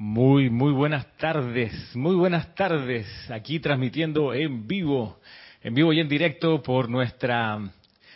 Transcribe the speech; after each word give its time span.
Muy, 0.00 0.48
muy 0.48 0.70
buenas 0.70 1.08
tardes, 1.16 1.72
muy 1.96 2.14
buenas 2.14 2.54
tardes. 2.54 3.04
Aquí 3.32 3.58
transmitiendo 3.58 4.32
en 4.32 4.68
vivo, 4.68 5.18
en 5.60 5.74
vivo 5.74 5.92
y 5.92 5.98
en 5.98 6.08
directo 6.08 6.62
por 6.62 6.88
nuestra 6.88 7.58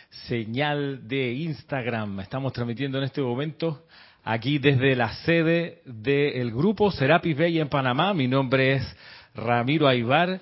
señal 0.09 1.05
de 1.05 1.33
Instagram. 1.33 2.21
Estamos 2.21 2.53
transmitiendo 2.53 2.99
en 2.99 3.03
este 3.03 3.21
momento 3.21 3.83
aquí 4.23 4.59
desde 4.59 4.95
la 4.95 5.11
sede 5.25 5.81
del 5.83 6.51
grupo 6.51 6.89
Serapis 6.89 7.37
Bay 7.37 7.59
en 7.59 7.67
Panamá. 7.67 8.13
Mi 8.13 8.29
nombre 8.29 8.75
es 8.75 8.97
Ramiro 9.35 9.85
Aybar. 9.85 10.39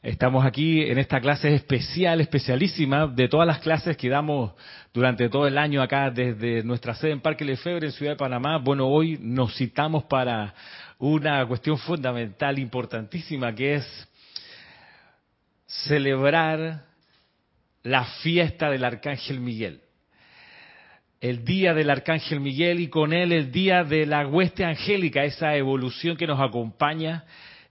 Estamos 0.00 0.46
aquí 0.46 0.82
en 0.82 0.96
esta 0.98 1.20
clase 1.20 1.52
especial, 1.52 2.20
especialísima, 2.20 3.08
de 3.08 3.26
todas 3.26 3.48
las 3.48 3.58
clases 3.58 3.96
que 3.96 4.08
damos 4.08 4.52
durante 4.94 5.28
todo 5.28 5.48
el 5.48 5.58
año 5.58 5.82
acá 5.82 6.08
desde 6.10 6.62
nuestra 6.62 6.94
sede 6.94 7.10
en 7.10 7.20
Parque 7.20 7.44
Lefebvre, 7.44 7.86
en 7.86 7.92
Ciudad 7.92 8.12
de 8.12 8.16
Panamá. 8.16 8.58
Bueno, 8.58 8.86
hoy 8.86 9.18
nos 9.20 9.56
citamos 9.56 10.04
para 10.04 10.54
una 10.98 11.46
cuestión 11.46 11.78
fundamental, 11.78 12.58
importantísima, 12.58 13.54
que 13.54 13.74
es 13.76 14.08
celebrar 15.66 16.84
la 17.82 18.04
fiesta 18.22 18.70
del 18.70 18.84
Arcángel 18.84 19.40
Miguel. 19.40 19.80
El 21.20 21.44
día 21.44 21.74
del 21.74 21.90
Arcángel 21.90 22.40
Miguel 22.40 22.80
y 22.80 22.88
con 22.88 23.12
él 23.12 23.32
el 23.32 23.50
día 23.50 23.84
de 23.84 24.06
la 24.06 24.26
hueste 24.26 24.64
angélica, 24.64 25.24
esa 25.24 25.56
evolución 25.56 26.16
que 26.16 26.26
nos 26.26 26.40
acompaña 26.40 27.24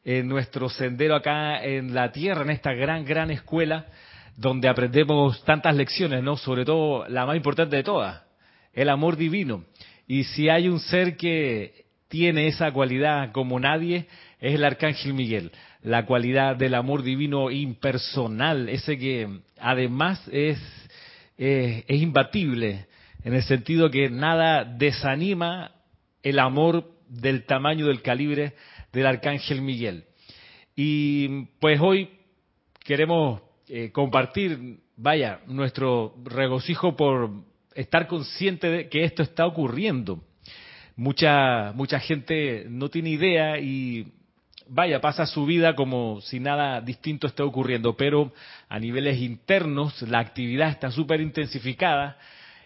en 0.03 0.27
nuestro 0.27 0.69
sendero 0.69 1.15
acá 1.15 1.63
en 1.63 1.93
la 1.93 2.11
tierra, 2.11 2.43
en 2.43 2.49
esta 2.49 2.73
gran, 2.73 3.05
gran 3.05 3.31
escuela, 3.31 3.87
donde 4.35 4.69
aprendemos 4.69 5.43
tantas 5.43 5.75
lecciones, 5.75 6.23
¿no? 6.23 6.37
Sobre 6.37 6.63
todo 6.63 7.07
la 7.09 7.25
más 7.25 7.35
importante 7.35 7.75
de 7.75 7.83
todas, 7.83 8.21
el 8.73 8.89
amor 8.89 9.17
divino. 9.17 9.65
Y 10.07 10.23
si 10.25 10.47
hay 10.47 10.69
un 10.69 10.79
ser 10.79 11.17
que 11.17 11.86
tiene 12.07 12.47
esa 12.47 12.71
cualidad 12.71 13.31
como 13.31 13.59
nadie, 13.59 14.07
es 14.39 14.55
el 14.55 14.63
Arcángel 14.63 15.13
Miguel. 15.13 15.51
La 15.81 16.05
cualidad 16.05 16.55
del 16.55 16.75
amor 16.75 17.03
divino 17.03 17.51
impersonal, 17.51 18.69
ese 18.69 18.97
que 18.97 19.41
además 19.59 20.21
es, 20.31 20.59
es, 21.37 21.83
imbatible, 21.89 22.87
en 23.23 23.33
el 23.33 23.43
sentido 23.43 23.89
que 23.89 24.09
nada 24.09 24.63
desanima 24.63 25.71
el 26.23 26.39
amor 26.39 26.91
del 27.09 27.45
tamaño, 27.45 27.87
del 27.87 28.01
calibre 28.01 28.53
del 28.91 29.05
Arcángel 29.05 29.61
Miguel. 29.61 30.05
Y 30.75 31.45
pues 31.59 31.79
hoy 31.81 32.09
queremos 32.83 33.41
eh, 33.67 33.91
compartir, 33.91 34.79
vaya, 34.95 35.41
nuestro 35.47 36.15
regocijo 36.23 36.95
por 36.95 37.31
estar 37.75 38.07
consciente 38.07 38.69
de 38.69 38.89
que 38.89 39.03
esto 39.03 39.23
está 39.23 39.45
ocurriendo. 39.45 40.23
Mucha, 40.97 41.73
mucha 41.75 41.99
gente 41.99 42.65
no 42.69 42.89
tiene 42.89 43.11
idea 43.11 43.59
y 43.59 44.07
vaya, 44.67 44.99
pasa 44.99 45.27
su 45.27 45.45
vida 45.45 45.75
como 45.75 46.21
si 46.21 46.39
nada 46.39 46.81
distinto 46.81 47.27
esté 47.27 47.43
ocurriendo, 47.43 47.95
pero 47.95 48.33
a 48.67 48.79
niveles 48.79 49.19
internos 49.19 50.01
la 50.01 50.17
actividad 50.17 50.69
está 50.69 50.89
súper 50.89 51.21
intensificada 51.21 52.17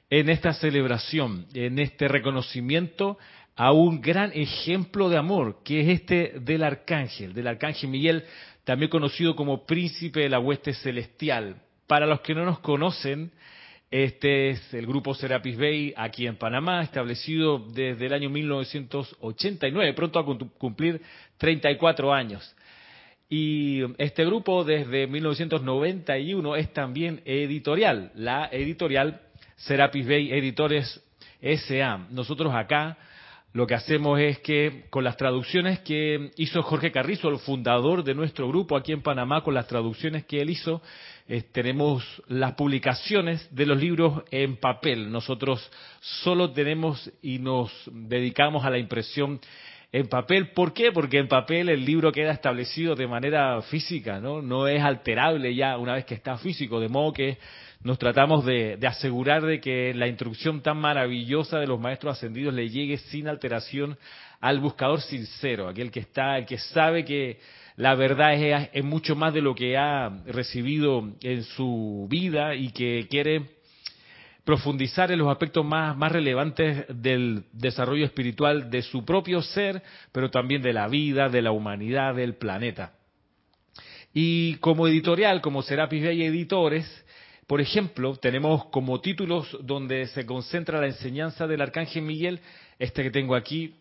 en 0.10 0.30
esta 0.30 0.54
celebración, 0.54 1.46
en 1.54 1.78
este 1.78 2.08
reconocimiento 2.08 3.18
a 3.58 3.74
un 3.74 4.00
gran 4.00 4.32
ejemplo 4.34 5.10
de 5.10 5.18
amor, 5.18 5.58
que 5.66 5.82
es 5.82 6.00
este 6.00 6.40
del 6.40 6.64
arcángel, 6.64 7.34
del 7.34 7.48
arcángel 7.48 7.90
Miguel, 7.90 8.24
también 8.64 8.90
conocido 8.90 9.36
como 9.36 9.66
príncipe 9.66 10.22
de 10.22 10.30
la 10.30 10.40
hueste 10.40 10.74
celestial. 10.74 11.58
Para 11.86 12.06
los 12.06 12.22
que 12.22 12.34
no 12.34 12.46
nos 12.46 12.60
conocen, 12.60 13.34
este 13.92 14.52
es 14.52 14.74
el 14.74 14.88
grupo 14.88 15.14
Serapis 15.14 15.58
Bay 15.58 15.94
aquí 15.98 16.26
en 16.26 16.38
Panamá, 16.38 16.82
establecido 16.82 17.60
desde 17.60 18.06
el 18.06 18.14
año 18.14 18.30
1989, 18.30 19.94
pronto 19.94 20.18
a 20.18 20.26
cumplir 20.58 21.02
34 21.38 22.14
años. 22.14 22.56
Y 23.28 23.82
este 23.98 24.24
grupo 24.24 24.64
desde 24.64 25.08
1991 25.08 26.56
es 26.56 26.72
también 26.72 27.22
editorial, 27.26 28.14
la 28.16 28.48
editorial 28.50 29.20
Serapis 29.58 30.08
Bay 30.08 30.32
Editores 30.32 31.04
SA. 31.42 32.08
Nosotros 32.12 32.54
acá 32.56 32.98
lo 33.54 33.68
que 33.68 33.76
hacemos 33.76 34.18
es 34.20 34.40
que 34.40 34.86
con 34.90 35.04
las 35.04 35.18
traducciones 35.18 35.80
que 35.80 36.32
hizo 36.38 36.64
Jorge 36.64 36.92
Carrizo, 36.92 37.28
el 37.28 37.40
fundador 37.40 38.02
de 38.02 38.16
nuestro 38.16 38.48
grupo 38.48 38.78
aquí 38.78 38.94
en 38.94 39.02
Panamá, 39.02 39.44
con 39.44 39.54
las 39.54 39.68
traducciones 39.68 40.24
que 40.24 40.40
él 40.40 40.50
hizo, 40.50 40.82
eh, 41.34 41.44
tenemos 41.50 42.04
las 42.28 42.56
publicaciones 42.56 43.48
de 43.56 43.66
los 43.66 43.80
libros 43.80 44.22
en 44.32 44.58
papel. 44.58 45.10
Nosotros 45.10 45.66
solo 46.02 46.52
tenemos 46.52 47.10
y 47.22 47.40
nos 47.40 47.72
dedicamos 47.90 48.66
a 48.66 48.70
la 48.70 48.78
impresión 48.78 49.40
en 49.94 50.10
papel. 50.10 50.50
¿Por 50.50 50.74
qué? 50.74 50.92
Porque 50.92 51.20
en 51.20 51.30
papel 51.30 51.70
el 51.70 51.86
libro 51.86 52.12
queda 52.12 52.34
establecido 52.34 52.96
de 52.96 53.08
manera 53.08 53.62
física, 53.62 54.20
¿no? 54.20 54.42
No 54.42 54.68
es 54.68 54.84
alterable 54.84 55.56
ya 55.56 55.78
una 55.78 55.94
vez 55.94 56.04
que 56.04 56.16
está 56.16 56.38
físico, 56.38 56.82
de 56.82 56.90
modo 56.90 57.14
que 57.14 57.38
nos 57.82 57.98
tratamos 57.98 58.44
de, 58.44 58.78
asegurar 58.86 59.42
de 59.42 59.62
que 59.62 59.94
la 59.94 60.10
instrucción 60.10 60.62
tan 60.62 60.80
maravillosa 60.80 61.60
de 61.60 61.68
los 61.68 61.80
maestros 61.80 62.18
ascendidos 62.18 62.54
le 62.54 62.68
llegue 62.68 62.98
sin 62.98 63.30
alteración 63.30 63.98
al 64.42 64.60
buscador 64.60 65.00
sincero, 65.00 65.70
aquel 65.70 65.92
que 65.92 66.02
está, 66.02 66.38
el 66.38 66.46
que 66.46 66.58
sabe 66.58 67.06
que 67.06 67.40
la 67.82 67.96
verdad 67.96 68.36
es, 68.36 68.70
es 68.74 68.84
mucho 68.84 69.16
más 69.16 69.34
de 69.34 69.42
lo 69.42 69.56
que 69.56 69.76
ha 69.76 70.08
recibido 70.28 71.14
en 71.24 71.44
su 71.44 72.06
vida 72.08 72.54
y 72.54 72.70
que 72.70 73.08
quiere 73.10 73.42
profundizar 74.44 75.12
en 75.12 75.18
los 75.18 75.30
aspectos 75.30 75.66
más, 75.66 76.12
relevantes 76.12 76.86
del 76.90 77.46
desarrollo 77.52 78.06
espiritual 78.06 78.70
de 78.70 78.84
su 78.84 79.04
propio 79.04 79.42
ser, 79.42 79.82
pero 80.12 80.30
también 80.30 80.62
de 80.62 80.74
la 80.74 80.88
vida, 80.88 81.28
de 81.28 81.42
la 81.42 81.52
humanidad, 81.52 82.14
del 82.14 82.36
planeta. 82.36 82.94
Y 84.14 84.58
como 84.58 84.88
editorial, 84.88 85.42
como 85.42 85.64
Serapis 85.64 86.04
Bay 86.04 86.22
Editores, 86.22 86.86
por 87.48 87.62
ejemplo, 87.62 88.16
tenemos 88.16 88.66
como 88.66 89.02
títulos 89.02 89.58
donde 89.64 90.06
se 90.10 90.28
concentra 90.28 90.80
la 90.80 90.86
enseñanza 90.86 91.48
del 91.48 91.62
Arcángel 91.62 92.04
Miguel, 92.04 92.42
este 92.78 93.02
que 93.02 93.10
tengo 93.10 93.34
aquí, 93.34 93.74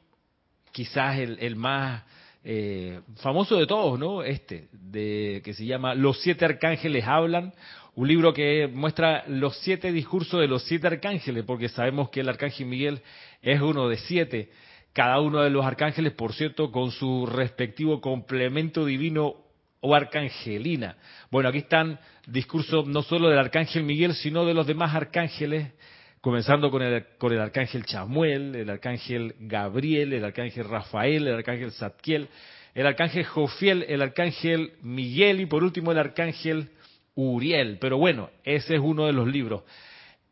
quizás 0.72 1.18
el, 1.18 1.56
más 1.56 2.02
eh, 2.42 3.00
famoso 3.16 3.56
de 3.56 3.66
todos, 3.66 3.98
¿no? 3.98 4.22
Este, 4.22 4.68
de, 4.72 5.42
que 5.44 5.52
se 5.54 5.66
llama 5.66 5.94
Los 5.94 6.20
siete 6.22 6.44
arcángeles 6.44 7.04
hablan, 7.06 7.52
un 7.94 8.08
libro 8.08 8.32
que 8.32 8.68
muestra 8.72 9.24
los 9.26 9.56
siete 9.58 9.92
discursos 9.92 10.40
de 10.40 10.48
los 10.48 10.62
siete 10.64 10.86
arcángeles, 10.86 11.44
porque 11.44 11.68
sabemos 11.68 12.08
que 12.10 12.20
el 12.20 12.28
Arcángel 12.28 12.66
Miguel 12.66 13.02
es 13.42 13.60
uno 13.60 13.88
de 13.88 13.96
siete. 13.98 14.50
Cada 14.92 15.20
uno 15.20 15.42
de 15.42 15.50
los 15.50 15.64
arcángeles, 15.64 16.12
por 16.14 16.32
cierto, 16.32 16.72
con 16.72 16.90
su 16.92 17.26
respectivo 17.26 18.00
complemento 18.00 18.84
divino 18.84 19.36
o 19.80 19.94
arcangelina. 19.94 20.96
Bueno, 21.30 21.48
aquí 21.48 21.58
están 21.58 21.98
discursos 22.26 22.86
no 22.86 23.02
solo 23.02 23.28
del 23.28 23.38
arcángel 23.38 23.82
Miguel, 23.82 24.14
sino 24.14 24.44
de 24.44 24.54
los 24.54 24.66
demás 24.66 24.94
arcángeles, 24.94 25.72
comenzando 26.20 26.70
con 26.70 26.82
el, 26.82 27.04
con 27.18 27.32
el 27.32 27.40
arcángel 27.40 27.84
Chamuel, 27.84 28.54
el 28.54 28.70
arcángel 28.70 29.34
Gabriel, 29.40 30.12
el 30.12 30.24
arcángel 30.24 30.64
Rafael, 30.64 31.26
el 31.26 31.34
arcángel 31.34 31.72
Zadkiel, 31.72 32.28
el 32.74 32.86
arcángel 32.86 33.24
Jofiel, 33.24 33.84
el 33.88 34.02
arcángel 34.02 34.72
Miguel 34.82 35.40
y 35.40 35.46
por 35.46 35.64
último 35.64 35.92
el 35.92 35.98
arcángel 35.98 36.70
Uriel. 37.14 37.78
Pero 37.80 37.98
bueno, 37.98 38.30
ese 38.44 38.74
es 38.74 38.80
uno 38.80 39.06
de 39.06 39.12
los 39.12 39.26
libros. 39.26 39.62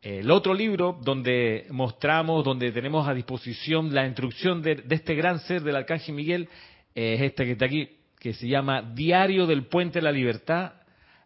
El 0.01 0.31
otro 0.31 0.53
libro 0.53 0.97
donde 1.01 1.65
mostramos, 1.71 2.45
donde 2.45 2.71
tenemos 2.71 3.07
a 3.07 3.13
disposición 3.13 3.93
la 3.93 4.05
instrucción 4.05 4.61
de, 4.61 4.75
de 4.75 4.95
este 4.95 5.13
gran 5.15 5.39
ser 5.39 5.61
del 5.61 5.75
arcángel 5.75 6.15
Miguel, 6.15 6.47
es 6.95 7.21
este 7.21 7.45
que 7.45 7.51
está 7.51 7.65
aquí, 7.65 7.89
que 8.19 8.33
se 8.33 8.47
llama 8.47 8.81
Diario 8.81 9.45
del 9.45 9.65
Puente 9.65 9.99
de 9.99 10.03
la 10.03 10.11
Libertad, 10.11 10.73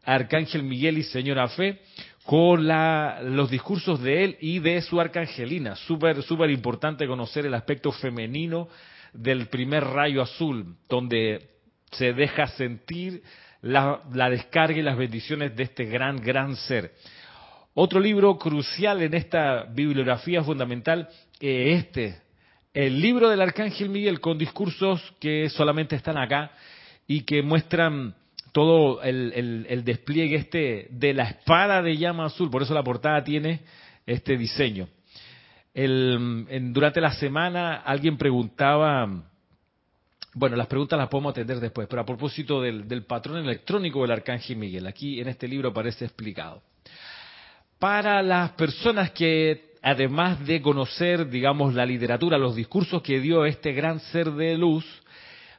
Arcángel 0.03 0.63
Miguel 0.63 0.97
y 0.97 1.03
Señora 1.03 1.47
Fe, 1.49 1.79
con 2.25 2.67
la, 2.67 3.19
los 3.21 3.49
discursos 3.49 4.01
de 4.01 4.23
él 4.23 4.37
y 4.39 4.59
de 4.59 4.81
su 4.81 4.99
arcangelina. 4.99 5.75
Súper, 5.75 6.23
súper 6.23 6.49
importante 6.49 7.07
conocer 7.07 7.45
el 7.45 7.53
aspecto 7.53 7.91
femenino 7.91 8.69
del 9.13 9.47
primer 9.47 9.83
rayo 9.83 10.21
azul, 10.21 10.75
donde 10.87 11.49
se 11.91 12.13
deja 12.13 12.47
sentir 12.47 13.21
la, 13.61 14.01
la 14.13 14.29
descarga 14.29 14.77
y 14.77 14.81
las 14.81 14.97
bendiciones 14.97 15.55
de 15.55 15.63
este 15.63 15.85
gran, 15.85 16.21
gran 16.21 16.55
ser. 16.55 16.93
Otro 17.73 17.99
libro 17.99 18.37
crucial 18.37 19.01
en 19.01 19.13
esta 19.13 19.63
bibliografía 19.63 20.43
fundamental 20.43 21.09
es 21.39 21.85
este, 21.85 22.21
el 22.73 23.01
libro 23.01 23.29
del 23.29 23.41
Arcángel 23.41 23.89
Miguel, 23.89 24.19
con 24.19 24.37
discursos 24.37 25.13
que 25.19 25.49
solamente 25.49 25.95
están 25.95 26.17
acá 26.17 26.51
y 27.07 27.21
que 27.21 27.41
muestran 27.41 28.15
todo 28.53 29.01
el, 29.01 29.83
despliegue 29.83 30.35
este 30.35 30.87
de 30.91 31.13
la 31.13 31.23
espada 31.23 31.81
de 31.81 31.97
llama 31.97 32.25
azul. 32.25 32.49
Por 32.49 32.61
eso 32.61 32.73
la 32.73 32.83
portada 32.83 33.21
tiene 33.23 33.61
este 34.05 34.37
diseño. 34.37 34.87
durante 35.73 37.01
la 37.01 37.11
semana 37.13 37.77
alguien 37.77 38.15
preguntaba, 38.17 39.09
bueno, 40.35 40.55
las 40.55 40.67
preguntas 40.67 40.97
las 40.97 41.09
podemos 41.09 41.31
atender 41.31 41.59
después, 41.59 41.87
pero 41.89 42.03
a 42.03 42.05
propósito 42.05 42.61
del, 42.61 42.87
del 42.87 43.05
patrón 43.05 43.37
electrónico 43.37 44.03
del 44.03 44.11
Arcángel 44.11 44.55
Miguel, 44.55 44.87
aquí 44.87 45.19
en 45.19 45.27
este 45.27 45.47
libro 45.47 45.69
aparece 45.69 46.05
explicado. 46.05 46.61
Para 47.79 48.21
las 48.21 48.51
personas 48.51 49.11
que 49.11 49.73
además 49.81 50.45
de 50.45 50.61
conocer, 50.61 51.27
digamos, 51.27 51.73
la 51.73 51.85
literatura, 51.85 52.37
los 52.37 52.55
discursos 52.55 53.01
que 53.01 53.19
dio 53.19 53.45
este 53.45 53.73
gran 53.73 53.99
ser 53.99 54.31
de 54.31 54.57
luz, 54.57 54.85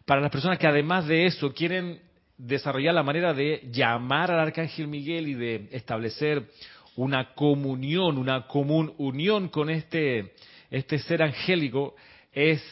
para 0.06 0.20
las 0.20 0.30
personas 0.30 0.58
que 0.58 0.66
además 0.66 1.06
de 1.06 1.26
eso 1.26 1.52
quieren 1.52 2.00
desarrollar 2.36 2.94
la 2.94 3.02
manera 3.02 3.32
de 3.32 3.68
llamar 3.70 4.30
al 4.30 4.40
Arcángel 4.40 4.88
Miguel 4.88 5.28
y 5.28 5.34
de 5.34 5.68
establecer 5.72 6.48
una 6.96 7.34
comunión, 7.34 8.18
una 8.18 8.46
común 8.46 8.94
unión 8.98 9.48
con 9.48 9.70
este, 9.70 10.32
este 10.70 10.98
ser 10.98 11.22
angélico, 11.22 11.94
es 12.32 12.62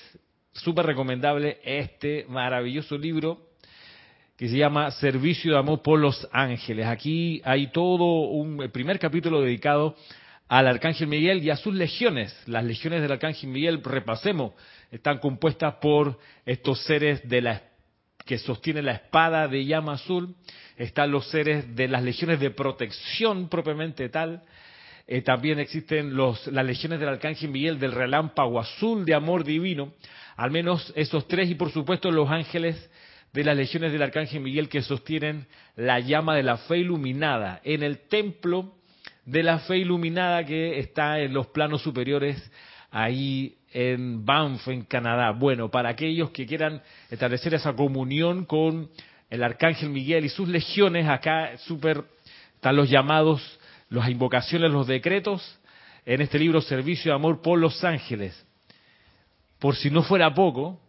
súper 0.52 0.86
recomendable 0.86 1.58
este 1.64 2.26
maravilloso 2.28 2.98
libro 2.98 3.52
que 4.36 4.48
se 4.48 4.56
llama 4.56 4.90
Servicio 4.90 5.52
de 5.52 5.58
Amor 5.58 5.82
por 5.82 5.98
los 5.98 6.28
Ángeles. 6.32 6.86
Aquí 6.86 7.40
hay 7.44 7.68
todo 7.68 8.04
un 8.04 8.70
primer 8.72 8.98
capítulo 8.98 9.40
dedicado 9.40 9.96
al 10.48 10.66
Arcángel 10.66 11.06
Miguel 11.06 11.42
y 11.42 11.50
a 11.50 11.56
sus 11.56 11.74
legiones. 11.74 12.36
Las 12.46 12.64
legiones 12.64 13.02
del 13.02 13.12
Arcángel 13.12 13.50
Miguel, 13.50 13.82
repasemos, 13.82 14.52
están 14.90 15.18
compuestas 15.18 15.76
por 15.76 16.18
estos 16.44 16.82
seres 16.84 17.26
de 17.28 17.40
la, 17.40 17.62
que 18.24 18.38
sostienen 18.38 18.86
la 18.86 18.92
espada 18.92 19.48
de 19.48 19.64
llama 19.64 19.94
azul, 19.94 20.34
están 20.76 21.10
los 21.10 21.28
seres 21.28 21.74
de 21.74 21.88
las 21.88 22.02
legiones 22.02 22.40
de 22.40 22.50
protección 22.50 23.48
propiamente 23.48 24.08
tal, 24.08 24.42
eh, 25.06 25.22
también 25.22 25.58
existen 25.58 26.14
los, 26.14 26.46
las 26.46 26.64
legiones 26.64 27.00
del 27.00 27.08
Arcángel 27.08 27.50
Miguel 27.50 27.78
del 27.78 27.92
relámpago 27.92 28.60
azul 28.60 29.04
de 29.04 29.14
amor 29.14 29.44
divino, 29.44 29.92
al 30.36 30.50
menos 30.50 30.92
esos 30.96 31.26
tres 31.26 31.50
y 31.50 31.54
por 31.54 31.70
supuesto 31.70 32.10
los 32.10 32.30
ángeles 32.30 32.90
de 33.32 33.44
las 33.44 33.56
legiones 33.56 33.92
del 33.92 34.02
Arcángel 34.02 34.40
Miguel 34.40 34.68
que 34.68 34.82
sostienen 34.82 35.46
la 35.74 36.00
llama 36.00 36.36
de 36.36 36.42
la 36.42 36.58
fe 36.58 36.78
iluminada. 36.78 37.60
En 37.64 37.82
el 37.82 38.00
templo 38.08 38.74
de 39.24 39.42
la 39.42 39.60
fe 39.60 39.78
iluminada 39.78 40.44
que 40.44 40.78
está 40.78 41.20
en 41.20 41.32
los 41.32 41.46
planos 41.48 41.82
superiores 41.82 42.50
ahí 42.90 43.56
en 43.72 44.24
Banff, 44.24 44.68
en 44.68 44.82
Canadá. 44.82 45.30
Bueno, 45.32 45.70
para 45.70 45.90
aquellos 45.90 46.30
que 46.30 46.46
quieran 46.46 46.82
establecer 47.10 47.54
esa 47.54 47.74
comunión 47.74 48.44
con 48.44 48.90
el 49.30 49.42
Arcángel 49.42 49.90
Miguel 49.90 50.24
y 50.24 50.28
sus 50.28 50.48
legiones, 50.48 51.08
acá 51.08 51.56
súper 51.58 52.04
están 52.54 52.76
los 52.76 52.88
llamados, 52.88 53.42
las 53.88 54.08
invocaciones, 54.08 54.70
los 54.70 54.86
decretos, 54.86 55.58
en 56.06 56.20
este 56.20 56.38
libro 56.38 56.60
Servicio 56.60 57.10
de 57.10 57.16
Amor 57.16 57.42
por 57.42 57.58
los 57.58 57.82
Ángeles. 57.82 58.40
Por 59.58 59.74
si 59.76 59.90
no 59.90 60.02
fuera 60.02 60.34
poco, 60.34 60.80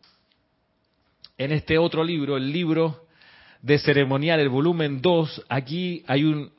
en 1.38 1.52
este 1.52 1.78
otro 1.78 2.04
libro, 2.04 2.38
el 2.38 2.52
libro 2.52 3.06
de 3.62 3.80
ceremonial, 3.80 4.40
el 4.40 4.50
volumen 4.50 5.02
2, 5.02 5.46
aquí 5.50 6.04
hay 6.06 6.24
un, 6.24 6.52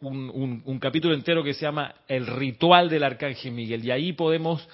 un, 0.00 0.78
capítulo 0.80 1.14
entero 1.14 1.42
que 1.42 1.54
se 1.54 1.62
llama 1.62 1.94
El 2.06 2.26
ritual 2.26 2.88
del 2.88 3.04
Arcángel 3.04 3.52
Miguel. 3.52 3.84
Y 3.84 3.90
ahí 3.90 4.12
podemos 4.12 4.66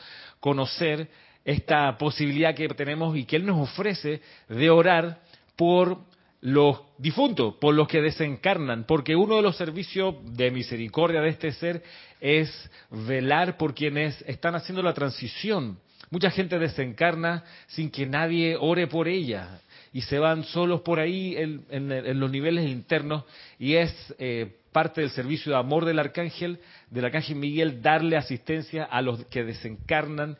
conocer 0.44 1.08
esta 1.42 1.96
posibilidad 1.96 2.54
que 2.54 2.68
tenemos 2.68 3.16
y 3.16 3.24
que 3.24 3.36
Él 3.36 3.46
nos 3.46 3.66
ofrece 3.66 4.20
de 4.46 4.68
orar 4.68 5.22
por 5.56 6.00
los 6.42 6.82
difuntos, 6.98 7.54
por 7.54 7.74
los 7.74 7.88
que 7.88 8.02
desencarnan, 8.02 8.84
porque 8.84 9.16
uno 9.16 9.36
de 9.36 9.42
los 9.42 9.56
servicios 9.56 10.16
de 10.36 10.50
misericordia 10.50 11.22
de 11.22 11.30
este 11.30 11.50
ser 11.52 11.82
es 12.20 12.50
velar 12.90 13.56
por 13.56 13.72
quienes 13.74 14.20
están 14.26 14.54
haciendo 14.54 14.82
la 14.82 14.92
transición. 14.92 15.78
Mucha 16.10 16.30
gente 16.30 16.58
desencarna 16.58 17.42
sin 17.68 17.90
que 17.90 18.04
nadie 18.04 18.54
ore 18.60 18.86
por 18.86 19.08
ella 19.08 19.62
y 19.94 20.02
se 20.02 20.18
van 20.18 20.42
solos 20.42 20.80
por 20.80 20.98
ahí 20.98 21.36
en, 21.36 22.20
los 22.20 22.30
niveles 22.30 22.68
internos 22.68 23.22
y 23.60 23.76
es 23.76 24.14
eh, 24.18 24.56
parte 24.72 25.00
del 25.00 25.10
servicio 25.10 25.52
de 25.52 25.58
amor 25.58 25.84
del 25.84 26.00
arcángel, 26.00 26.58
del 26.90 27.04
arcángel 27.04 27.36
Miguel, 27.36 27.80
darle 27.80 28.16
asistencia 28.16 28.84
a 28.84 29.00
los 29.00 29.24
que 29.26 29.44
desencarnan 29.44 30.36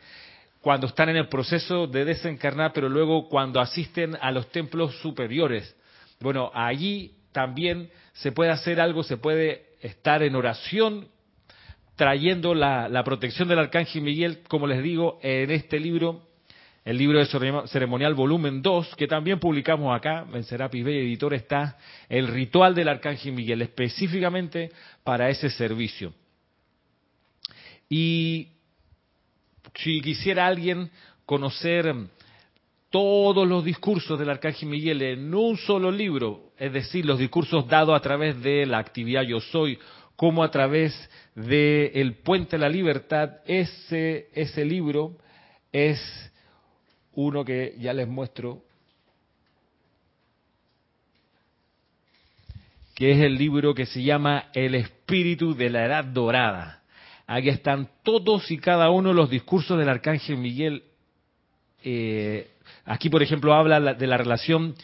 cuando 0.60 0.88
están 0.88 1.08
en 1.08 1.16
el 1.16 1.28
proceso 1.28 1.86
de 1.86 2.04
desencarnar, 2.04 2.72
pero 2.72 2.88
luego 2.88 3.28
cuando 3.28 3.60
asisten 3.60 4.18
a 4.20 4.32
los 4.32 4.50
templos 4.50 4.96
superiores. 4.96 5.76
Bueno, 6.18 6.50
allí 6.52 7.12
también 7.30 7.90
se 8.12 8.32
puede 8.32 8.50
hacer 8.50 8.80
algo, 8.80 9.04
se 9.04 9.18
puede 9.18 9.66
estar 9.82 10.24
en 10.24 10.34
oración 10.34 11.06
trayendo 11.94 12.54
la, 12.54 13.02
protección 13.04 13.46
del 13.46 13.60
Arcángel 13.60 14.02
Miguel, 14.02 14.40
como 14.48 14.66
les 14.66 14.82
digo, 14.82 15.20
en 15.22 15.52
este 15.52 15.78
libro, 15.78 16.22
el 16.84 16.98
libro 16.98 17.19
de 17.19 17.66
ceremonial 17.69 18.14
volumen 18.14 18.60
2, 18.60 18.94
que 18.96 19.06
también 19.06 19.40
publicamos 19.40 19.96
acá, 19.96 20.26
en 20.32 20.44
Serapis 20.44 20.84
Bay 20.84 20.98
Editor, 20.98 21.32
está 21.32 21.78
el 22.10 22.28
ritual 22.28 22.75
del 22.75 22.88
Arcángel 22.88 23.32
Miguel, 23.32 23.62
específicamente 23.62 24.70
para 25.02 25.31
ese 25.31 25.48
servicio. 25.48 26.12
Y 27.88 28.48
si 29.75 30.02
quisiera 30.02 30.46
alguien 30.46 30.90
conocer 31.25 31.94
todos 32.90 33.48
los 33.48 33.64
discursos 33.64 34.19
del 34.19 34.28
Arcángel 34.28 34.69
Miguel 34.69 35.00
en 35.02 35.34
un 35.34 35.56
solo 35.56 35.90
libro, 35.90 36.52
es 36.58 36.72
decir, 36.72 37.06
los 37.06 37.19
discursos 37.19 37.66
dados 37.66 37.96
a 37.96 38.02
través 38.02 38.40
de 38.42 38.66
la 38.66 38.78
actividad 38.78 39.22
Yo 39.22 39.40
Soy 39.40 39.78
como 40.16 40.44
a 40.44 40.50
través 40.50 40.92
del 41.34 41.90
el 41.94 42.14
Puente 42.19 42.52
de 42.52 42.60
la 42.60 42.69
Libertad, 42.69 43.38
ese, 43.46 44.28
ese 44.34 44.64
libro 44.64 45.16
es 45.72 45.98
uno 47.16 47.44
que 47.44 47.75
ya 47.78 47.93
les 47.93 48.08
muestro, 48.08 48.62
que 52.94 53.12
es 53.12 53.19
el 53.19 53.37
libro 53.37 53.75
que 53.75 53.87
se 53.87 54.02
llama 54.02 54.50
El 54.55 54.75
Espíritu 54.75 55.55
de 55.55 55.70
la 55.70 55.84
Edad 55.84 56.05
Dorada. 56.05 56.82
Aquí 57.26 57.49
están 57.49 57.88
todos 58.02 58.50
y 58.50 58.58
cada 58.58 58.90
uno 58.90 59.08
de 59.08 59.14
los 59.14 59.31
discursos 59.31 59.78
del 59.78 59.88
Arcángel 59.88 60.37
Miguel. 60.37 60.84
Eh, 61.82 62.50
aquí, 62.84 63.08
por 63.08 63.22
ejemplo, 63.22 63.55
habla 63.55 63.94
de 63.94 64.06
la 64.06 64.17
relación 64.17 64.75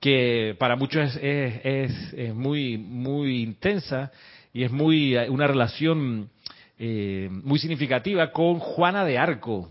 que 0.00 0.56
para 0.58 0.76
muchos 0.76 1.16
es, 1.16 2.12
es, 2.12 2.34
muy, 2.34 2.76
muy 2.76 3.42
intensa 3.42 4.10
y 4.52 4.64
es 4.64 4.70
muy 4.70 5.16
eh, 5.16 5.30
una 5.30 5.46
relación 5.46 6.28
eh, 6.78 7.28
muy 7.30 7.58
significativa 7.58 8.30
con 8.32 8.58
Juana 8.58 9.04
de 9.04 9.16
Arco, 9.16 9.70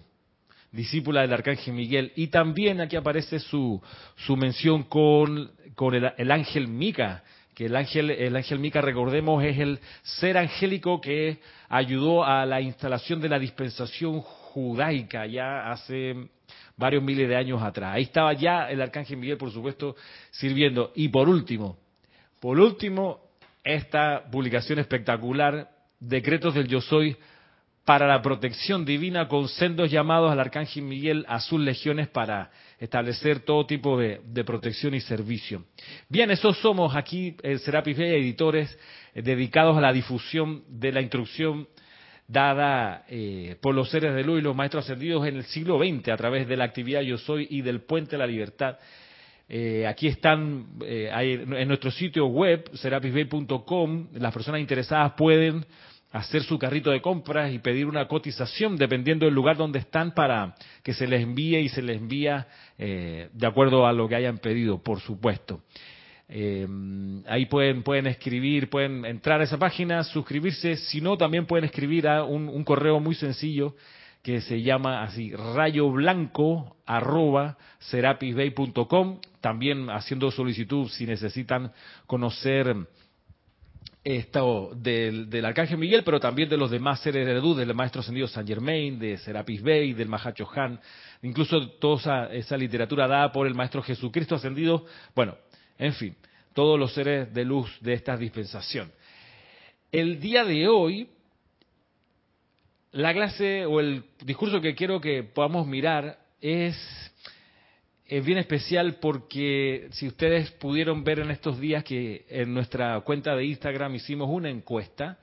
discípula 0.74 1.22
del 1.22 1.32
arcángel 1.34 1.74
Miguel, 1.74 2.12
y 2.16 2.28
también 2.28 2.82
aquí 2.82 2.96
aparece 2.96 3.40
su, 3.40 3.82
su 4.18 4.36
mención 4.36 4.84
con, 4.84 5.52
con 5.76 5.94
el, 5.94 6.32
ángel 6.32 6.68
Mica, 6.68 7.24
que 7.54 7.68
el 7.68 7.76
ángel, 7.76 8.10
el 8.10 8.36
ángel 8.36 8.60
Mica, 8.60 8.82
recordemos, 8.82 9.44
es 9.44 9.60
el 9.60 9.80
ser 10.02 10.38
angélico 10.38 11.00
que 11.00 11.38
ayudó 11.70 12.26
a 12.26 12.46
la 12.48 12.60
instalación 12.60 13.22
de 13.22 13.30
la 13.30 13.38
dispensación 13.38 14.20
judaica 14.22 15.28
ya 15.28 15.72
hace 15.72 16.30
varios 16.76 17.04
miles 17.04 17.30
de 17.30 17.36
años 17.36 17.62
atrás. 17.62 17.94
Ahí 17.96 18.04
estaba 18.04 18.34
ya 18.34 18.70
el 18.70 18.82
arcángel 18.82 19.18
Miguel, 19.18 19.38
por 19.38 19.52
supuesto, 19.52 19.96
sirviendo. 20.32 20.92
Y 20.96 21.10
por 21.10 21.30
último, 21.30 21.78
por 22.40 22.60
último, 22.60 23.20
esta 23.64 24.24
publicación 24.30 24.80
espectacular, 24.80 25.70
Decretos 26.00 26.56
del 26.56 26.68
Yo 26.68 26.82
Soy 26.82 27.16
para 27.86 28.08
la 28.08 28.22
protección 28.22 28.86
divina 28.86 29.28
con 29.28 29.48
sendos 29.48 29.92
llamados 29.92 30.32
al 30.32 30.40
Arcángel 30.40 30.84
Miguel 30.84 31.26
a 31.28 31.40
sus 31.40 31.60
legiones 31.60 32.08
para 32.08 32.50
establecer 32.80 33.42
todo 33.42 33.66
tipo 33.66 34.00
de, 34.00 34.20
protección 34.46 34.94
y 34.94 35.02
servicio. 35.02 35.66
Bien, 36.08 36.32
esos 36.32 36.58
somos 36.60 36.96
aquí 36.96 37.36
en 37.44 37.60
Serapis 37.60 37.98
Bella 37.98 38.16
Editores 38.16 38.78
eh, 39.14 39.22
dedicados 39.22 39.78
a 39.78 39.82
la 39.82 39.92
difusión 39.92 40.64
de 40.68 40.92
la 40.92 41.02
instrucción 41.02 41.68
dada 42.28 43.04
eh, 43.10 43.58
por 43.62 43.76
los 43.76 43.90
seres 43.90 44.16
de 44.16 44.24
luz 44.24 44.40
y 44.40 44.44
los 44.44 44.56
maestros 44.56 44.86
ascendidos 44.86 45.28
en 45.28 45.36
el 45.36 45.44
siglo 45.44 45.78
XX 45.78 46.08
a 46.10 46.18
través 46.18 46.48
de 46.48 46.56
la 46.56 46.64
actividad 46.64 47.02
Yo 47.02 47.18
Soy 47.18 47.48
y 47.50 47.62
del 47.62 47.82
Puente 47.82 48.12
de 48.12 48.18
la 48.18 48.28
Libertad 48.28 48.78
eh, 49.50 49.86
aquí 49.86 50.08
están 50.08 50.68
eh, 50.86 51.12
en 51.14 51.68
nuestro 51.68 51.92
sitio 51.92 52.26
web, 52.28 52.70
serapisbay.com, 52.74 54.08
las 54.14 54.34
personas 54.34 54.62
interesadas 54.62 55.14
pueden 55.14 55.66
hacer 56.14 56.44
su 56.44 56.58
carrito 56.58 56.92
de 56.92 57.02
compras 57.02 57.52
y 57.52 57.60
pedir 57.60 57.88
una 57.88 58.08
cotización 58.08 58.78
dependiendo 58.78 59.26
del 59.26 59.36
lugar 59.36 59.58
donde 59.58 59.80
están 59.80 60.14
para 60.14 60.56
que 60.82 60.94
se 60.94 61.06
les 61.06 61.22
envíe 61.22 61.60
y 61.60 61.68
se 61.68 61.82
les 61.82 61.98
envía 61.98 62.48
eh, 62.78 63.28
de 63.34 63.48
acuerdo 63.48 63.86
a 63.86 63.92
lo 63.92 64.08
que 64.08 64.16
hayan 64.16 64.38
pedido, 64.38 64.82
por 64.82 65.02
supuesto. 65.02 65.62
ahí 67.28 67.46
pueden, 67.48 67.84
pueden 67.84 68.08
escribir, 68.08 68.70
pueden 68.70 69.04
entrar 69.06 69.42
a 69.42 69.44
esa 69.44 69.60
página, 69.60 70.04
suscribirse, 70.06 70.78
si 70.78 71.02
no, 71.02 71.18
también 71.18 71.46
pueden 71.46 71.66
escribir 71.66 72.08
a 72.08 72.24
un 72.24 72.64
correo 72.64 73.02
muy 73.02 73.16
sencillo 73.16 73.76
que 74.24 74.40
se 74.40 74.62
llama 74.62 75.04
así, 75.04 75.36
rayo 75.36 75.92
blanco 75.92 76.78
arroba 76.86 77.58
serapisbay.com, 77.80 79.20
también 79.42 79.90
haciendo 79.90 80.32
solicitud 80.32 80.88
si 80.88 81.06
necesitan 81.06 81.74
conocer 82.08 82.74
esto 84.04 84.72
del, 84.76 85.30
del, 85.30 85.46
Arcángel 85.46 85.78
Miguel, 85.78 86.04
pero 86.04 86.20
también 86.20 86.50
de 86.50 86.58
los 86.58 86.70
demás 86.70 87.00
seres 87.02 87.26
de 87.26 87.34
luz, 87.36 87.58
del 87.58 87.74
Maestro 87.74 88.02
Ascendido 88.02 88.28
San 88.28 88.46
Germain, 88.46 89.00
de 89.00 89.18
Serapis 89.18 89.62
Bey, 89.62 89.94
del 89.94 90.10
Mahacho 90.10 90.48
Han, 90.56 90.80
incluso 91.22 91.70
toda 91.72 91.98
esa, 91.98 92.34
esa 92.34 92.58
literatura 92.58 93.08
dada 93.08 93.32
por 93.32 93.48
el 93.48 93.56
Maestro 93.56 93.82
Jesucristo 93.82 94.36
Ascendido, 94.36 94.86
bueno, 95.16 95.36
en 95.78 95.94
fin, 95.94 96.16
todos 96.54 96.78
los 96.78 96.94
seres 96.94 97.34
de 97.34 97.46
luz 97.46 97.70
de 97.82 97.94
esta 97.94 98.18
dispensación. 98.18 98.92
El 99.92 100.20
día 100.20 100.44
de 100.44 100.68
hoy 100.68 101.10
la 102.94 103.12
clase 103.12 103.66
o 103.66 103.80
el 103.80 104.04
discurso 104.24 104.62
que 104.62 104.76
quiero 104.76 105.02
que 105.02 105.24
podamos 105.24 105.66
mirar 105.68 106.20
es, 106.40 106.76
es 108.06 108.26
bien 108.26 108.38
especial 108.38 108.96
porque 108.96 109.88
si 109.92 110.08
ustedes 110.08 110.52
pudieron 110.52 111.04
ver 111.04 111.20
en 111.20 111.32
estos 111.32 111.60
días 111.60 111.84
que 111.84 112.26
en 112.30 112.54
nuestra 112.54 113.00
cuenta 113.02 113.36
de 113.36 113.46
Instagram 113.46 113.96
hicimos 113.96 114.30
una 114.30 114.50
encuesta, 114.50 115.20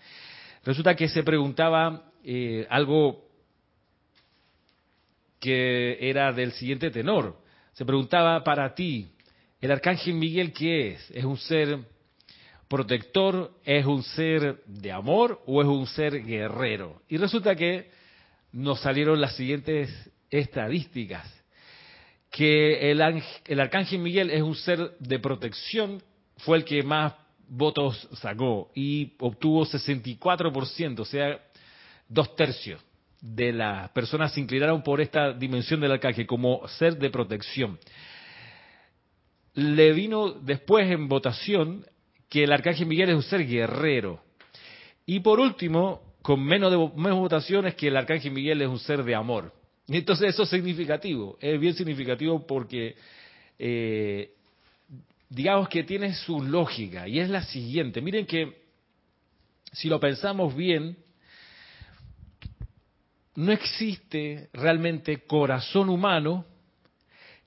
resulta 0.64 0.94
que 0.94 1.08
se 1.08 1.22
preguntaba 1.22 2.10
eh, 2.25 2.66
algo 2.70 3.28
que 5.38 5.99
era 6.00 6.32
del 6.32 6.52
siguiente 6.52 6.90
tenor. 6.90 7.38
Se 7.72 7.84
preguntaba 7.84 8.42
para 8.44 8.75
ti, 8.75 9.10
¿el 9.60 9.70
arcángel 9.70 10.14
Miguel 10.14 10.52
qué 10.52 10.92
es? 10.92 11.10
¿Es 11.10 11.25
un 11.25 11.37
ser 11.37 11.78
protector? 12.68 13.52
¿Es 13.64 13.84
un 13.87 14.02
ser 14.02 14.62
de 14.66 14.92
amor 14.92 15.42
o 15.46 15.60
es 15.62 15.68
un 15.68 15.87
ser 15.87 16.25
guerrero? 16.25 17.02
Y 17.08 17.16
resulta 17.18 17.54
que 17.54 17.90
nos 18.52 18.80
salieron 18.80 19.20
las 19.20 19.37
siguientes 19.37 19.90
estadísticas. 20.30 21.39
Que 22.30 22.90
el, 22.90 23.02
el 23.46 23.60
arcángel 23.60 23.99
Miguel 23.99 24.30
es 24.30 24.42
un 24.42 24.54
ser 24.54 24.96
de 24.99 25.18
protección, 25.18 26.02
fue 26.38 26.58
el 26.58 26.64
que 26.64 26.82
más 26.82 27.14
votos 27.49 28.08
sacó 28.20 28.70
y 28.75 29.14
obtuvo 29.18 29.66
64%, 29.66 31.00
o 31.00 31.04
sea, 31.04 31.40
dos 32.08 32.34
tercios 32.37 32.80
de 33.20 33.52
las 33.52 33.90
personas 33.90 34.32
se 34.32 34.40
inclinaron 34.40 34.82
por 34.82 35.00
esta 35.00 35.32
dimensión 35.32 35.80
del 35.80 35.92
arcángel 35.92 36.26
como 36.26 36.66
ser 36.68 36.96
de 36.96 37.10
protección. 37.10 37.78
Le 39.54 39.92
vino 39.92 40.30
después 40.30 40.90
en 40.90 41.08
votación 41.08 41.84
que 42.28 42.44
el 42.44 42.52
arcángel 42.52 42.87
Miguel 42.87 43.10
es 43.10 43.16
un 43.16 43.22
ser 43.22 43.46
guerrero. 43.46 44.22
Y 45.04 45.20
por 45.20 45.40
último, 45.40 46.14
con 46.22 46.42
menos, 46.42 46.70
de, 46.70 46.78
menos 47.00 47.18
votaciones, 47.18 47.75
que 47.75 47.88
el 47.88 47.96
arcángel 47.96 48.32
Miguel 48.32 48.62
es 48.62 48.68
un 48.68 48.78
ser 48.78 49.02
de 49.02 49.14
amor. 49.14 49.52
Entonces 49.99 50.30
eso 50.30 50.44
es 50.44 50.50
significativo, 50.50 51.37
es 51.40 51.59
bien 51.59 51.75
significativo 51.75 52.47
porque 52.47 52.94
eh, 53.59 54.32
digamos 55.28 55.68
que 55.68 55.82
tiene 55.82 56.14
su 56.14 56.42
lógica 56.42 57.09
y 57.09 57.18
es 57.18 57.28
la 57.28 57.42
siguiente. 57.42 58.00
Miren 58.00 58.25
que 58.25 58.61
si 59.73 59.88
lo 59.88 59.99
pensamos 59.99 60.54
bien, 60.54 60.97
no 63.35 63.52
existe 63.52 64.49
realmente 64.52 65.25
corazón 65.25 65.88
humano 65.88 66.44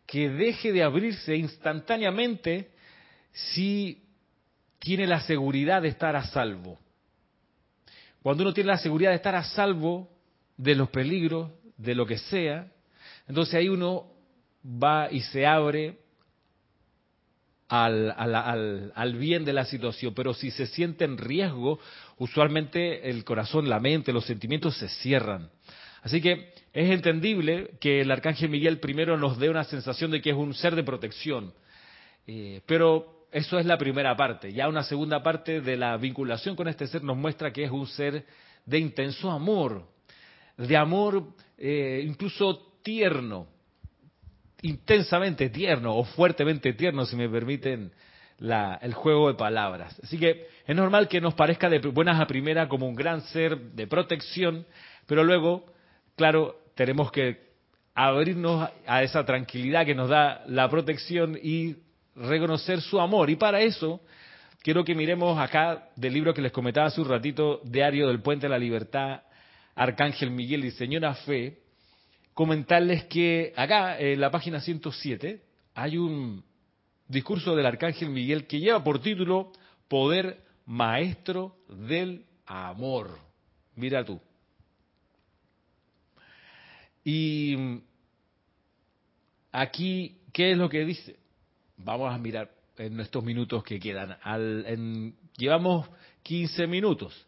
que 0.05 0.29
deje 0.29 0.73
de 0.73 0.83
abrirse 0.83 1.35
instantáneamente 1.35 2.71
si 3.31 4.03
tiene 4.79 5.07
la 5.07 5.21
seguridad 5.21 5.81
de 5.81 5.89
estar 5.89 6.15
a 6.15 6.25
salvo. 6.25 6.77
Cuando 8.21 8.43
uno 8.43 8.53
tiene 8.53 8.69
la 8.69 8.77
seguridad 8.77 9.12
de 9.12 9.15
estar 9.17 9.35
a 9.35 9.43
salvo 9.43 10.09
de 10.57 10.75
los 10.75 10.89
peligros, 10.89 11.51
de 11.77 11.96
lo 11.96 12.06
que 12.06 12.18
sea, 12.18 12.72
entonces 13.27 13.56
ahí 13.56 13.70
uno 13.70 14.12
va 14.65 15.12
y 15.12 15.22
se 15.22 15.46
abre 15.46 15.98
al, 17.68 18.12
al, 18.12 18.92
al, 18.94 19.15
bien 19.15 19.46
de 19.46 19.53
la 19.53 19.65
situación. 19.65 20.13
Pero 20.13 20.34
si 20.34 20.51
se 20.51 20.68
siente 20.68 21.06
en 21.06 21.18
riesgo, 21.18 21.80
usualmente 22.18 23.10
el 23.10 23.24
corazón, 23.24 23.70
la 23.70 23.80
mente, 23.80 24.13
los 24.13 24.25
sentimientos 24.25 24.77
se 24.77 24.89
cierran. 24.89 25.50
Así 26.01 26.22
que 26.22 26.53
es 26.74 26.89
entendible 26.92 27.72
que 27.80 28.01
el 28.01 28.12
arcángel 28.12 28.50
Miguel 28.50 28.80
primero 28.80 29.18
nos 29.18 29.39
dé 29.39 29.50
una 29.50 29.63
sensación 29.63 30.12
de 30.12 30.22
que 30.22 30.32
es 30.32 30.36
un 30.36 30.53
ser 30.53 30.75
de 30.75 30.84
protección. 30.84 31.53
Eh, 32.27 32.62
pero 32.65 33.27
eso 33.32 33.58
es 33.58 33.65
la 33.65 33.77
primera 33.77 34.15
parte. 34.15 34.53
Ya 34.53 34.68
una 34.68 34.84
segunda 34.84 35.24
parte 35.24 35.62
de 35.62 35.77
la 35.77 35.98
vinculación 35.98 36.56
con 36.56 36.68
este 36.68 36.88
ser 36.88 37.03
nos 37.03 37.18
muestra 37.18 37.51
que 37.51 37.63
es 37.63 37.72
un 37.72 37.88
ser 37.88 38.25
de 38.65 38.80
intenso 38.80 39.32
amor, 39.32 39.88
de 40.57 40.77
amor 40.77 41.24
eh, 41.57 42.03
incluso 42.05 42.74
tierno, 42.81 43.48
intensamente 44.62 45.50
tierno 45.50 45.95
o 45.95 46.03
fuertemente 46.03 46.74
tierno, 46.74 47.05
si 47.05 47.15
me 47.15 47.29
permiten 47.29 47.91
el 48.39 48.93
juego 48.93 49.29
de 49.29 49.36
palabras. 49.36 49.98
Así 50.03 50.17
que 50.17 50.48
es 50.65 50.75
normal 50.75 51.07
que 51.07 51.22
nos 51.22 51.33
parezca 51.33 51.69
de 51.69 51.79
buenas 51.79 52.19
a 52.19 52.27
primera 52.27 52.67
como 52.67 52.88
un 52.88 52.95
gran 52.95 53.22
ser 53.22 53.57
de 53.57 53.88
protección, 53.88 54.65
pero 55.05 55.24
luego 55.24 55.65
claro, 56.15 56.55
tenemos 56.75 57.12
que 57.12 57.53
abrirnos 57.95 58.69
a 58.88 59.03
esa 59.03 59.25
tranquilidad 59.25 59.86
que 59.86 59.95
nos 59.95 60.10
da 60.10 60.43
la 60.48 60.69
protección 60.69 61.38
y 61.41 61.75
reconocer 62.15 62.81
su 62.81 63.00
amor. 63.00 63.29
Y 63.29 63.36
para 63.36 63.62
eso, 63.62 64.01
quiero 64.62 64.83
que 64.83 64.95
miremos 64.95 65.38
acá 65.39 65.89
del 65.95 66.13
libro 66.13 66.33
que 66.33 66.41
les 66.41 66.51
comentaba 66.51 66.88
hace 66.88 67.01
un 67.01 67.10
ratito, 67.10 67.62
Diario 67.63 68.07
del 68.07 68.22
Puente 68.22 68.48
de 68.48 68.50
la 68.50 68.57
Libertad, 68.57 69.22
Arcángel 69.75 70.32
Miguel 70.32 70.65
y 70.65 70.72
Señora 70.72 71.13
Fe, 71.15 71.60
comentarles 72.34 73.06
que 73.06 73.53
acá, 73.56 74.00
en 74.00 74.20
la 74.20 74.32
página 74.32 74.60
107, 74.60 75.42
hay 75.75 75.98
un 75.98 76.44
discurso 77.08 77.56
del 77.56 77.65
Arcángel 77.65 78.10
Miguel 78.10 78.48
que 78.48 78.60
lleva 78.60 78.84
por 78.84 79.01
título 79.01 79.51
Poder 79.88 80.44
Maestro 80.65 81.56
del 81.68 82.25
Amor. 82.46 83.20
Mira 83.75 84.03
tú. 84.03 84.20
Y 87.03 87.82
aquí, 89.51 90.18
¿qué 90.32 90.51
es 90.51 90.58
lo 90.58 90.70
que 90.70 90.86
dice? 90.86 91.18
Vamos 91.77 92.13
a 92.13 92.18
mirar 92.18 92.51
en 92.77 93.00
estos 93.00 93.24
minutos 93.24 93.63
que 93.63 93.80
quedan. 93.80 94.18
Al, 94.22 95.13
llevamos 95.36 95.89
15 96.24 96.68
minutos. 96.68 97.25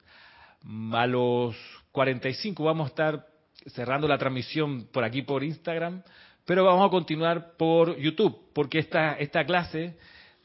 A 0.93 1.05
los 1.05 1.55
45 1.95 2.63
vamos 2.63 2.85
a 2.85 2.89
estar 2.89 3.25
cerrando 3.67 4.07
la 4.07 4.17
transmisión 4.17 4.87
por 4.91 5.03
aquí 5.03 5.21
por 5.21 5.43
Instagram, 5.43 6.03
pero 6.45 6.65
vamos 6.65 6.85
a 6.85 6.91
continuar 6.91 7.53
por 7.57 7.97
YouTube, 7.97 8.37
porque 8.53 8.79
esta, 8.79 9.13
esta 9.13 9.45
clase, 9.45 9.97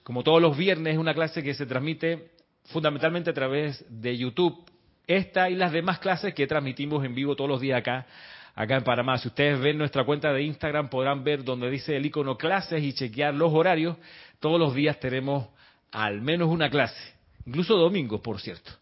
como 0.04 0.22
todos 0.22 0.40
los 0.40 0.56
viernes, 0.56 0.94
es 0.94 0.98
una 0.98 1.12
clase 1.12 1.42
que 1.42 1.52
se 1.52 1.66
transmite 1.66 2.30
fundamentalmente 2.66 3.30
a 3.30 3.34
través 3.34 3.84
de 3.88 4.16
YouTube. 4.16 4.64
Esta 5.06 5.50
y 5.50 5.56
las 5.56 5.72
demás 5.72 5.98
clases 5.98 6.32
que 6.34 6.46
transmitimos 6.46 7.04
en 7.04 7.14
vivo 7.14 7.34
todos 7.34 7.50
los 7.50 7.60
días 7.60 7.80
acá 7.80 8.06
acá 8.54 8.76
en 8.76 8.84
Panamá. 8.84 9.18
Si 9.18 9.28
ustedes 9.28 9.58
ven 9.58 9.78
nuestra 9.78 10.04
cuenta 10.04 10.32
de 10.32 10.42
Instagram 10.42 10.88
podrán 10.88 11.24
ver 11.24 11.44
donde 11.44 11.70
dice 11.70 11.96
el 11.96 12.06
icono 12.06 12.36
clases 12.36 12.82
y 12.82 12.92
chequear 12.92 13.34
los 13.34 13.52
horarios. 13.52 13.96
Todos 14.38 14.58
los 14.58 14.74
días 14.74 15.00
tenemos 15.00 15.48
al 15.90 16.22
menos 16.22 16.48
una 16.48 16.70
clase, 16.70 17.14
incluso 17.44 17.76
domingos, 17.76 18.20
por 18.20 18.40
cierto. 18.40 18.79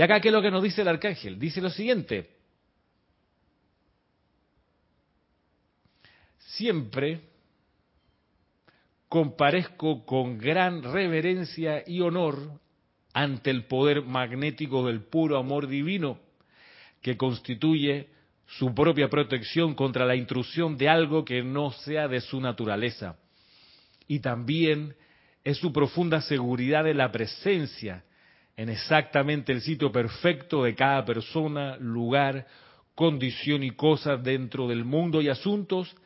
Y 0.00 0.02
acá, 0.02 0.18
¿qué 0.18 0.28
es 0.28 0.32
lo 0.32 0.40
que 0.40 0.50
nos 0.50 0.62
dice 0.62 0.80
el 0.80 0.88
arcángel? 0.88 1.38
Dice 1.38 1.60
lo 1.60 1.68
siguiente. 1.68 2.30
Siempre 6.38 7.20
comparezco 9.10 10.06
con 10.06 10.38
gran 10.38 10.82
reverencia 10.82 11.84
y 11.86 12.00
honor 12.00 12.38
ante 13.12 13.50
el 13.50 13.64
poder 13.64 14.00
magnético 14.00 14.86
del 14.86 15.02
puro 15.02 15.36
amor 15.36 15.66
divino 15.66 16.18
que 17.02 17.18
constituye 17.18 18.08
su 18.46 18.74
propia 18.74 19.10
protección 19.10 19.74
contra 19.74 20.06
la 20.06 20.16
intrusión 20.16 20.78
de 20.78 20.88
algo 20.88 21.26
que 21.26 21.42
no 21.42 21.72
sea 21.72 22.08
de 22.08 22.22
su 22.22 22.40
naturaleza. 22.40 23.18
Y 24.08 24.20
también 24.20 24.94
es 25.44 25.58
su 25.58 25.74
profunda 25.74 26.22
seguridad 26.22 26.84
de 26.84 26.94
la 26.94 27.12
presencia 27.12 28.02
en 28.60 28.68
exactamente 28.68 29.52
el 29.52 29.62
sitio 29.62 29.90
perfecto 29.90 30.64
de 30.64 30.74
cada 30.74 31.02
persona, 31.02 31.78
lugar, 31.78 32.46
condición 32.94 33.62
y 33.62 33.70
cosa 33.70 34.18
dentro 34.18 34.68
del 34.68 34.84
mundo 34.84 35.22
y 35.22 35.30
asuntos 35.30 35.96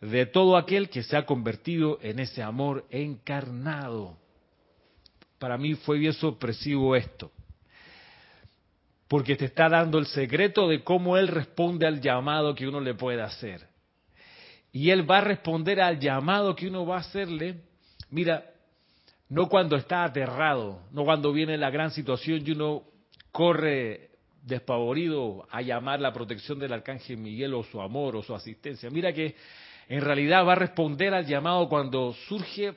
de 0.00 0.26
todo 0.26 0.56
aquel 0.56 0.88
que 0.88 1.04
se 1.04 1.16
ha 1.16 1.24
convertido 1.24 2.00
en 2.02 2.18
ese 2.18 2.42
amor 2.42 2.84
encarnado. 2.90 4.16
Para 5.38 5.56
mí 5.56 5.74
fue 5.74 5.98
bien 5.98 6.12
sorpresivo 6.12 6.96
esto 6.96 7.30
porque 9.06 9.36
te 9.36 9.44
está 9.44 9.68
dando 9.68 9.96
el 9.98 10.06
secreto 10.06 10.66
de 10.66 10.82
cómo 10.82 11.16
Él 11.16 11.28
responde 11.28 11.86
al 11.86 12.00
llamado 12.00 12.56
que 12.56 12.66
uno 12.66 12.80
le 12.80 12.94
puede 12.94 13.22
hacer. 13.22 13.68
Y 14.72 14.90
Él 14.90 15.08
va 15.08 15.18
a 15.18 15.22
responder 15.22 15.80
al 15.80 16.00
llamado 16.00 16.56
que 16.56 16.66
uno 16.66 16.84
va 16.84 16.96
a 16.96 17.00
hacerle, 17.00 17.60
mira, 18.10 18.50
no 19.30 19.48
cuando 19.48 19.76
está 19.76 20.04
aterrado, 20.04 20.82
no 20.90 21.04
cuando 21.04 21.32
viene 21.32 21.56
la 21.56 21.70
gran 21.70 21.92
situación 21.92 22.42
y 22.44 22.50
uno 22.50 22.82
corre 23.30 24.10
despavorido 24.42 25.46
a 25.50 25.62
llamar 25.62 26.00
la 26.00 26.12
protección 26.12 26.58
del 26.58 26.72
arcángel 26.72 27.16
Miguel 27.16 27.54
o 27.54 27.62
su 27.62 27.80
amor 27.80 28.16
o 28.16 28.22
su 28.22 28.34
asistencia. 28.34 28.90
Mira 28.90 29.12
que 29.12 29.36
en 29.88 30.00
realidad 30.00 30.44
va 30.44 30.52
a 30.52 30.56
responder 30.56 31.14
al 31.14 31.26
llamado 31.26 31.68
cuando 31.68 32.12
surge, 32.28 32.74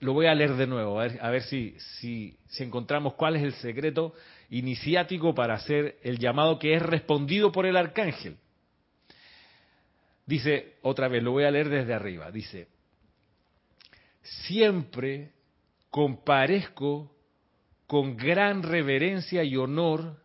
lo 0.00 0.12
voy 0.12 0.26
a 0.26 0.34
leer 0.34 0.54
de 0.54 0.66
nuevo, 0.66 1.00
a 1.00 1.30
ver, 1.30 1.42
si, 1.42 1.76
si 1.78 2.36
encontramos 2.58 3.14
cuál 3.14 3.36
es 3.36 3.42
el 3.42 3.54
secreto 3.54 4.12
iniciático 4.50 5.34
para 5.34 5.54
hacer 5.54 5.98
el 6.02 6.18
llamado 6.18 6.58
que 6.58 6.74
es 6.74 6.82
respondido 6.82 7.52
por 7.52 7.64
el 7.64 7.76
arcángel. 7.76 8.36
Dice, 10.26 10.74
otra 10.82 11.08
vez, 11.08 11.22
lo 11.22 11.32
voy 11.32 11.44
a 11.44 11.50
leer 11.50 11.70
desde 11.70 11.94
arriba, 11.94 12.30
dice, 12.30 12.68
siempre 14.22 15.39
comparezco 15.90 17.10
con 17.86 18.16
gran 18.16 18.62
reverencia 18.62 19.42
y 19.42 19.56
honor 19.56 20.16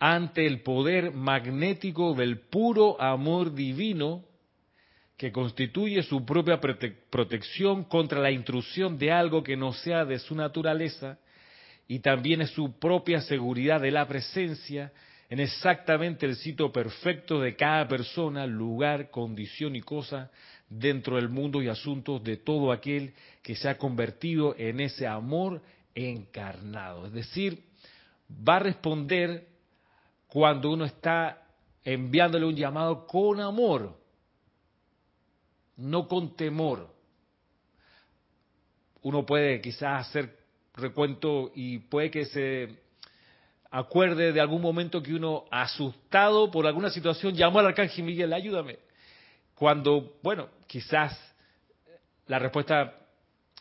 ante 0.00 0.46
el 0.46 0.62
poder 0.62 1.12
magnético 1.12 2.14
del 2.14 2.40
puro 2.40 3.00
amor 3.00 3.54
divino 3.54 4.24
que 5.16 5.32
constituye 5.32 6.02
su 6.02 6.24
propia 6.24 6.60
protección 6.60 7.84
contra 7.84 8.20
la 8.20 8.30
intrusión 8.30 8.98
de 8.98 9.10
algo 9.10 9.42
que 9.42 9.56
no 9.56 9.72
sea 9.72 10.04
de 10.04 10.18
su 10.18 10.34
naturaleza 10.34 11.18
y 11.88 12.00
también 12.00 12.42
es 12.42 12.50
su 12.50 12.78
propia 12.78 13.20
seguridad 13.22 13.80
de 13.80 13.90
la 13.90 14.06
presencia 14.06 14.92
en 15.28 15.40
exactamente 15.40 16.26
el 16.26 16.36
sitio 16.36 16.72
perfecto 16.72 17.40
de 17.40 17.56
cada 17.56 17.86
persona, 17.88 18.46
lugar, 18.46 19.10
condición 19.10 19.74
y 19.74 19.80
cosa 19.80 20.30
dentro 20.68 21.16
del 21.16 21.28
mundo 21.28 21.62
y 21.62 21.68
asuntos 21.68 22.22
de 22.22 22.36
todo 22.36 22.72
aquel 22.72 23.14
que 23.42 23.56
se 23.56 23.68
ha 23.68 23.78
convertido 23.78 24.54
en 24.58 24.80
ese 24.80 25.06
amor 25.06 25.62
encarnado. 25.94 27.06
Es 27.06 27.12
decir, 27.12 27.64
va 28.30 28.56
a 28.56 28.60
responder 28.60 29.48
cuando 30.26 30.70
uno 30.70 30.84
está 30.84 31.42
enviándole 31.84 32.44
un 32.44 32.54
llamado 32.54 33.06
con 33.06 33.40
amor, 33.40 33.98
no 35.76 36.06
con 36.06 36.36
temor. 36.36 36.94
Uno 39.02 39.24
puede 39.24 39.60
quizás 39.60 40.08
hacer 40.08 40.36
recuento 40.74 41.50
y 41.54 41.78
puede 41.78 42.10
que 42.10 42.26
se 42.26 42.78
acuerde 43.70 44.32
de 44.32 44.40
algún 44.40 44.62
momento 44.62 45.02
que 45.02 45.14
uno, 45.14 45.44
asustado 45.50 46.50
por 46.50 46.66
alguna 46.66 46.90
situación, 46.90 47.34
llamó 47.34 47.60
al 47.60 47.66
arcángel 47.66 48.04
Miguel, 48.04 48.32
ayúdame. 48.32 48.78
Cuando, 49.54 50.18
bueno, 50.22 50.48
quizás 50.68 51.18
la 52.28 52.38
respuesta, 52.38 52.94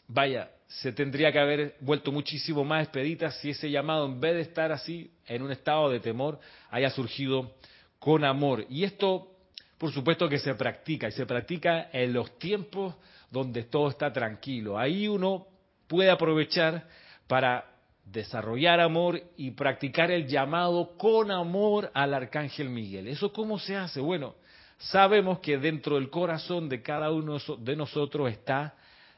vaya, 0.08 0.52
se 0.68 0.92
tendría 0.92 1.32
que 1.32 1.40
haber 1.40 1.76
vuelto 1.80 2.12
muchísimo 2.12 2.64
más 2.64 2.84
expedita 2.84 3.32
si 3.32 3.52
ese 3.52 3.72
llamado, 3.72 4.06
en 4.06 4.20
vez 4.20 4.36
de 4.36 4.42
estar 4.42 4.72
así, 4.72 5.12
en 5.26 5.42
un 5.42 5.52
estado 5.52 5.90
de 5.90 6.02
temor, 6.02 6.40
haya 6.70 6.90
surgido 6.92 7.56
con 7.98 8.24
amor. 8.26 8.66
Y 8.70 8.84
esto, 8.84 9.32
por 9.78 9.92
supuesto 9.92 10.28
que 10.30 10.38
se 10.38 10.54
practica, 10.54 11.08
y 11.08 11.14
se 11.14 11.26
practica 11.26 11.90
en 11.92 12.14
los 12.14 12.38
tiempos 12.38 12.96
donde 13.32 13.64
todo 13.64 13.90
está 13.90 14.12
tranquilo. 14.12 14.78
Ahí 14.78 15.08
uno 15.08 15.48
puede 15.88 16.10
aprovechar 16.10 16.88
para 17.28 17.66
desarrollar 18.04 18.80
amor 18.80 19.22
y 19.38 19.52
practicar 19.52 20.12
el 20.12 20.28
llamado 20.28 20.98
con 20.98 21.32
amor 21.32 21.90
al 21.94 22.14
arcángel 22.14 22.70
Miguel. 22.70 23.08
¿Eso 23.08 23.32
cómo 23.32 23.60
se 23.60 23.76
hace? 23.76 24.02
Bueno, 24.02 24.36
sabemos 24.77 25.39
que 25.39 25.57
dentro 25.57 25.96
del 25.96 26.10
corazón 26.10 26.69
de 26.69 26.81
cada 26.81 27.12
uno 27.12 27.38
de 27.60 27.75
nosotros 27.75 28.31
está 28.31 28.75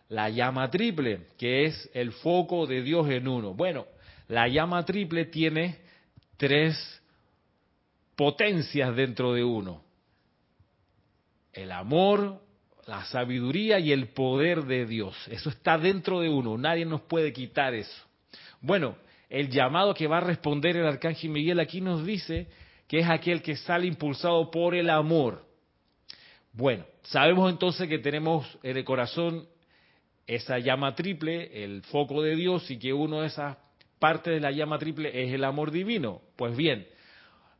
la 0.09 0.29
llama 0.29 0.69
triple, 0.69 1.27
que 1.37 1.65
es 1.65 1.89
el 1.93 2.11
foco 2.11 2.65
de 2.65 2.81
Dios 2.81 3.09
en 3.09 3.27
uno. 3.27 3.53
Bueno, 3.53 3.85
la 4.27 4.47
llama 4.47 4.83
triple 4.85 5.25
tiene 5.25 5.79
tres 6.37 7.01
potencias 8.15 8.95
dentro 8.95 9.33
de 9.33 9.43
uno. 9.43 9.83
El 11.53 11.71
amor, 11.71 12.41
la 12.87 13.05
sabiduría 13.05 13.79
y 13.79 13.91
el 13.91 14.09
poder 14.09 14.63
de 14.63 14.85
Dios. 14.85 15.15
Eso 15.29 15.49
está 15.49 15.77
dentro 15.77 16.21
de 16.21 16.29
uno, 16.29 16.57
nadie 16.57 16.85
nos 16.85 17.01
puede 17.01 17.31
quitar 17.33 17.73
eso. 17.73 18.03
Bueno, 18.61 18.95
el 19.29 19.49
llamado 19.49 19.93
que 19.93 20.07
va 20.07 20.17
a 20.17 20.21
responder 20.21 20.75
el 20.75 20.87
arcángel 20.87 21.29
Miguel 21.29 21.59
aquí 21.59 21.81
nos 21.81 22.05
dice 22.05 22.47
que 22.87 22.99
es 22.99 23.09
aquel 23.09 23.43
que 23.43 23.55
sale 23.55 23.85
impulsado 23.85 24.49
por 24.49 24.73
el 24.73 24.89
amor. 24.89 25.45
Bueno, 26.53 26.85
sabemos 27.03 27.51
entonces 27.51 27.87
que 27.87 27.99
tenemos 27.99 28.45
en 28.63 28.77
el 28.77 28.83
corazón 28.83 29.47
esa 30.27 30.59
llama 30.59 30.95
triple, 30.95 31.63
el 31.63 31.81
foco 31.83 32.21
de 32.21 32.35
Dios, 32.35 32.69
y 32.69 32.77
que 32.77 32.93
uno 32.93 33.21
de 33.21 33.27
esas 33.27 33.57
partes 33.97 34.33
de 34.33 34.39
la 34.39 34.51
llama 34.51 34.77
triple 34.77 35.23
es 35.23 35.33
el 35.33 35.43
amor 35.43 35.71
divino. 35.71 36.21
Pues 36.35 36.55
bien, 36.55 36.87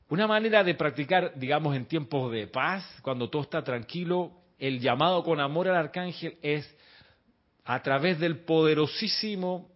una 0.09 0.27
manera 0.27 0.63
de 0.63 0.73
practicar, 0.73 1.33
digamos, 1.35 1.75
en 1.75 1.85
tiempos 1.85 2.31
de 2.31 2.47
paz, 2.47 2.83
cuando 3.01 3.29
todo 3.29 3.43
está 3.43 3.63
tranquilo, 3.63 4.31
el 4.57 4.79
llamado 4.79 5.23
con 5.23 5.39
amor 5.39 5.67
al 5.67 5.75
arcángel 5.75 6.37
es 6.41 6.75
a 7.63 7.81
través 7.81 8.19
del 8.19 8.39
poderosísimo 8.39 9.69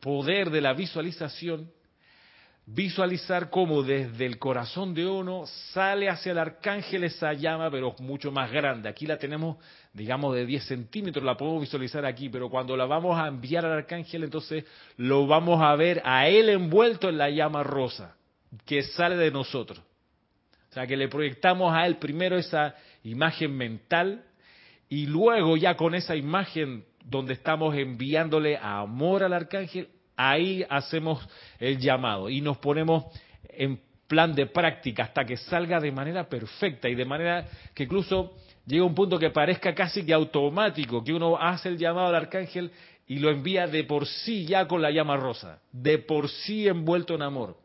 poder 0.00 0.50
de 0.50 0.60
la 0.60 0.74
visualización, 0.74 1.70
visualizar 2.66 3.50
cómo 3.50 3.82
desde 3.82 4.24
el 4.24 4.38
corazón 4.38 4.94
de 4.94 5.06
uno 5.06 5.44
sale 5.72 6.08
hacia 6.08 6.32
el 6.32 6.38
arcángel 6.38 7.04
esa 7.04 7.32
llama, 7.34 7.70
pero 7.70 7.94
mucho 7.98 8.32
más 8.32 8.50
grande. 8.50 8.88
Aquí 8.88 9.06
la 9.06 9.18
tenemos, 9.18 9.58
digamos, 9.92 10.34
de 10.34 10.46
10 10.46 10.64
centímetros, 10.64 11.24
la 11.24 11.36
podemos 11.36 11.60
visualizar 11.60 12.06
aquí, 12.06 12.28
pero 12.28 12.48
cuando 12.48 12.76
la 12.76 12.86
vamos 12.86 13.18
a 13.18 13.28
enviar 13.28 13.66
al 13.66 13.72
arcángel, 13.72 14.24
entonces 14.24 14.64
lo 14.96 15.26
vamos 15.26 15.60
a 15.62 15.74
ver 15.76 16.00
a 16.04 16.28
él 16.28 16.48
envuelto 16.48 17.08
en 17.08 17.18
la 17.18 17.28
llama 17.28 17.62
rosa, 17.62 18.16
que 18.64 18.82
sale 18.82 19.16
de 19.16 19.30
nosotros. 19.30 19.82
O 20.70 20.74
sea, 20.74 20.86
que 20.86 20.96
le 20.96 21.08
proyectamos 21.08 21.72
a 21.72 21.86
él 21.86 21.98
primero 21.98 22.36
esa 22.36 22.74
imagen 23.04 23.54
mental 23.56 24.24
y 24.88 25.06
luego 25.06 25.56
ya 25.56 25.76
con 25.76 25.94
esa 25.94 26.16
imagen 26.16 26.84
donde 27.04 27.34
estamos 27.34 27.76
enviándole 27.76 28.56
amor 28.56 29.22
al 29.22 29.34
arcángel, 29.34 29.88
ahí 30.16 30.64
hacemos 30.68 31.26
el 31.58 31.78
llamado 31.78 32.28
y 32.28 32.40
nos 32.40 32.58
ponemos 32.58 33.04
en 33.48 33.80
plan 34.06 34.34
de 34.34 34.46
práctica 34.46 35.04
hasta 35.04 35.24
que 35.24 35.36
salga 35.36 35.80
de 35.80 35.90
manera 35.90 36.28
perfecta 36.28 36.88
y 36.88 36.94
de 36.94 37.04
manera 37.04 37.46
que 37.74 37.84
incluso 37.84 38.34
llega 38.66 38.84
un 38.84 38.94
punto 38.94 39.18
que 39.18 39.30
parezca 39.30 39.74
casi 39.74 40.04
que 40.04 40.12
automático, 40.12 41.02
que 41.02 41.12
uno 41.12 41.36
hace 41.36 41.68
el 41.68 41.78
llamado 41.78 42.08
al 42.08 42.14
arcángel 42.14 42.70
y 43.06 43.18
lo 43.18 43.30
envía 43.30 43.66
de 43.66 43.84
por 43.84 44.06
sí 44.06 44.46
ya 44.46 44.66
con 44.66 44.80
la 44.80 44.90
llama 44.90 45.16
rosa, 45.16 45.60
de 45.72 45.98
por 45.98 46.28
sí 46.28 46.66
envuelto 46.68 47.14
en 47.14 47.22
amor. 47.22 47.56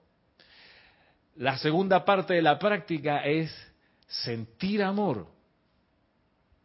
La 1.35 1.57
segunda 1.57 2.03
parte 2.03 2.33
de 2.33 2.41
la 2.41 2.59
práctica 2.59 3.23
es 3.25 3.49
sentir 4.07 4.83
amor. 4.83 5.27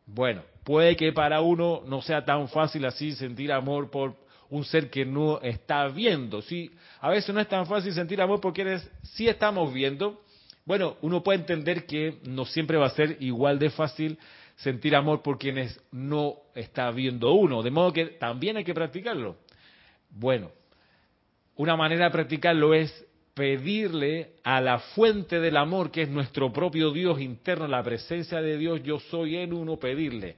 Bueno, 0.07 0.43
puede 0.65 0.97
que 0.97 1.13
para 1.13 1.41
uno 1.41 1.83
no 1.87 2.03
sea 2.03 2.25
tan 2.25 2.49
fácil 2.49 2.85
así 2.85 3.13
sentir 3.13 3.53
amor 3.53 3.91
por 3.91 4.17
un 4.55 4.65
ser 4.65 4.89
que 4.89 5.05
no 5.05 5.41
está 5.41 5.89
viendo. 5.89 6.41
Sí, 6.41 6.71
a 7.01 7.11
veces 7.11 7.35
no 7.35 7.41
es 7.41 7.49
tan 7.49 7.67
fácil 7.67 7.93
sentir 7.93 8.21
amor 8.21 8.41
porque 8.41 8.79
si 9.03 9.27
estamos 9.27 9.73
viendo. 9.75 10.23
Bueno, 10.65 10.97
uno 11.03 11.23
puede 11.23 11.41
entender 11.41 11.85
que 11.87 12.21
no 12.25 12.45
siempre 12.45 12.79
va 12.79 12.87
a 12.87 12.91
ser 12.91 13.19
igual 13.21 13.59
de 13.59 13.71
fácil 13.71 14.19
sentir 14.57 14.95
amor 14.95 15.23
por 15.23 15.39
quienes 15.39 15.79
no 15.91 16.37
está 16.55 16.91
viendo 16.93 17.33
uno, 17.35 17.63
de 17.63 17.71
modo 17.73 17.93
que 17.93 18.07
también 18.07 18.57
hay 18.57 18.65
que 18.65 18.73
practicarlo. 18.73 19.37
Bueno, 20.09 20.53
una 21.57 21.77
manera 21.77 22.05
de 22.05 22.11
practicarlo 22.13 22.73
es 22.73 23.05
pedirle 23.35 24.37
a 24.45 24.61
la 24.61 24.79
fuente 24.79 25.41
del 25.41 25.57
amor, 25.57 25.91
que 25.91 26.03
es 26.03 26.09
nuestro 26.09 26.53
propio 26.53 26.93
Dios 26.93 27.21
interno, 27.21 27.67
la 27.67 27.83
presencia 27.83 28.41
de 28.41 28.57
Dios, 28.57 28.83
yo 28.85 29.01
soy 29.01 29.37
en 29.37 29.53
uno, 29.53 29.77
pedirle, 29.77 30.37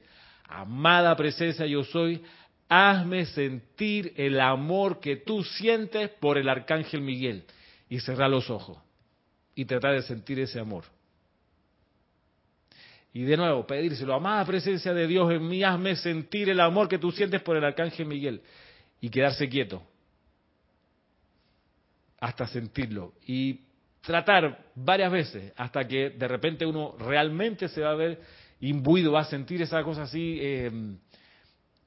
amada 0.49 1.15
presencia 1.15 1.67
yo 1.67 1.85
soy, 1.85 2.23
hazme 2.69 3.27
sentir 3.27 4.13
el 4.17 4.41
amor 4.41 5.01
que 5.01 5.17
tú 5.17 5.43
sientes 5.45 6.11
por 6.11 6.39
el 6.39 6.49
arcángel 6.49 7.01
Miguel. 7.01 7.45
Y 7.89 8.01
cerrar 8.01 8.31
los 8.31 8.51
ojos 8.51 8.79
y 9.55 9.65
tratar 9.65 9.95
de 9.95 10.03
sentir 10.03 10.39
ese 10.39 10.61
amor. 10.61 10.85
Y 13.13 13.23
de 13.23 13.37
nuevo, 13.37 13.67
pedírselo, 13.67 14.13
amada 14.15 14.45
presencia 14.45 14.93
de 14.93 15.07
Dios 15.07 15.33
en 15.33 15.49
mí, 15.49 15.63
hazme 15.63 15.97
sentir 15.97 16.51
el 16.51 16.61
amor 16.61 16.89
que 16.89 16.99
tú 16.99 17.11
sientes 17.11 17.41
por 17.41 17.57
el 17.57 17.65
arcángel 17.65 18.07
Miguel. 18.07 18.43
Y 19.01 19.09
quedarse 19.09 19.49
quieto 19.49 19.83
hasta 22.21 22.47
sentirlo. 22.47 23.15
Y 23.27 23.61
tratar 24.03 24.67
varias 24.75 25.11
veces 25.11 25.53
hasta 25.57 25.87
que 25.87 26.11
de 26.11 26.29
repente 26.29 26.67
uno 26.67 26.95
realmente 26.99 27.69
se 27.69 27.81
va 27.81 27.93
a 27.93 27.95
ver 27.95 28.21
imbuido, 28.61 29.13
va 29.13 29.21
a 29.21 29.25
sentir 29.25 29.63
esa 29.63 29.83
cosa 29.83 30.03
así. 30.03 30.39
Eh, 30.41 30.71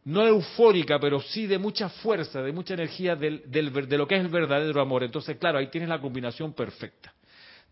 no 0.06 0.26
eufórica, 0.26 1.00
pero 1.00 1.20
sí 1.22 1.46
de 1.46 1.58
mucha 1.58 1.90
fuerza, 1.90 2.42
de 2.42 2.52
mucha 2.52 2.74
energía 2.74 3.16
del, 3.16 3.44
de 3.46 3.98
lo 3.98 4.08
que 4.08 4.16
es 4.16 4.22
el 4.22 4.30
verdadero 4.30 4.82
amor. 4.82 5.04
Entonces, 5.04 5.38
claro, 5.38 5.58
ahí 5.58 5.68
tienes 5.68 5.90
la 5.90 6.00
combinación 6.00 6.54
perfecta. 6.54 7.14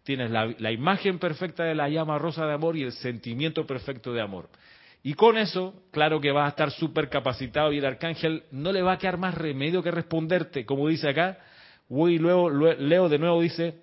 Tienes 0.04 0.32
la, 0.32 0.54
la, 0.60 0.72
imagen 0.72 1.20
perfecta 1.20 1.64
de 1.64 1.76
la 1.76 1.90
llama 1.90 2.18
rosa 2.18 2.46
de 2.46 2.54
amor 2.54 2.78
y 2.78 2.84
el 2.84 2.94
sentimiento 2.94 3.66
perfecto 3.66 4.14
de 4.14 4.22
amor. 4.22 4.50
Y 5.04 5.14
con 5.14 5.38
eso, 5.38 5.84
claro 5.92 6.20
que 6.20 6.32
vas 6.32 6.46
a 6.46 6.50
estar 6.50 6.72
súper 6.72 7.10
capacitado 7.10 7.72
y 7.72 7.78
el 7.78 7.86
arcángel 7.86 8.44
no 8.52 8.72
le 8.72 8.82
va 8.82 8.94
a 8.94 8.98
quedar 8.98 9.18
más 9.18 9.36
remedio 9.36 9.84
que 9.84 9.92
responderte, 9.92 10.66
como 10.66 10.88
dice 10.88 11.10
acá. 11.10 11.40
Y 11.90 12.18
luego 12.18 12.50
leo 12.50 13.08
de 13.08 13.20
nuevo, 13.20 13.42
dice, 13.42 13.76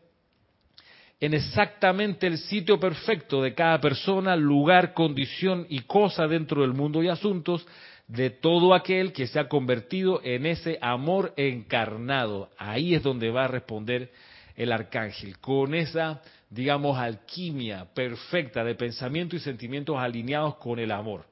en 1.21 1.33
exactamente 1.33 2.27
el 2.27 2.39
sitio 2.39 2.79
perfecto 2.79 3.43
de 3.43 3.55
cada 3.55 3.81
persona, 3.81 4.37
lugar, 4.37 4.93
condición 4.93 5.67
y 5.71 5.81
cosa 5.81 6.27
dentro 6.27 6.63
del 6.63 6.75
mundo 6.75 7.03
y 7.03 7.09
asuntos, 7.09 7.67
de 8.07 8.31
todo 8.31 8.75
aquel 8.75 9.12
que 9.12 9.27
se 9.27 9.38
ha 9.38 9.49
convertido 9.49 10.21
en 10.23 10.47
ese 10.47 10.79
amor 10.81 11.33
encarnado. 11.37 12.51
Ahí 12.59 12.95
es 12.95 13.03
donde 13.03 13.31
va 13.31 13.45
a 13.45 13.49
responder 13.49 14.12
el 14.57 14.73
arcángel, 14.73 15.38
con 15.38 15.75
esa, 15.75 16.23
digamos, 16.49 16.97
alquimia 16.97 17.87
perfecta 17.93 18.62
de 18.62 18.75
pensamiento 18.75 19.35
y 19.35 19.40
sentimientos 19.40 19.97
alineados 19.99 20.57
con 20.57 20.79
el 20.79 20.93
amor. 20.93 21.27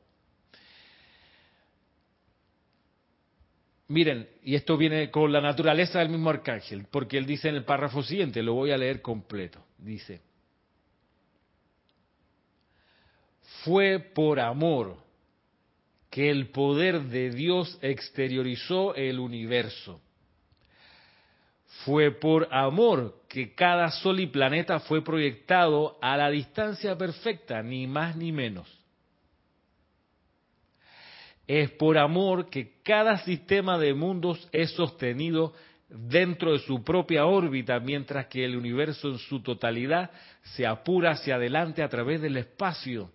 Miren, 3.88 4.26
y 4.42 4.54
esto 4.54 4.76
viene 4.76 5.10
con 5.10 5.30
la 5.30 5.40
naturaleza 5.40 5.98
del 5.98 6.08
mismo 6.08 6.30
arcángel, 6.30 6.86
porque 6.90 7.18
él 7.18 7.26
dice 7.26 7.48
en 7.48 7.56
el 7.56 7.64
párrafo 7.64 8.02
siguiente, 8.02 8.42
lo 8.42 8.54
voy 8.54 8.70
a 8.70 8.78
leer 8.78 9.02
completo, 9.02 9.62
dice, 9.76 10.20
fue 13.64 13.98
por 13.98 14.40
amor 14.40 14.96
que 16.12 16.28
el 16.28 16.48
poder 16.50 17.04
de 17.04 17.30
Dios 17.30 17.78
exteriorizó 17.80 18.94
el 18.94 19.18
universo. 19.18 19.98
Fue 21.86 22.10
por 22.10 22.48
amor 22.52 23.22
que 23.30 23.54
cada 23.54 23.90
sol 23.90 24.20
y 24.20 24.26
planeta 24.26 24.78
fue 24.80 25.02
proyectado 25.02 25.96
a 26.02 26.18
la 26.18 26.28
distancia 26.28 26.98
perfecta, 26.98 27.62
ni 27.62 27.86
más 27.86 28.14
ni 28.14 28.30
menos. 28.30 28.68
Es 31.46 31.70
por 31.70 31.96
amor 31.96 32.50
que 32.50 32.74
cada 32.82 33.16
sistema 33.24 33.78
de 33.78 33.94
mundos 33.94 34.46
es 34.52 34.70
sostenido 34.72 35.54
dentro 35.88 36.52
de 36.52 36.58
su 36.58 36.84
propia 36.84 37.24
órbita, 37.24 37.80
mientras 37.80 38.26
que 38.26 38.44
el 38.44 38.54
universo 38.54 39.08
en 39.08 39.18
su 39.18 39.40
totalidad 39.40 40.10
se 40.42 40.66
apura 40.66 41.12
hacia 41.12 41.36
adelante 41.36 41.82
a 41.82 41.88
través 41.88 42.20
del 42.20 42.36
espacio. 42.36 43.10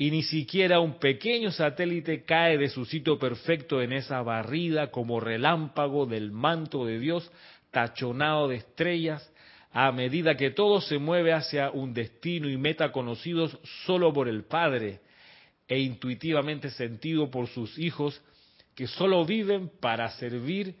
Y 0.00 0.10
ni 0.10 0.22
siquiera 0.22 0.80
un 0.80 0.98
pequeño 0.98 1.50
satélite 1.50 2.24
cae 2.24 2.56
de 2.56 2.70
su 2.70 2.86
sitio 2.86 3.18
perfecto 3.18 3.82
en 3.82 3.92
esa 3.92 4.22
barrida 4.22 4.90
como 4.90 5.20
relámpago 5.20 6.06
del 6.06 6.32
manto 6.32 6.86
de 6.86 6.98
Dios 6.98 7.30
tachonado 7.70 8.48
de 8.48 8.56
estrellas, 8.56 9.30
a 9.72 9.92
medida 9.92 10.38
que 10.38 10.52
todo 10.52 10.80
se 10.80 10.96
mueve 10.96 11.34
hacia 11.34 11.70
un 11.70 11.92
destino 11.92 12.48
y 12.48 12.56
meta 12.56 12.92
conocidos 12.92 13.58
solo 13.84 14.10
por 14.10 14.26
el 14.26 14.44
Padre, 14.44 15.00
e 15.68 15.80
intuitivamente 15.80 16.70
sentido 16.70 17.30
por 17.30 17.48
sus 17.48 17.78
hijos 17.78 18.22
que 18.74 18.86
solo 18.86 19.26
viven 19.26 19.70
para 19.80 20.08
servir 20.12 20.76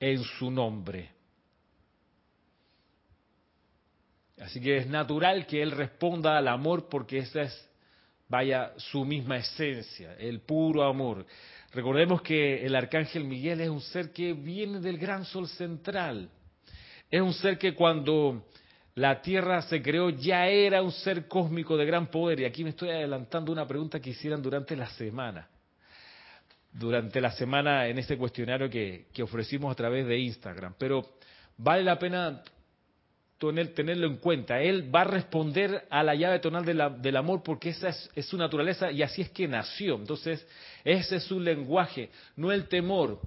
en 0.00 0.24
su 0.24 0.50
nombre. 0.50 1.10
Así 4.40 4.60
que 4.60 4.78
es 4.78 4.88
natural 4.88 5.46
que 5.46 5.62
Él 5.62 5.70
responda 5.70 6.36
al 6.36 6.48
amor 6.48 6.88
porque 6.88 7.18
esa 7.18 7.42
es, 7.42 7.70
vaya, 8.34 8.72
su 8.76 9.04
misma 9.04 9.36
esencia, 9.36 10.16
el 10.18 10.40
puro 10.40 10.82
amor. 10.82 11.24
Recordemos 11.72 12.20
que 12.20 12.66
el 12.66 12.74
arcángel 12.74 13.22
Miguel 13.22 13.60
es 13.60 13.68
un 13.68 13.80
ser 13.80 14.12
que 14.12 14.32
viene 14.32 14.80
del 14.80 14.98
gran 14.98 15.24
sol 15.24 15.46
central. 15.46 16.28
Es 17.08 17.20
un 17.20 17.32
ser 17.32 17.58
que 17.58 17.74
cuando 17.74 18.44
la 18.96 19.22
Tierra 19.22 19.62
se 19.62 19.80
creó, 19.80 20.10
ya 20.10 20.48
era 20.48 20.82
un 20.82 20.90
ser 20.90 21.28
cósmico 21.28 21.76
de 21.76 21.84
gran 21.84 22.08
poder. 22.08 22.40
Y 22.40 22.44
aquí 22.44 22.64
me 22.64 22.70
estoy 22.70 22.90
adelantando 22.90 23.52
una 23.52 23.68
pregunta 23.68 24.00
que 24.00 24.10
hicieran 24.10 24.42
durante 24.42 24.74
la 24.74 24.88
semana. 24.90 25.48
Durante 26.72 27.20
la 27.20 27.30
semana 27.30 27.86
en 27.86 27.98
ese 27.98 28.18
cuestionario 28.18 28.68
que, 28.68 29.06
ofrecimos 29.22 29.70
a 29.70 29.76
través 29.76 30.08
de 30.08 30.18
Instagram. 30.18 30.74
Pero 30.76 31.18
vale 31.56 31.84
la 31.84 32.00
pena 32.00 32.42
tenerlo 33.38 34.06
en 34.06 34.16
cuenta. 34.16 34.60
Él 34.60 34.94
va 34.94 35.02
a 35.02 35.04
responder 35.04 35.86
a 35.90 36.02
la 36.02 36.14
llave 36.14 36.38
tonal 36.38 36.64
del 36.64 37.16
amor 37.16 37.42
porque 37.42 37.70
esa 37.70 37.88
es, 37.88 38.26
su 38.26 38.36
naturaleza 38.36 38.90
y 38.90 39.02
así 39.02 39.22
es 39.22 39.30
que 39.30 39.48
nació. 39.48 39.96
Entonces, 39.96 40.46
ese 40.84 41.16
es 41.16 41.24
su 41.24 41.40
lenguaje, 41.40 42.10
no 42.36 42.52
el 42.52 42.68
temor, 42.68 43.20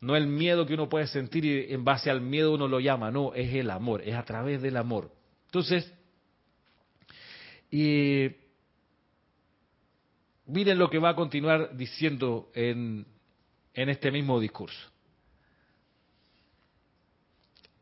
no 0.00 0.16
el 0.16 0.26
miedo 0.26 0.64
que 0.64 0.74
uno 0.74 0.88
puede 0.88 1.06
sentir 1.06 1.44
y 1.44 1.72
en 1.72 1.84
base 1.84 2.10
al 2.10 2.20
miedo 2.20 2.54
uno 2.54 2.68
lo 2.68 2.80
llama, 2.80 3.10
no, 3.10 3.34
es 3.34 3.52
el 3.54 3.70
amor, 3.70 4.02
es 4.02 4.14
a 4.14 4.24
través 4.24 4.62
del 4.62 4.76
amor. 4.76 5.10
Entonces, 5.46 5.92
y 7.70 8.28
miren 10.46 10.78
lo 10.78 10.88
que 10.88 10.98
va 10.98 11.10
a 11.10 11.16
continuar 11.16 11.76
diciendo 11.76 12.50
en, 12.54 13.06
en 13.74 13.88
este 13.88 14.10
mismo 14.10 14.40
discurso. 14.40 14.97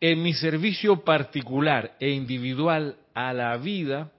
En 0.00 0.22
mi 0.22 0.34
servicio 0.34 1.04
particular 1.04 1.96
e 2.00 2.10
individual 2.10 2.96
a 3.14 3.32
la 3.32 3.56
vida, 3.56 4.12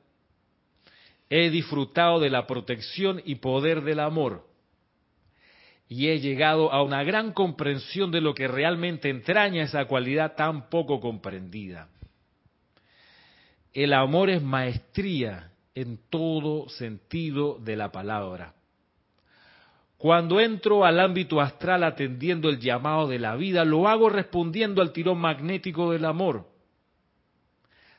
he 1.29 1.49
disfrutado 1.49 2.19
de 2.19 2.29
la 2.29 2.47
protección 2.47 3.21
y 3.25 3.35
poder 3.35 3.81
del 3.83 3.99
amor 3.99 4.47
y 5.89 6.09
he 6.09 6.19
llegado 6.19 6.71
a 6.71 6.83
una 6.83 7.03
gran 7.03 7.31
comprensión 7.31 8.11
de 8.11 8.21
lo 8.21 8.33
que 8.33 8.47
realmente 8.47 9.09
entraña 9.09 9.63
esa 9.63 9.85
cualidad 9.85 10.35
tan 10.35 10.69
poco 10.69 10.99
comprendida. 10.99 11.89
El 13.73 13.93
amor 13.93 14.29
es 14.29 14.41
maestría 14.41 15.51
en 15.75 15.99
todo 16.09 16.67
sentido 16.69 17.57
de 17.59 17.75
la 17.75 17.91
palabra. 17.91 18.53
Cuando 19.97 20.39
entro 20.39 20.85
al 20.85 20.99
ámbito 20.99 21.41
astral 21.41 21.83
atendiendo 21.83 22.49
el 22.49 22.59
llamado 22.59 23.07
de 23.07 23.17
la 23.17 23.35
vida, 23.35 23.65
lo 23.65 23.87
hago 23.87 24.09
respondiendo 24.09 24.81
al 24.81 24.93
tirón 24.93 25.17
magnético 25.17 25.91
del 25.91 26.05
amor. 26.05 26.45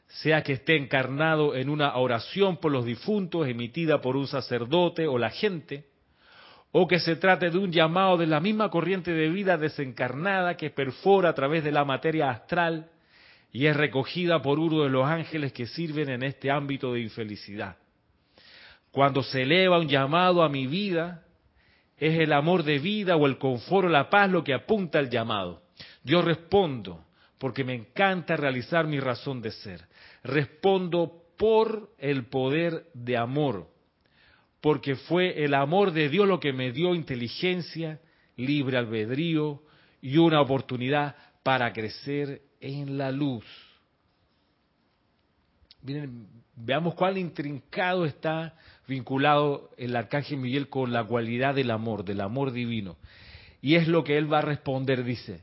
Sea 0.07 0.43
que 0.43 0.55
esté 0.55 0.77
encarnado 0.77 1.57
en 1.57 1.69
una 1.69 1.97
oración 1.97 2.59
por 2.59 2.71
los 2.71 2.85
difuntos 2.85 3.49
emitida 3.49 4.01
por 4.01 4.17
un 4.17 4.29
sacerdote 4.29 5.09
o 5.09 5.19
la 5.19 5.31
gente, 5.31 5.87
o 6.71 6.87
que 6.87 7.01
se 7.01 7.17
trate 7.17 7.51
de 7.51 7.59
un 7.59 7.73
llamado 7.73 8.17
de 8.17 8.27
la 8.27 8.41
misma 8.41 8.71
corriente 8.71 9.13
de 9.13 9.29
vida 9.29 9.59
desencarnada 9.59 10.57
que 10.57 10.71
perfora 10.71 11.31
a 11.31 11.35
través 11.35 11.65
de 11.65 11.73
la 11.73 11.85
materia 11.85 12.31
astral 12.31 12.91
y 13.51 13.67
es 13.67 13.77
recogida 13.77 14.41
por 14.41 14.59
uno 14.59 14.83
de 14.83 14.91
los 14.91 15.07
ángeles 15.07 15.53
que 15.53 15.67
sirven 15.67 16.11
en 16.11 16.23
este 16.23 16.51
ámbito 16.51 16.93
de 16.93 17.01
infelicidad. 17.01 17.77
Cuando 18.91 19.23
se 19.23 19.43
eleva 19.43 19.79
un 19.79 19.89
llamado 19.89 20.43
a 20.43 20.49
mi 20.49 20.67
vida, 20.67 21.25
es 21.99 22.19
el 22.19 22.33
amor 22.33 22.63
de 22.63 22.79
vida 22.79 23.17
o 23.17 23.27
el 23.27 23.39
confort 23.39 23.87
o 23.87 23.91
la 23.91 24.09
paz 24.09 24.31
lo 24.31 24.45
que 24.45 24.55
apunta 24.55 24.99
al 24.99 25.11
llamado. 25.11 25.63
Yo 26.05 26.23
respondo 26.23 27.05
porque 27.39 27.65
me 27.65 27.75
encanta 27.75 28.37
realizar 28.37 28.87
mi 28.87 29.01
razón 29.01 29.43
de 29.43 29.53
ser. 29.53 29.87
Respondo 30.23 31.25
por 31.37 31.91
el 31.99 32.27
poder 32.27 32.87
de 32.95 33.17
amor 33.17 33.69
porque 34.61 34.97
fue 34.97 35.45
el 35.45 35.55
amor 35.55 35.93
de 35.93 36.09
Dios 36.09 36.27
lo 36.27 36.41
que 36.41 36.53
me 36.53 36.73
dio 36.73 36.95
inteligencia, 36.95 38.01
libre 38.37 38.77
albedrío 38.77 39.63
y 40.01 40.17
una 40.17 40.41
oportunidad 40.41 41.17
para 41.43 41.73
crecer 41.73 42.43
en 42.61 42.99
la 42.99 43.11
luz. 43.11 43.45
Miren, 45.83 46.27
veamos 46.57 46.95
cuán 46.95 47.17
intrincado 47.17 48.05
está 48.05 48.57
vinculado 48.89 49.71
el 49.77 49.95
arcángel 49.95 50.39
Miguel 50.39 50.69
con 50.69 50.93
la 50.93 51.05
cualidad 51.05 51.55
del 51.55 51.71
amor, 51.71 52.05
del 52.05 52.23
amor 52.23 52.51
divino. 52.51 52.97
Y 53.61 53.75
es 53.75 53.87
lo 53.87 54.03
que 54.03 54.17
él 54.17 54.33
va 54.33 54.39
a 54.39 54.43
responder, 54.43 55.05
dice, 55.05 55.43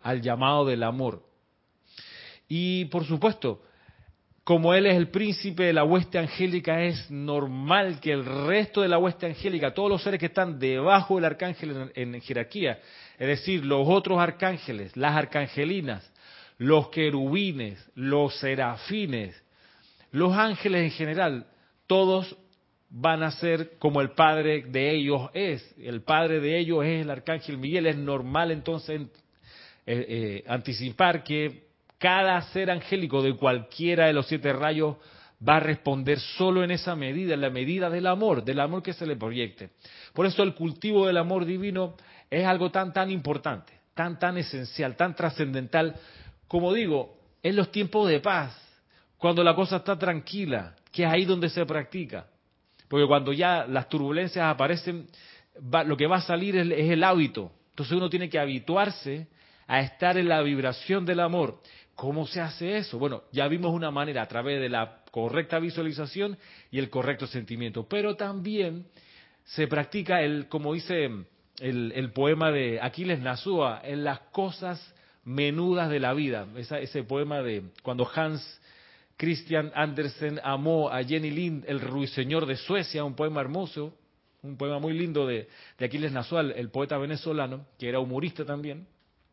al 0.00 0.22
llamado 0.22 0.64
del 0.64 0.82
amor. 0.82 1.22
Y 2.48 2.84
por 2.86 3.04
supuesto, 3.04 3.62
como 4.44 4.74
él 4.74 4.86
es 4.86 4.94
el 4.96 5.08
príncipe 5.08 5.64
de 5.64 5.72
la 5.72 5.84
hueste 5.84 6.18
angélica, 6.18 6.82
es 6.82 7.10
normal 7.10 7.98
que 8.00 8.12
el 8.12 8.24
resto 8.46 8.82
de 8.82 8.88
la 8.88 8.98
hueste 8.98 9.26
angélica, 9.26 9.72
todos 9.72 9.90
los 9.90 10.02
seres 10.02 10.20
que 10.20 10.26
están 10.26 10.58
debajo 10.58 11.16
del 11.16 11.24
arcángel 11.24 11.90
en, 11.94 12.20
jerarquía, 12.20 12.78
es 13.18 13.26
decir, 13.26 13.64
los 13.64 13.88
otros 13.88 14.20
arcángeles, 14.20 14.96
las 14.96 15.16
arcangelinas, 15.16 16.12
los 16.58 16.90
querubines, 16.90 17.82
los 17.94 18.38
serafines, 18.38 19.42
los 20.14 20.32
ángeles 20.32 20.84
en 20.84 20.90
general, 20.92 21.46
todos 21.88 22.36
van 22.88 23.24
a 23.24 23.32
ser 23.32 23.78
como 23.80 24.00
el 24.00 24.12
padre 24.12 24.62
de 24.62 24.92
ellos 24.92 25.28
es. 25.34 25.74
El 25.76 26.02
padre 26.02 26.38
de 26.38 26.56
ellos 26.56 26.84
es 26.84 27.02
el 27.02 27.10
arcángel 27.10 27.58
Miguel. 27.58 27.88
Es 27.88 27.96
normal 27.96 28.52
entonces 28.52 29.00
eh, 29.00 30.06
eh, 30.08 30.44
anticipar 30.46 31.24
que 31.24 31.64
cada 31.98 32.40
ser 32.52 32.70
angélico 32.70 33.22
de 33.22 33.34
cualquiera 33.34 34.06
de 34.06 34.12
los 34.12 34.28
siete 34.28 34.52
rayos 34.52 34.98
va 35.46 35.56
a 35.56 35.60
responder 35.60 36.20
solo 36.20 36.62
en 36.62 36.70
esa 36.70 36.94
medida, 36.94 37.34
en 37.34 37.40
la 37.40 37.50
medida 37.50 37.90
del 37.90 38.06
amor, 38.06 38.44
del 38.44 38.60
amor 38.60 38.84
que 38.84 38.92
se 38.92 39.06
le 39.06 39.16
proyecte. 39.16 39.70
Por 40.12 40.26
eso 40.26 40.44
el 40.44 40.54
cultivo 40.54 41.08
del 41.08 41.16
amor 41.16 41.44
divino 41.44 41.96
es 42.30 42.46
algo 42.46 42.70
tan, 42.70 42.92
tan 42.92 43.10
importante, 43.10 43.72
tan, 43.94 44.20
tan 44.20 44.38
esencial, 44.38 44.94
tan 44.94 45.16
trascendental, 45.16 45.96
como 46.46 46.72
digo, 46.72 47.18
en 47.42 47.56
los 47.56 47.72
tiempos 47.72 48.08
de 48.08 48.20
paz, 48.20 48.63
cuando 49.18 49.42
la 49.42 49.54
cosa 49.54 49.76
está 49.76 49.98
tranquila, 49.98 50.74
que 50.92 51.04
es 51.04 51.10
ahí 51.10 51.24
donde 51.24 51.48
se 51.48 51.64
practica. 51.66 52.26
Porque 52.88 53.06
cuando 53.06 53.32
ya 53.32 53.66
las 53.66 53.88
turbulencias 53.88 54.44
aparecen, 54.44 55.06
lo 55.86 55.96
que 55.96 56.06
va 56.06 56.16
a 56.16 56.20
salir 56.20 56.56
es 56.56 56.90
el 56.90 57.02
hábito. 57.02 57.50
Entonces 57.70 57.96
uno 57.96 58.10
tiene 58.10 58.28
que 58.28 58.38
habituarse 58.38 59.28
a 59.66 59.80
estar 59.80 60.18
en 60.18 60.28
la 60.28 60.42
vibración 60.42 61.04
del 61.04 61.20
amor. 61.20 61.60
¿Cómo 61.94 62.26
se 62.26 62.40
hace 62.40 62.76
eso? 62.76 62.98
Bueno, 62.98 63.22
ya 63.32 63.46
vimos 63.48 63.72
una 63.72 63.90
manera 63.90 64.22
a 64.22 64.28
través 64.28 64.60
de 64.60 64.68
la 64.68 65.02
correcta 65.10 65.58
visualización 65.58 66.36
y 66.70 66.78
el 66.78 66.90
correcto 66.90 67.26
sentimiento, 67.26 67.88
pero 67.88 68.16
también 68.16 68.86
se 69.44 69.68
practica 69.68 70.22
el, 70.22 70.48
como 70.48 70.74
dice 70.74 71.08
el, 71.60 72.12
poema 72.12 72.50
de 72.50 72.80
Aquiles 72.80 73.20
Nasúa, 73.20 73.80
en 73.84 74.02
las 74.02 74.18
cosas 74.32 74.94
menudas 75.24 75.88
de 75.88 76.00
la 76.00 76.14
vida. 76.14 76.46
ese 76.56 77.04
poema 77.04 77.42
de 77.42 77.62
cuando 77.82 78.10
Hans 78.12 78.60
Christian 79.16 79.70
Andersen 79.74 80.40
amó 80.42 80.90
a 80.90 81.02
Jenny 81.04 81.30
Lind, 81.30 81.64
el 81.68 81.80
ruiseñor 81.80 82.46
de 82.46 82.56
Suecia, 82.56 83.04
un 83.04 83.14
poema 83.14 83.40
hermoso, 83.40 83.96
un 84.42 84.56
poema 84.56 84.78
muy 84.78 84.92
lindo 84.92 85.26
de, 85.26 85.48
de 85.78 85.84
Aquiles 85.84 86.12
Nazual, 86.12 86.52
el 86.52 86.70
poeta 86.70 86.98
venezolano, 86.98 87.66
que 87.78 87.88
era 87.88 88.00
humorista 88.00 88.44
también, 88.44 88.86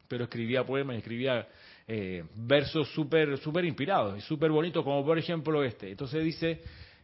pero 0.08 0.26
escribía 0.26 0.64
poemas, 0.64 0.98
escribía 0.98 1.48
eh, 1.88 2.24
versos 2.36 2.90
súper 2.94 3.38
super 3.40 3.66
inspirados 3.66 4.18
y 4.18 4.22
súper 4.22 4.52
bonitos, 4.52 4.84
como 4.84 5.04
por 5.04 5.18
ejemplo 5.18 5.64
este. 5.64 5.92
Entonces 5.92 6.24
dice 6.24 6.62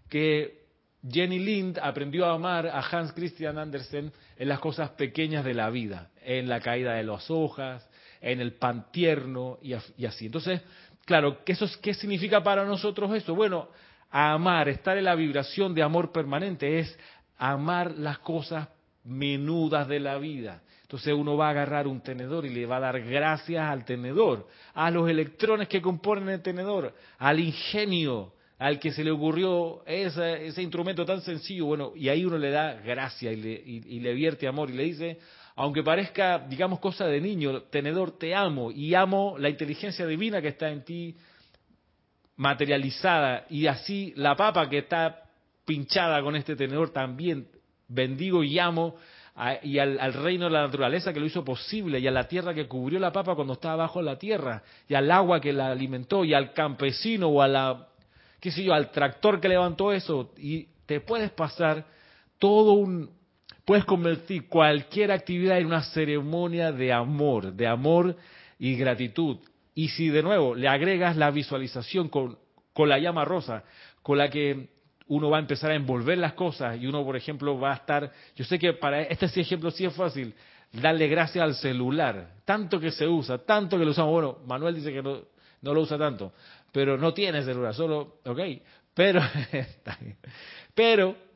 que 0.09 0.65
Jenny 1.09 1.39
Lind 1.39 1.79
aprendió 1.81 2.25
a 2.25 2.35
amar 2.35 2.67
a 2.67 2.79
Hans 2.79 3.11
Christian 3.13 3.57
Andersen 3.57 4.11
en 4.37 4.47
las 4.47 4.59
cosas 4.59 4.91
pequeñas 4.91 5.43
de 5.43 5.53
la 5.53 5.69
vida, 5.69 6.11
en 6.23 6.47
la 6.47 6.59
caída 6.59 6.93
de 6.93 7.03
las 7.03 7.29
hojas, 7.29 7.87
en 8.21 8.39
el 8.39 8.53
pan 8.53 8.91
tierno 8.91 9.57
y, 9.61 9.73
así. 9.73 10.25
Entonces, 10.25 10.61
claro, 11.07 11.43
¿qué, 11.45 11.53
eso, 11.53 11.65
¿qué 11.81 11.93
significa 11.93 12.43
para 12.43 12.65
nosotros 12.65 13.15
eso? 13.15 13.33
Bueno, 13.33 13.69
amar, 14.11 14.67
estar 14.67 14.97
en 14.97 15.05
la 15.05 15.15
vibración 15.15 15.73
de 15.73 15.81
amor 15.81 16.11
permanente 16.11 16.79
es 16.79 16.99
amar 17.37 17.97
las 17.97 18.19
cosas 18.19 18.67
menudas 19.05 19.87
de 19.87 20.01
la 20.01 20.17
vida. 20.17 20.61
Entonces 20.81 21.13
uno 21.13 21.37
va 21.37 21.47
a 21.47 21.51
agarrar 21.51 21.87
un 21.87 22.01
tenedor 22.01 22.45
y 22.45 22.49
le 22.49 22.65
va 22.65 22.77
a 22.77 22.81
dar 22.81 23.01
gracias 23.01 23.63
al 23.63 23.85
tenedor, 23.85 24.47
a 24.73 24.91
los 24.91 25.09
electrones 25.09 25.69
que 25.69 25.81
componen 25.81 26.27
el 26.27 26.41
tenedor, 26.41 26.93
al 27.17 27.39
ingenio, 27.39 28.33
al 28.59 28.77
que 28.77 28.91
se 28.91 29.03
le 29.03 29.11
ocurrió 29.11 29.85
ese, 29.85 30.61
instrumento 30.61 31.05
tan 31.05 31.21
sencillo. 31.21 31.67
Bueno, 31.67 31.93
y 31.95 32.09
ahí 32.09 32.25
uno 32.25 32.37
le 32.37 32.51
da 32.51 32.73
gracia 32.73 33.31
y 33.31 33.37
le, 33.37 33.51
y 33.53 33.99
le 34.01 34.13
vierte 34.13 34.45
amor 34.45 34.69
y 34.69 34.73
le 34.73 34.83
dice, 34.83 35.19
aunque 35.57 35.81
parezca, 35.81 36.37
digamos, 36.37 36.79
cosa 36.79 37.07
de 37.07 37.19
niño, 37.19 37.63
tenedor, 37.63 38.11
te 38.11 38.35
amo 38.35 38.69
y 38.71 38.93
amo 38.93 39.37
la 39.39 39.49
inteligencia 39.49 40.05
divina 40.05 40.39
que 40.39 40.49
está 40.49 40.69
en 40.69 40.85
ti 40.85 41.15
materializada 42.35 43.47
y 43.49 43.65
así 43.65 44.13
la 44.15 44.35
papa 44.35 44.69
que 44.69 44.77
está 44.77 45.23
pinchada 45.65 46.21
con 46.21 46.35
este 46.35 46.55
tenedor 46.55 46.91
también 46.91 47.47
bendigo 47.87 48.43
y 48.43 48.59
amo 48.59 48.97
y 49.63 49.79
al, 49.79 50.13
reino 50.13 50.45
de 50.45 50.51
la 50.51 50.61
naturaleza 50.61 51.11
que 51.11 51.19
lo 51.19 51.25
hizo 51.25 51.43
posible, 51.43 51.99
y 51.99 52.07
a 52.07 52.11
la 52.11 52.27
tierra 52.27 52.55
que 52.55 52.67
cubrió 52.67 52.99
la 52.99 53.11
papa 53.11 53.35
cuando 53.35 53.53
estaba 53.53 53.75
bajo 53.75 54.01
la 54.01 54.17
tierra, 54.17 54.63
y 54.87 54.95
al 54.95 55.11
agua 55.11 55.39
que 55.39 55.53
la 55.53 55.67
alimentó, 55.67 56.25
y 56.25 56.33
al 56.33 56.53
campesino 56.53 57.27
o 57.27 57.43
a 57.43 57.47
la, 57.47 57.87
qué 58.39 58.49
sé 58.49 58.63
yo, 58.63 58.73
al 58.73 58.89
tractor 58.89 59.39
que 59.39 59.47
levantó 59.47 59.93
eso, 59.93 60.33
y 60.37 60.67
te 60.87 61.01
puedes 61.01 61.29
pasar 61.29 61.85
todo 62.39 62.73
un, 62.73 63.11
puedes 63.67 63.83
convertir 63.83 64.47
cualquier 64.47 65.11
actividad 65.11 65.57
en 65.57 65.65
una 65.65 65.83
ceremonia 65.83 66.71
de 66.71 66.93
amor, 66.93 67.51
de 67.51 67.67
amor 67.67 68.15
y 68.57 68.77
gratitud. 68.77 69.39
Y 69.75 69.89
si 69.89 70.07
de 70.07 70.23
nuevo 70.23 70.55
le 70.55 70.69
agregas 70.69 71.17
la 71.17 71.31
visualización 71.31 72.07
con, 72.07 72.39
con 72.71 72.87
la 72.87 72.97
llama 72.97 73.25
rosa, 73.25 73.65
con 74.01 74.19
la 74.19 74.29
que 74.29 74.69
uno 75.07 75.29
va 75.29 75.35
a 75.35 75.41
empezar 75.41 75.71
a 75.71 75.75
envolver 75.75 76.17
las 76.17 76.31
cosas 76.31 76.81
y 76.81 76.87
uno, 76.87 77.03
por 77.03 77.17
ejemplo, 77.17 77.59
va 77.59 77.73
a 77.73 77.75
estar, 77.75 78.09
yo 78.37 78.45
sé 78.45 78.57
que 78.57 78.71
para 78.71 79.01
este 79.01 79.25
ejemplo 79.41 79.69
sí 79.69 79.83
es 79.83 79.93
fácil, 79.93 80.33
darle 80.71 81.09
gracias 81.09 81.43
al 81.43 81.55
celular, 81.55 82.35
tanto 82.45 82.79
que 82.79 82.91
se 82.91 83.05
usa, 83.05 83.39
tanto 83.39 83.77
que 83.77 83.83
lo 83.83 83.91
usamos, 83.91 84.13
bueno, 84.13 84.37
Manuel 84.47 84.75
dice 84.75 84.93
que 84.93 85.03
no, 85.03 85.23
no 85.61 85.73
lo 85.73 85.81
usa 85.81 85.97
tanto, 85.97 86.31
pero 86.71 86.97
no 86.97 87.13
tiene 87.13 87.43
celular, 87.43 87.73
solo, 87.73 88.19
ok, 88.23 88.39
pero, 88.93 89.21
pero 90.73 91.26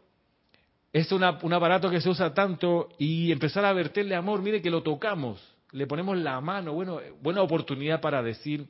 es 0.93 1.11
un 1.11 1.23
aparato 1.23 1.89
que 1.89 2.01
se 2.01 2.09
usa 2.09 2.33
tanto 2.33 2.89
y 2.97 3.31
empezar 3.31 3.63
a 3.63 3.73
verterle 3.73 4.15
amor, 4.15 4.41
mire 4.41 4.61
que 4.61 4.69
lo 4.69 4.83
tocamos, 4.83 5.41
le 5.71 5.87
ponemos 5.87 6.17
la 6.17 6.41
mano, 6.41 6.73
bueno, 6.73 6.99
buena 7.21 7.41
oportunidad 7.41 8.01
para 8.01 8.21
decir 8.21 8.67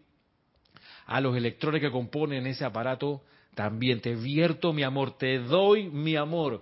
a 1.07 1.19
los 1.19 1.35
electrones 1.35 1.81
que 1.81 1.89
componen 1.89 2.45
ese 2.45 2.63
aparato, 2.63 3.21
también 3.55 4.01
te 4.01 4.15
vierto 4.15 4.71
mi 4.71 4.83
amor, 4.83 5.17
te 5.17 5.39
doy 5.39 5.89
mi 5.89 6.15
amor. 6.15 6.61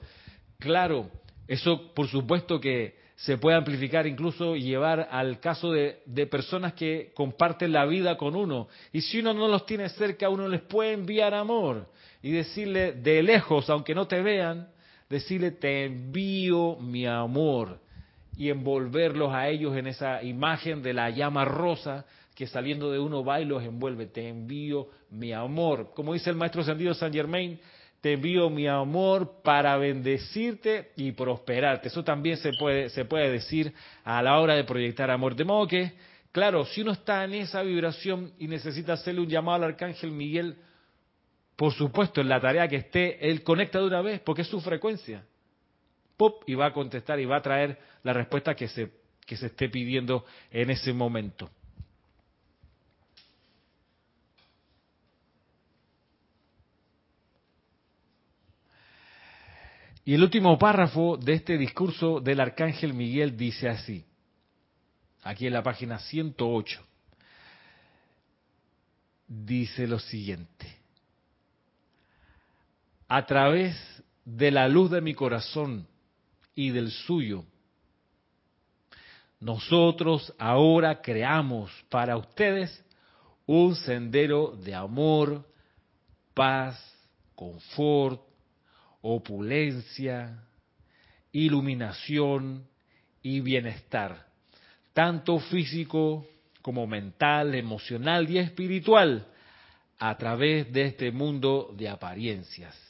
Claro, 0.60 1.12
eso 1.48 1.94
por 1.94 2.08
supuesto 2.08 2.60
que 2.60 2.98
se 3.18 3.38
puede 3.38 3.58
amplificar 3.58 4.08
incluso 4.08 4.56
y 4.56 4.62
llevar 4.62 5.10
al 5.12 5.42
caso 5.42 5.74
de, 5.74 6.02
de, 6.06 6.26
personas 6.26 6.72
que 6.72 7.12
comparten 7.14 7.74
la 7.74 7.86
vida 7.86 8.16
con 8.16 8.34
uno. 8.34 8.70
Y 8.94 9.02
si 9.02 9.20
uno 9.20 9.34
no 9.34 9.50
los 9.50 9.66
tiene 9.66 9.90
cerca, 9.90 10.30
uno 10.30 10.48
les 10.48 10.62
puede 10.62 10.94
enviar 10.94 11.34
amor 11.34 11.90
y 12.24 12.32
decirle 12.32 12.94
de 12.94 13.22
lejos, 13.22 13.70
aunque 13.70 13.94
no 13.94 14.08
te 14.08 14.22
vean, 14.22 14.70
decirle 15.10 15.52
te 15.52 15.86
envío 15.86 16.78
mi 16.78 17.06
amor 17.06 17.80
y 18.38 18.50
envolverlos 18.50 19.34
a 19.34 19.50
ellos 19.50 19.76
en 19.76 19.88
esa 19.88 20.24
imagen 20.24 20.82
de 20.82 20.94
la 20.94 21.10
llama 21.10 21.44
rosa 21.44 22.06
que 22.36 22.48
saliendo 22.48 22.90
de 22.92 23.00
uno 23.00 23.24
va 23.26 23.42
y 23.42 23.46
los 23.46 23.64
envuelve. 23.64 24.06
Te 24.06 24.30
envío 24.30 24.88
mi 25.10 25.34
amor. 25.34 25.92
Como 25.94 26.14
dice 26.14 26.30
el 26.30 26.38
maestro 26.38 26.62
ascendido 26.62 26.94
San 26.94 27.12
Germain, 27.12 27.60
te 28.00 28.14
envío 28.14 28.50
mi 28.50 28.66
amor 28.66 29.42
para 29.44 29.76
bendecirte 29.76 30.92
y 30.96 31.12
prosperarte. 31.12 31.90
Eso 31.90 32.04
también 32.04 32.38
se 32.38 32.54
puede, 32.54 32.88
se 32.90 33.04
puede 33.04 33.30
decir 33.30 33.74
a 34.06 34.22
la 34.22 34.40
hora 34.40 34.56
de 34.56 34.64
proyectar 34.64 35.12
amor. 35.12 35.36
De 35.36 35.44
modo 35.44 35.68
que, 35.68 35.92
claro, 36.32 36.64
si 36.66 36.82
uno 36.82 36.94
está 36.94 37.26
en 37.26 37.34
esa 37.34 37.62
vibración 37.62 38.32
y 38.40 38.48
necesita 38.48 38.94
hacerle 38.94 39.20
un 39.20 39.28
llamado 39.28 39.66
al 39.66 39.72
arcángel 39.72 40.12
Miguel, 40.12 40.56
por 41.60 41.74
supuesto, 41.74 42.22
en 42.22 42.30
la 42.30 42.40
tarea 42.40 42.70
que 42.70 42.78
esté, 42.78 43.30
él 43.30 43.44
conecta 43.44 43.80
de 43.80 43.88
una 43.88 44.02
vez 44.02 44.22
porque 44.22 44.44
es 44.44 44.48
su 44.48 44.62
frecuencia. 44.62 45.26
Pop, 46.16 46.42
y 46.48 46.56
va 46.56 46.68
a 46.68 46.72
contestar 46.72 47.20
y 47.20 47.26
va 47.26 47.36
a 47.36 47.42
traer 47.42 47.78
la 48.02 48.14
respuesta 48.14 48.56
que 48.56 48.70
se, 48.70 48.90
que 49.26 49.36
se 49.36 49.48
esté 49.48 49.68
pidiendo 49.68 50.24
en 50.52 50.70
ese 50.70 50.94
momento. 50.94 51.50
Y 60.06 60.14
el 60.14 60.24
último 60.24 60.58
párrafo 60.58 61.18
de 61.18 61.34
este 61.34 61.58
discurso 61.58 62.22
del 62.22 62.40
arcángel 62.40 62.94
Miguel 62.94 63.36
dice 63.36 63.68
así, 63.68 64.06
aquí 65.24 65.46
en 65.46 65.52
la 65.52 65.62
página 65.62 66.00
108, 66.00 66.88
dice 69.28 69.88
lo 69.88 70.00
siguiente, 70.00 70.79
a 73.10 73.26
través 73.26 73.76
de 74.24 74.52
la 74.52 74.68
luz 74.68 74.92
de 74.92 75.02
mi 75.02 75.16
corazón 75.16 75.88
y 76.54 76.70
del 76.70 76.92
suyo, 76.92 77.44
nosotros 79.40 80.32
ahora 80.38 81.02
creamos 81.02 81.72
para 81.90 82.18
ustedes 82.18 82.86
un 83.48 83.76
sendero 83.76 84.56
de 84.56 84.76
amor, 84.76 85.44
paz, 86.36 86.80
confort, 87.34 88.22
opulencia, 89.02 90.44
iluminación 91.32 92.68
y 93.24 93.40
bienestar, 93.40 94.28
tanto 94.94 95.40
físico 95.40 96.28
como 96.62 96.86
mental, 96.86 97.56
emocional 97.56 98.30
y 98.30 98.38
espiritual, 98.38 99.26
a 99.98 100.16
través 100.18 100.72
de 100.72 100.84
este 100.84 101.12
mundo 101.12 101.74
de 101.76 101.90
apariencias. 101.90 102.89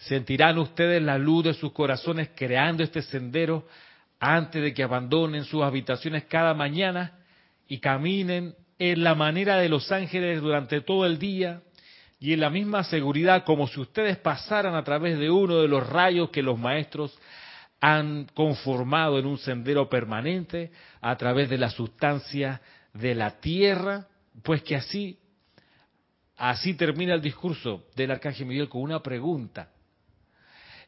Sentirán 0.00 0.58
ustedes 0.58 1.02
la 1.02 1.18
luz 1.18 1.44
de 1.44 1.54
sus 1.54 1.72
corazones 1.72 2.30
creando 2.34 2.82
este 2.82 3.02
sendero 3.02 3.66
antes 4.18 4.62
de 4.62 4.72
que 4.72 4.82
abandonen 4.82 5.44
sus 5.44 5.62
habitaciones 5.62 6.24
cada 6.24 6.54
mañana 6.54 7.18
y 7.68 7.78
caminen 7.78 8.54
en 8.78 9.04
la 9.04 9.14
manera 9.14 9.56
de 9.56 9.68
los 9.68 9.92
ángeles 9.92 10.40
durante 10.40 10.80
todo 10.80 11.04
el 11.04 11.18
día 11.18 11.60
y 12.18 12.32
en 12.32 12.40
la 12.40 12.48
misma 12.48 12.82
seguridad 12.84 13.44
como 13.44 13.66
si 13.66 13.78
ustedes 13.78 14.16
pasaran 14.16 14.74
a 14.74 14.84
través 14.84 15.18
de 15.18 15.30
uno 15.30 15.60
de 15.60 15.68
los 15.68 15.86
rayos 15.86 16.30
que 16.30 16.42
los 16.42 16.58
maestros 16.58 17.18
han 17.80 18.26
conformado 18.34 19.18
en 19.18 19.26
un 19.26 19.38
sendero 19.38 19.88
permanente 19.88 20.70
a 21.02 21.16
través 21.16 21.50
de 21.50 21.58
la 21.58 21.70
sustancia 21.70 22.60
de 22.94 23.14
la 23.14 23.38
tierra, 23.40 24.06
pues 24.42 24.62
que 24.62 24.76
así, 24.76 25.18
así 26.36 26.74
termina 26.74 27.14
el 27.14 27.22
discurso 27.22 27.84
del 27.96 28.12
Arcángel 28.12 28.46
Miguel 28.46 28.68
con 28.68 28.82
una 28.82 29.02
pregunta. 29.02 29.70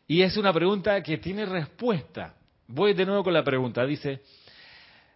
Y 0.07 0.23
es 0.23 0.37
una 0.37 0.53
pregunta 0.53 1.03
que 1.03 1.19
tiene 1.19 1.47
respuesta. 1.47 2.35
Voy 2.67 2.95
de 2.95 3.07
nuevo 3.07 3.25
con 3.25 3.35
la 3.35 3.45
pregunta. 3.45 3.85
Dice, 3.85 4.23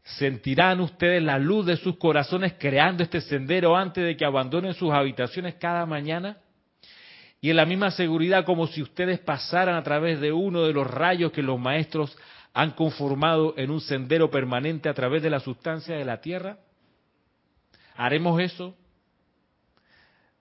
sentirán 0.02 0.80
ustedes 0.80 1.22
la 1.22 1.38
luz 1.38 1.66
de 1.66 1.76
sus 1.76 1.96
corazones 1.96 2.54
creando 2.58 3.02
este 3.02 3.20
sendero 3.20 3.76
antes 3.76 4.04
de 4.04 4.16
que 4.16 4.24
abandonen 4.24 4.74
sus 4.74 4.92
habitaciones 4.92 5.54
cada 5.56 5.84
mañana? 5.86 6.38
Y 7.40 7.50
en 7.50 7.56
la 7.56 7.66
misma 7.66 7.90
seguridad 7.90 8.44
como 8.44 8.66
si 8.66 8.82
ustedes 8.82 9.18
pasaran 9.18 9.76
a 9.76 9.82
través 9.82 10.20
de 10.20 10.32
uno 10.32 10.62
de 10.62 10.72
los 10.72 10.86
rayos 10.86 11.32
que 11.32 11.42
los 11.42 11.58
maestros 11.58 12.16
han 12.54 12.70
conformado 12.70 13.54
en 13.58 13.70
un 13.70 13.80
sendero 13.80 14.30
permanente 14.30 14.88
a 14.88 14.94
través 14.94 15.22
de 15.22 15.30
la 15.30 15.40
sustancia 15.40 15.96
de 15.96 16.04
la 16.04 16.20
tierra? 16.20 16.58
¿Haremos 17.96 18.40
eso? 18.40 18.74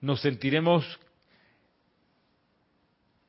¿Nos 0.00 0.20
sentiremos 0.20 0.98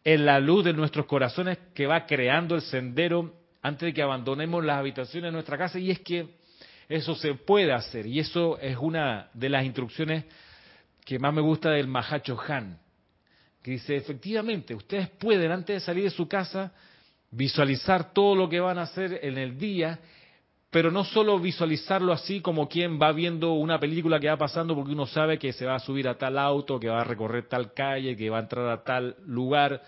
en 0.08 0.26
la 0.26 0.40
luz 0.40 0.64
de 0.64 0.72
nuestros 0.72 1.06
corazones 1.06 1.58
que 1.74 1.86
va 1.86 2.06
creando 2.06 2.56
el 2.56 2.62
sendero 2.62 3.34
antes 3.62 3.88
de 3.88 3.94
que 3.94 4.02
abandonemos 4.02 4.64
las 4.64 4.78
habitaciones 4.78 5.28
de 5.28 5.34
nuestra 5.34 5.58
casa. 5.58 5.80
Y 5.80 5.92
es 5.92 6.00
que 6.00 6.30
eso 6.88 7.14
se 7.14 7.34
puede 7.34 7.74
hacer. 7.74 8.06
Y 8.06 8.20
eso 8.20 8.58
es 8.60 8.78
una 8.78 9.30
de 9.34 9.50
las 9.50 9.66
instrucciones 9.66 10.24
que 11.04 11.20
más 11.20 11.34
me 11.34 11.42
gusta 11.42 11.72
del 11.72 11.90
Mahacho 11.90 12.40
Han, 12.48 12.80
que 13.62 13.72
dice, 13.72 13.98
efectivamente, 13.98 14.74
ustedes 14.74 15.10
pueden 15.10 15.52
antes 15.52 15.76
de 15.76 15.80
salir 15.82 16.06
de 16.06 16.10
su 16.10 16.26
casa 16.26 16.72
visualizar 17.30 18.14
todo 18.14 18.34
lo 18.34 18.48
que 18.48 18.62
van 18.62 18.78
a 18.78 18.84
hacer 18.84 19.20
en 19.22 19.38
el 19.38 19.58
día, 19.58 20.00
pero 20.70 20.92
no 20.92 21.06
solo 21.06 21.40
visualizarlo 21.40 22.12
así 22.12 22.42
como 22.42 22.68
quien 22.68 23.00
va 23.02 23.12
viendo 23.14 23.54
una 23.54 23.80
película 23.80 24.20
que 24.20 24.28
va 24.28 24.38
pasando 24.38 24.76
porque 24.76 24.92
uno 24.92 25.06
sabe 25.06 25.40
que 25.40 25.54
se 25.54 25.66
va 25.66 25.76
a 25.76 25.80
subir 25.80 26.08
a 26.08 26.18
tal 26.18 26.38
auto, 26.38 26.80
que 26.80 26.90
va 26.90 27.02
a 27.02 27.06
recorrer 27.06 27.48
tal 27.48 27.74
calle, 27.74 28.18
que 28.18 28.30
va 28.30 28.38
a 28.38 28.42
entrar 28.42 28.68
a 28.70 28.84
tal 28.84 29.16
lugar. 29.26 29.82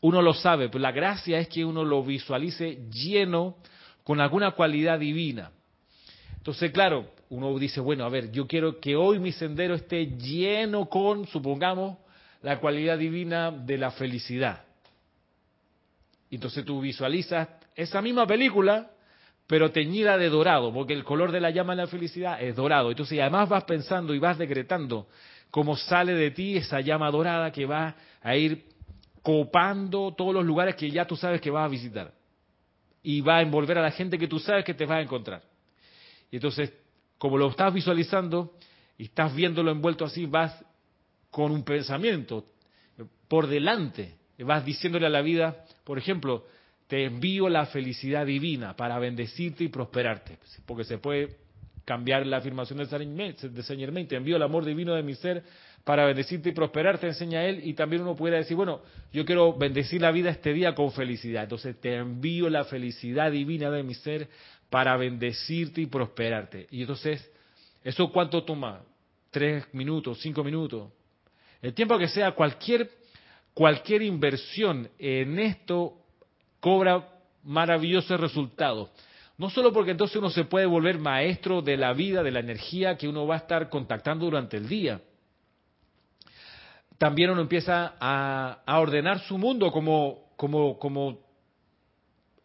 Uno 0.00 0.22
lo 0.22 0.32
sabe, 0.32 0.68
pero 0.68 0.80
la 0.80 0.92
gracia 0.92 1.38
es 1.38 1.48
que 1.48 1.64
uno 1.64 1.84
lo 1.84 2.04
visualice 2.04 2.86
lleno 2.90 3.56
con 4.04 4.20
alguna 4.20 4.52
cualidad 4.52 4.98
divina. 4.98 5.50
Entonces, 6.36 6.70
claro, 6.72 7.10
uno 7.30 7.56
dice, 7.58 7.80
bueno, 7.80 8.04
a 8.04 8.08
ver, 8.08 8.30
yo 8.30 8.46
quiero 8.46 8.78
que 8.80 8.94
hoy 8.94 9.18
mi 9.18 9.32
sendero 9.32 9.74
esté 9.74 10.06
lleno 10.06 10.86
con, 10.88 11.26
supongamos, 11.26 11.98
la 12.42 12.58
cualidad 12.58 12.98
divina 12.98 13.50
de 13.50 13.78
la 13.78 13.90
felicidad. 13.92 14.64
Entonces 16.30 16.64
tú 16.64 16.80
visualizas 16.80 17.48
esa 17.74 18.02
misma 18.02 18.26
película, 18.26 18.90
pero 19.52 19.70
teñida 19.70 20.16
de 20.16 20.30
dorado, 20.30 20.72
porque 20.72 20.94
el 20.94 21.04
color 21.04 21.30
de 21.30 21.38
la 21.38 21.50
llama 21.50 21.74
de 21.74 21.82
la 21.82 21.86
felicidad 21.86 22.42
es 22.42 22.56
dorado. 22.56 22.88
Entonces, 22.88 23.20
además 23.20 23.50
vas 23.50 23.64
pensando 23.64 24.14
y 24.14 24.18
vas 24.18 24.38
decretando 24.38 25.08
cómo 25.50 25.76
sale 25.76 26.14
de 26.14 26.30
ti 26.30 26.56
esa 26.56 26.80
llama 26.80 27.10
dorada 27.10 27.52
que 27.52 27.66
va 27.66 27.94
a 28.22 28.34
ir 28.34 28.64
copando 29.20 30.14
todos 30.16 30.32
los 30.32 30.46
lugares 30.46 30.74
que 30.74 30.90
ya 30.90 31.04
tú 31.04 31.16
sabes 31.16 31.38
que 31.38 31.50
vas 31.50 31.66
a 31.66 31.68
visitar. 31.68 32.14
Y 33.02 33.20
va 33.20 33.36
a 33.36 33.42
envolver 33.42 33.76
a 33.76 33.82
la 33.82 33.90
gente 33.90 34.16
que 34.16 34.26
tú 34.26 34.38
sabes 34.38 34.64
que 34.64 34.72
te 34.72 34.86
vas 34.86 35.00
a 35.00 35.02
encontrar. 35.02 35.42
Y 36.30 36.36
entonces, 36.36 36.72
como 37.18 37.36
lo 37.36 37.50
estás 37.50 37.74
visualizando 37.74 38.54
y 38.96 39.04
estás 39.04 39.34
viéndolo 39.34 39.70
envuelto 39.70 40.06
así, 40.06 40.24
vas 40.24 40.64
con 41.30 41.52
un 41.52 41.62
pensamiento 41.62 42.46
por 43.28 43.48
delante, 43.48 44.16
vas 44.38 44.64
diciéndole 44.64 45.04
a 45.04 45.10
la 45.10 45.20
vida, 45.20 45.66
por 45.84 45.98
ejemplo, 45.98 46.46
te 46.92 47.06
envío 47.06 47.48
la 47.48 47.64
felicidad 47.64 48.26
divina 48.26 48.76
para 48.76 48.98
bendecirte 48.98 49.64
y 49.64 49.68
prosperarte, 49.68 50.36
porque 50.66 50.84
se 50.84 50.98
puede 50.98 51.36
cambiar 51.86 52.26
la 52.26 52.36
afirmación 52.36 52.80
de 52.80 52.84
Saint 52.84 53.80
Germain, 53.80 54.06
te 54.06 54.16
envío 54.16 54.36
el 54.36 54.42
amor 54.42 54.66
divino 54.66 54.92
de 54.92 55.02
mi 55.02 55.14
ser 55.14 55.42
para 55.84 56.04
bendecirte 56.04 56.50
y 56.50 56.52
prosperarte, 56.52 57.06
enseña 57.06 57.46
él, 57.46 57.62
y 57.64 57.72
también 57.72 58.02
uno 58.02 58.14
puede 58.14 58.36
decir, 58.36 58.58
bueno, 58.58 58.82
yo 59.10 59.24
quiero 59.24 59.54
bendecir 59.54 60.02
la 60.02 60.10
vida 60.10 60.28
este 60.28 60.52
día 60.52 60.74
con 60.74 60.92
felicidad, 60.92 61.44
entonces 61.44 61.80
te 61.80 61.96
envío 61.96 62.50
la 62.50 62.64
felicidad 62.64 63.32
divina 63.32 63.70
de 63.70 63.82
mi 63.82 63.94
ser 63.94 64.28
para 64.68 64.94
bendecirte 64.98 65.80
y 65.80 65.86
prosperarte. 65.86 66.66
Y 66.70 66.82
entonces, 66.82 67.26
¿eso 67.82 68.12
cuánto 68.12 68.44
toma? 68.44 68.82
¿Tres 69.30 69.64
minutos? 69.72 70.20
¿Cinco 70.20 70.44
minutos? 70.44 70.92
El 71.62 71.72
tiempo 71.72 71.96
que 71.96 72.08
sea, 72.08 72.32
cualquier, 72.32 72.90
cualquier 73.54 74.02
inversión 74.02 74.90
en 74.98 75.38
esto 75.38 76.01
cobra 76.62 77.08
maravillosos 77.42 78.20
resultados. 78.20 78.88
No 79.36 79.50
solo 79.50 79.72
porque 79.72 79.90
entonces 79.90 80.16
uno 80.16 80.30
se 80.30 80.44
puede 80.44 80.64
volver 80.64 80.96
maestro 81.00 81.60
de 81.60 81.76
la 81.76 81.92
vida, 81.92 82.22
de 82.22 82.30
la 82.30 82.38
energía 82.38 82.96
que 82.96 83.08
uno 83.08 83.26
va 83.26 83.34
a 83.34 83.38
estar 83.38 83.68
contactando 83.68 84.26
durante 84.26 84.58
el 84.58 84.68
día. 84.68 85.00
También 86.98 87.30
uno 87.30 87.40
empieza 87.40 87.96
a, 87.98 88.78
ordenar 88.78 89.18
su 89.22 89.38
mundo 89.38 89.72
como, 89.72 90.30
como, 90.36 90.78
como 90.78 91.18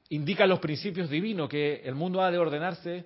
indica 0.09 0.47
los 0.47 0.57
principios 0.57 1.11
divinos, 1.11 1.47
que 1.47 1.83
el 1.85 1.93
mundo 1.93 2.23
ha 2.23 2.31
de 2.31 2.39
ordenarse 2.39 3.05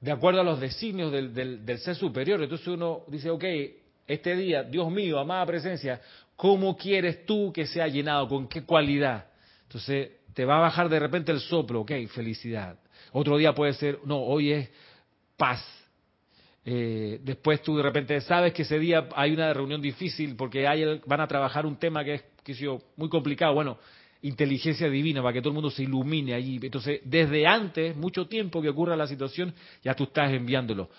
de 0.00 0.10
acuerdo 0.10 0.40
a 0.40 0.44
los 0.44 0.58
designios 0.58 1.12
del, 1.12 1.32
del, 1.32 1.78
ser 1.78 1.94
superior. 1.94 2.42
Entonces 2.42 2.66
uno 2.66 3.04
dice, 3.06 3.30
ok, 3.30 3.44
este 4.08 4.34
día, 4.34 4.64
Dios 4.64 4.90
mío, 4.90 5.20
amada 5.20 5.46
presencia, 5.46 6.00
¿cómo 6.34 6.76
quieres 6.76 7.24
tú 7.24 7.52
que 7.52 7.66
sea 7.66 7.86
llenado? 7.86 8.26
¿Con 8.26 8.48
qué 8.48 8.64
cualidad? 8.64 9.26
Entonces 9.62 10.23
te 10.34 10.44
va 10.44 10.58
a 10.58 10.60
bajar 10.60 10.88
de 10.88 10.98
repente 10.98 11.32
el 11.32 11.40
soplo, 11.40 11.80
ok, 11.80 11.92
felicidad. 12.08 12.78
Otro 13.12 13.36
día 13.36 13.54
puede 13.54 13.72
ser, 13.74 14.00
no, 14.04 14.18
hoy 14.18 14.52
es 14.52 14.70
paz. 15.36 15.64
Eh, 16.64 17.20
después 17.22 17.62
tú 17.62 17.76
de 17.76 17.82
repente 17.82 18.20
sabes 18.22 18.52
que 18.52 18.62
ese 18.62 18.78
día 18.78 19.08
hay 19.14 19.32
una 19.32 19.52
reunión 19.52 19.80
difícil 19.80 20.34
porque 20.34 20.66
hay, 20.66 21.00
van 21.06 21.20
a 21.20 21.26
trabajar 21.26 21.66
un 21.66 21.76
tema 21.76 22.04
que 22.04 22.14
es 22.14 22.24
que 22.42 22.78
muy 22.96 23.08
complicado. 23.08 23.54
Bueno, 23.54 23.78
inteligencia 24.22 24.88
divina 24.88 25.22
para 25.22 25.32
que 25.32 25.40
todo 25.40 25.50
el 25.50 25.54
mundo 25.54 25.70
se 25.70 25.82
ilumine 25.82 26.34
allí. 26.34 26.58
Entonces, 26.62 27.00
desde 27.04 27.46
antes, 27.46 27.96
mucho 27.96 28.26
tiempo 28.26 28.60
que 28.60 28.68
ocurra 28.68 28.96
la 28.96 29.06
situación, 29.06 29.54
ya 29.82 29.94
tú 29.94 30.04
estás 30.04 30.32
enviándolo. 30.32 30.90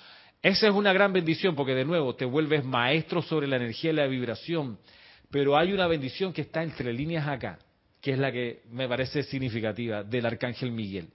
Esa 0.41 0.67
es 0.67 0.73
una 0.73 0.93
gran 0.93 1.11
bendición 1.11 1.55
porque 1.55 1.73
de 1.73 1.85
nuevo 1.85 2.15
te 2.15 2.25
vuelves 2.25 2.63
maestro 2.63 3.21
sobre 3.21 3.47
la 3.47 3.55
energía 3.55 3.91
y 3.91 3.95
la 3.95 4.07
vibración. 4.07 4.77
Pero 5.31 5.57
hay 5.57 5.73
una 5.73 5.87
bendición 5.87 6.31
que 6.33 6.41
está 6.41 6.61
entre 6.61 6.93
líneas 6.93 7.27
acá, 7.27 7.57
que 8.05 8.11
es 8.11 8.19
la 8.19 8.31
que 8.31 8.61
me 8.69 8.87
parece 8.87 9.23
significativa 9.23 10.03
del 10.03 10.27
arcángel 10.27 10.71
Miguel. 10.71 11.07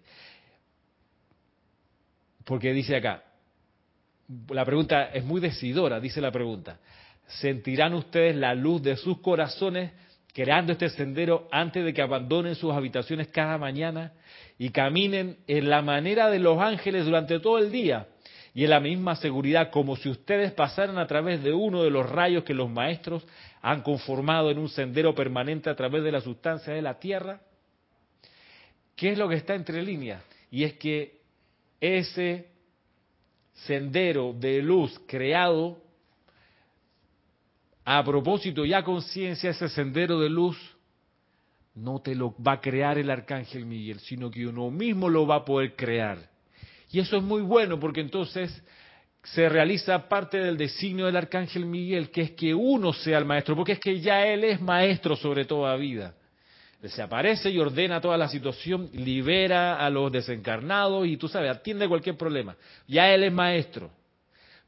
Porque 2.44 2.72
dice 2.72 2.96
acá, 2.96 3.22
la 4.48 4.64
pregunta 4.64 5.04
es 5.14 5.22
muy 5.22 5.40
decidora, 5.40 6.00
dice 6.00 6.20
la 6.20 6.32
pregunta, 6.32 6.80
¿sentirán 7.28 7.94
ustedes 7.94 8.34
la 8.34 8.56
luz 8.56 8.82
de 8.82 8.96
sus 8.96 9.20
corazones 9.20 9.92
creando 10.34 10.72
este 10.72 10.88
sendero 10.88 11.46
antes 11.52 11.84
de 11.84 11.94
que 11.94 12.02
abandonen 12.02 12.56
sus 12.56 12.72
habitaciones 12.72 13.28
cada 13.28 13.56
mañana 13.56 14.12
y 14.58 14.70
caminen 14.70 15.36
en 15.46 15.70
la 15.70 15.82
manera 15.82 16.28
de 16.28 16.40
los 16.40 16.60
ángeles 16.60 17.04
durante 17.04 17.38
todo 17.38 17.58
el 17.58 17.70
día 17.70 18.08
y 18.54 18.64
en 18.64 18.70
la 18.70 18.80
misma 18.80 19.16
seguridad 19.16 19.70
como 19.70 19.96
si 19.96 20.08
ustedes 20.08 20.52
pasaran 20.52 20.98
a 20.98 21.06
través 21.06 21.42
de 21.42 21.52
uno 21.52 21.82
de 21.82 21.90
los 21.90 22.08
rayos 22.08 22.44
que 22.44 22.54
los 22.54 22.68
maestros 22.68 23.24
han 23.62 23.82
conformado 23.82 24.50
en 24.50 24.58
un 24.58 24.68
sendero 24.68 25.14
permanente 25.14 25.70
a 25.70 25.76
través 25.76 26.02
de 26.02 26.12
la 26.12 26.20
sustancia 26.20 26.72
de 26.72 26.82
la 26.82 26.98
tierra? 26.98 27.40
¿Qué 28.96 29.12
es 29.12 29.18
lo 29.18 29.28
que 29.28 29.36
está 29.36 29.54
entre 29.54 29.82
líneas? 29.82 30.22
Y 30.50 30.64
es 30.64 30.74
que 30.74 31.20
ese 31.80 32.48
sendero 33.52 34.32
de 34.32 34.62
luz 34.62 35.00
creado 35.06 35.78
a 37.84 38.04
propósito 38.04 38.64
ya 38.64 38.82
conciencia, 38.82 39.50
ese 39.50 39.68
sendero 39.68 40.20
de 40.20 40.28
luz 40.28 40.58
no 41.74 42.00
te 42.00 42.14
lo 42.14 42.34
va 42.42 42.52
a 42.52 42.60
crear 42.60 42.98
el 42.98 43.10
arcángel 43.10 43.64
Miguel, 43.64 44.00
sino 44.00 44.30
que 44.30 44.46
uno 44.46 44.70
mismo 44.70 45.08
lo 45.08 45.26
va 45.26 45.36
a 45.36 45.44
poder 45.44 45.74
crear. 45.76 46.29
Y 46.92 47.00
eso 47.00 47.16
es 47.16 47.22
muy 47.22 47.42
bueno 47.42 47.78
porque 47.78 48.00
entonces 48.00 48.62
se 49.22 49.48
realiza 49.48 50.08
parte 50.08 50.38
del 50.38 50.56
designio 50.56 51.06
del 51.06 51.16
arcángel 51.16 51.66
Miguel, 51.66 52.10
que 52.10 52.22
es 52.22 52.30
que 52.32 52.54
uno 52.54 52.92
sea 52.92 53.18
el 53.18 53.24
maestro, 53.24 53.54
porque 53.54 53.72
es 53.72 53.80
que 53.80 54.00
ya 54.00 54.26
él 54.26 54.44
es 54.44 54.60
maestro 54.60 55.14
sobre 55.14 55.44
toda 55.44 55.76
vida. 55.76 56.14
Se 56.82 57.02
aparece 57.02 57.50
y 57.50 57.58
ordena 57.58 58.00
toda 58.00 58.16
la 58.16 58.28
situación, 58.28 58.88
libera 58.94 59.84
a 59.84 59.90
los 59.90 60.10
desencarnados 60.10 61.06
y 61.06 61.18
tú 61.18 61.28
sabes, 61.28 61.50
atiende 61.50 61.86
cualquier 61.86 62.16
problema. 62.16 62.56
Ya 62.88 63.12
él 63.12 63.24
es 63.24 63.32
maestro. 63.32 63.90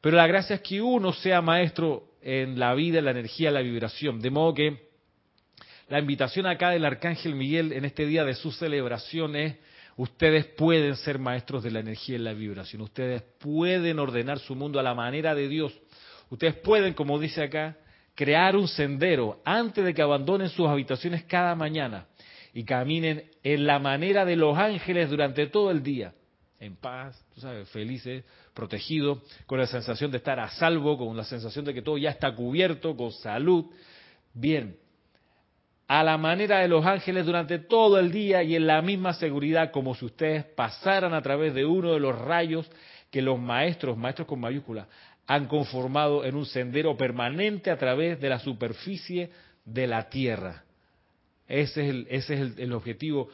Pero 0.03 0.17
la 0.19 0.27
gracia 0.27 0.57
es 0.57 0.63
que 0.63 0.83
uno 0.83 1.13
sea 1.15 1.41
maestro 1.41 2.09
en 2.21 2.59
la 2.59 2.75
vida, 2.75 2.99
en 2.99 3.07
la 3.07 3.13
energía, 3.13 3.49
en 3.49 3.55
la 3.55 3.63
vibración. 3.63 4.21
De 4.21 4.31
modo 4.31 4.53
que 4.53 4.91
la 5.89 6.01
invitación 6.01 6.47
acá 6.47 6.71
del 6.71 6.85
Arcángel 6.85 7.35
Miguel 7.35 7.73
en 7.73 7.87
este 7.87 8.05
día 8.05 8.25
de 8.25 8.35
su 8.35 8.53
celebración 8.53 9.35
es, 9.37 9.57
ustedes 9.97 10.47
pueden 10.47 10.97
ser 10.97 11.19
maestros 11.19 11.63
de 11.63 11.71
la 11.71 11.81
energía 11.81 12.17
y 12.17 12.19
la 12.19 12.33
vibración, 12.33 12.83
ustedes 12.83 13.23
pueden 13.39 13.99
ordenar 13.99 14.39
su 14.39 14.55
mundo 14.55 14.81
a 14.81 14.83
la 14.83 14.95
manera 14.95 15.35
de 15.35 15.49
Dios, 15.49 15.73
ustedes 16.31 16.55
pueden, 16.57 16.95
como 16.95 17.19
dice 17.19 17.43
acá, 17.43 17.77
crear 18.15 18.57
un 18.57 18.69
sendero 18.69 19.41
antes 19.45 19.85
de 19.85 19.95
que 19.95 20.03
abandonen 20.03 20.49
sus 20.49 20.69
habitaciones 20.69 21.25
cada 21.25 21.55
mañana 21.55 22.07
y 22.53 22.65
caminen 22.65 23.25
en 23.43 23.67
la 23.67 23.79
manera 23.79 24.25
de 24.25 24.37
los 24.37 24.57
ángeles 24.57 25.09
durante 25.11 25.47
todo 25.47 25.71
el 25.71 25.83
día, 25.83 26.13
en 26.61 26.77
paz, 26.77 27.21
tú 27.35 27.41
sabes, 27.41 27.69
felices, 27.71 28.25
protegidos, 28.55 29.19
con 29.47 29.59
la 29.59 29.67
sensación 29.67 30.11
de 30.11 30.19
estar 30.19 30.39
a 30.39 30.49
salvo, 30.51 30.97
con 30.97 31.17
la 31.17 31.25
sensación 31.25 31.65
de 31.65 31.75
que 31.75 31.83
todo 31.83 31.99
ya 31.99 32.11
está 32.11 32.35
cubierto, 32.35 32.97
con 32.97 33.11
salud. 33.11 33.67
Bien, 34.35 34.77
a 35.89 36.03
la 36.03 36.17
manera 36.17 36.59
de 36.61 36.69
los 36.69 36.85
ángeles 36.87 37.27
durante 37.27 37.59
todo 37.59 37.99
el 37.99 38.11
día 38.11 38.43
y 38.43 38.57
en 38.57 38.67
la 38.67 38.81
misma 38.83 39.13
seguridad 39.15 39.71
como 39.71 39.95
si 39.95 40.07
ustedes 40.07 40.45
pasaran 40.45 41.15
a 41.15 41.23
través 41.23 41.55
de 41.55 41.65
uno 41.65 41.93
de 41.93 42.01
los 42.01 42.19
rayos 42.19 42.71
que 43.11 43.23
los 43.23 43.39
maestros, 43.39 43.97
maestros 43.97 44.27
con 44.27 44.41
mayúscula, 44.41 44.89
han 45.27 45.47
conformado 45.47 46.25
en 46.25 46.35
un 46.35 46.47
sendero 46.47 46.97
permanente 46.97 47.71
a 47.71 47.79
través 47.79 48.21
de 48.21 48.29
la 48.29 48.39
superficie 48.39 49.31
de 49.65 49.87
la 49.87 50.09
Tierra. 50.09 50.65
Ese 51.47 51.83
es 51.85 51.91
el, 51.91 52.07
ese 52.09 52.35
es 52.35 52.59
el 52.59 52.73
objetivo 52.73 53.29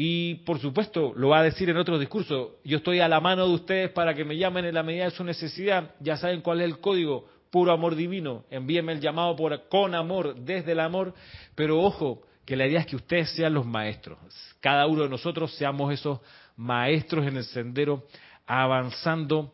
y 0.00 0.36
por 0.46 0.60
supuesto, 0.60 1.12
lo 1.16 1.30
va 1.30 1.40
a 1.40 1.42
decir 1.42 1.68
en 1.70 1.76
otro 1.76 1.98
discurso, 1.98 2.60
yo 2.64 2.76
estoy 2.76 3.00
a 3.00 3.08
la 3.08 3.20
mano 3.20 3.48
de 3.48 3.54
ustedes 3.54 3.90
para 3.90 4.14
que 4.14 4.24
me 4.24 4.36
llamen 4.36 4.64
en 4.64 4.74
la 4.74 4.84
medida 4.84 5.06
de 5.06 5.10
su 5.10 5.24
necesidad. 5.24 5.94
Ya 6.00 6.16
saben 6.16 6.40
cuál 6.40 6.60
es 6.60 6.66
el 6.66 6.78
código, 6.78 7.28
puro 7.50 7.72
amor 7.72 7.94
divino. 7.94 8.44
Envíenme 8.50 8.92
el 8.92 9.00
llamado 9.00 9.36
con 9.68 9.94
amor, 9.94 10.34
desde 10.36 10.72
el 10.72 10.80
amor. 10.80 11.14
Pero 11.54 11.80
ojo, 11.80 12.22
que 12.44 12.56
la 12.56 12.66
idea 12.66 12.80
es 12.80 12.86
que 12.86 12.96
ustedes 12.96 13.30
sean 13.30 13.54
los 13.54 13.66
maestros. 13.66 14.18
Cada 14.60 14.86
uno 14.86 15.02
de 15.02 15.08
nosotros 15.08 15.54
seamos 15.54 15.92
esos 15.92 16.20
maestros 16.56 17.26
en 17.26 17.36
el 17.36 17.44
sendero, 17.44 18.06
avanzando 18.46 19.52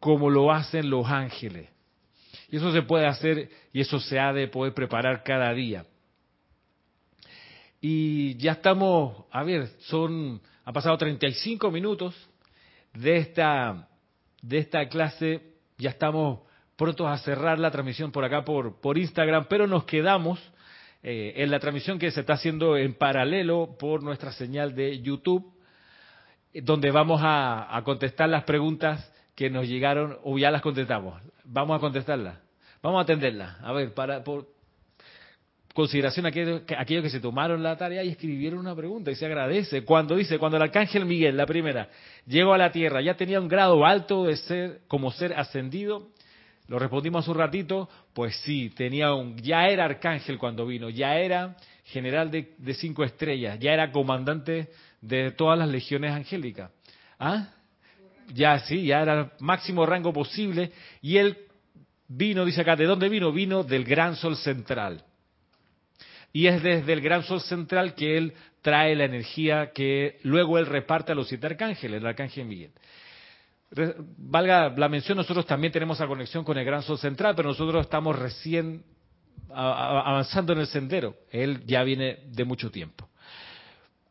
como 0.00 0.28
lo 0.28 0.50
hacen 0.50 0.90
los 0.90 1.06
ángeles. 1.06 1.68
Y 2.50 2.56
eso 2.56 2.72
se 2.72 2.82
puede 2.82 3.06
hacer 3.06 3.48
y 3.72 3.80
eso 3.80 4.00
se 4.00 4.18
ha 4.18 4.32
de 4.32 4.48
poder 4.48 4.74
preparar 4.74 5.22
cada 5.22 5.52
día. 5.54 5.86
Y 7.80 8.36
ya 8.36 8.52
estamos, 8.52 9.24
a 9.30 9.42
ver, 9.42 9.68
son, 9.80 10.40
ha 10.64 10.72
pasado 10.72 10.98
35 10.98 11.70
minutos 11.70 12.14
de 12.94 13.16
esta, 13.16 13.88
de 14.40 14.58
esta 14.58 14.88
clase, 14.88 15.51
ya 15.82 15.90
estamos 15.90 16.40
prontos 16.76 17.06
a 17.06 17.18
cerrar 17.18 17.58
la 17.58 17.70
transmisión 17.70 18.10
por 18.12 18.24
acá 18.24 18.44
por, 18.44 18.96
Instagram, 18.96 19.46
pero 19.48 19.66
nos 19.66 19.84
quedamos 19.84 20.40
eh, 21.02 21.34
en 21.36 21.50
la 21.50 21.58
transmisión 21.58 21.98
que 21.98 22.10
se 22.10 22.20
está 22.20 22.34
haciendo 22.34 22.76
en 22.76 22.94
paralelo 22.94 23.76
por 23.78 24.02
nuestra 24.02 24.32
señal 24.32 24.74
de 24.74 25.00
YouTube, 25.00 25.52
donde 26.54 26.90
vamos 26.90 27.20
a, 27.22 27.76
a 27.76 27.82
contestar 27.84 28.28
las 28.28 28.44
preguntas 28.44 29.12
que 29.34 29.50
nos 29.50 29.66
llegaron 29.66 30.18
o 30.22 30.38
ya 30.38 30.50
las 30.50 30.62
contestamos. 30.62 31.20
Vamos 31.44 31.76
a 31.76 31.80
contestarlas. 31.80 32.38
Vamos 32.82 33.00
a 33.00 33.02
atenderlas. 33.02 33.56
A 33.62 33.72
ver, 33.72 33.94
para 33.94 34.22
por 34.22 34.48
consideración 35.72 36.26
a 36.26 36.28
aquellos, 36.30 36.62
que 36.66 37.10
se 37.10 37.20
tomaron 37.20 37.62
la 37.62 37.76
tarea 37.76 38.02
y 38.02 38.10
escribieron 38.10 38.58
una 38.60 38.74
pregunta 38.74 39.10
y 39.10 39.14
se 39.14 39.26
agradece. 39.26 39.84
Cuando 39.84 40.16
dice, 40.16 40.38
cuando 40.38 40.56
el 40.56 40.62
arcángel 40.64 41.04
Miguel, 41.04 41.36
la 41.36 41.46
primera, 41.46 41.88
llegó 42.26 42.54
a 42.54 42.58
la 42.58 42.72
tierra, 42.72 43.00
ya 43.00 43.14
tenía 43.14 43.40
un 43.40 43.48
grado 43.48 43.84
alto 43.84 44.24
de 44.24 44.36
ser 44.36 44.80
como 44.88 45.10
ser 45.12 45.32
ascendido. 45.34 46.08
Lo 46.68 46.78
respondimos 46.78 47.24
hace 47.24 47.30
un 47.30 47.38
ratito, 47.38 47.88
pues 48.14 48.36
sí, 48.44 48.70
tenía 48.70 49.14
un, 49.14 49.36
ya 49.38 49.68
era 49.68 49.84
arcángel 49.84 50.38
cuando 50.38 50.66
vino, 50.66 50.88
ya 50.90 51.16
era 51.16 51.56
general 51.84 52.30
de, 52.30 52.54
de 52.58 52.74
cinco 52.74 53.04
estrellas, 53.04 53.58
ya 53.58 53.72
era 53.72 53.90
comandante 53.90 54.68
de 55.00 55.32
todas 55.32 55.58
las 55.58 55.68
legiones 55.68 56.12
angélicas. 56.12 56.70
¿Ah? 57.18 57.48
ya 58.34 58.58
sí, 58.60 58.86
ya 58.86 59.02
era 59.02 59.20
el 59.20 59.26
máximo 59.40 59.86
rango 59.86 60.12
posible, 60.12 60.72
y 61.00 61.16
él 61.16 61.36
vino, 62.08 62.44
dice 62.44 62.60
acá, 62.60 62.76
¿de 62.76 62.84
dónde 62.84 63.08
vino? 63.08 63.32
Vino 63.32 63.62
del 63.62 63.84
gran 63.84 64.16
sol 64.16 64.36
central. 64.36 65.04
Y 66.32 66.46
es 66.46 66.62
desde 66.62 66.92
el 66.92 67.00
gran 67.00 67.22
sol 67.24 67.40
central 67.40 67.94
que 67.94 68.16
él 68.16 68.32
trae 68.62 68.94
la 68.94 69.04
energía 69.04 69.72
que 69.72 70.18
luego 70.22 70.58
él 70.58 70.66
reparte 70.66 71.12
a 71.12 71.14
los 71.14 71.28
siete 71.28 71.46
arcángeles, 71.46 72.00
el 72.00 72.06
arcángel 72.06 72.46
Miguel. 72.46 72.70
Valga 74.18 74.68
la 74.76 74.88
mención, 74.88 75.16
nosotros 75.16 75.46
también 75.46 75.72
tenemos 75.72 75.98
esa 75.98 76.06
conexión 76.06 76.44
con 76.44 76.58
el 76.58 76.64
gran 76.64 76.82
sol 76.82 76.98
central, 76.98 77.34
pero 77.34 77.48
nosotros 77.48 77.82
estamos 77.82 78.18
recién 78.18 78.84
avanzando 79.50 80.52
en 80.52 80.60
el 80.60 80.66
sendero. 80.66 81.16
Él 81.30 81.62
ya 81.66 81.82
viene 81.82 82.18
de 82.26 82.44
mucho 82.44 82.70
tiempo. 82.70 83.08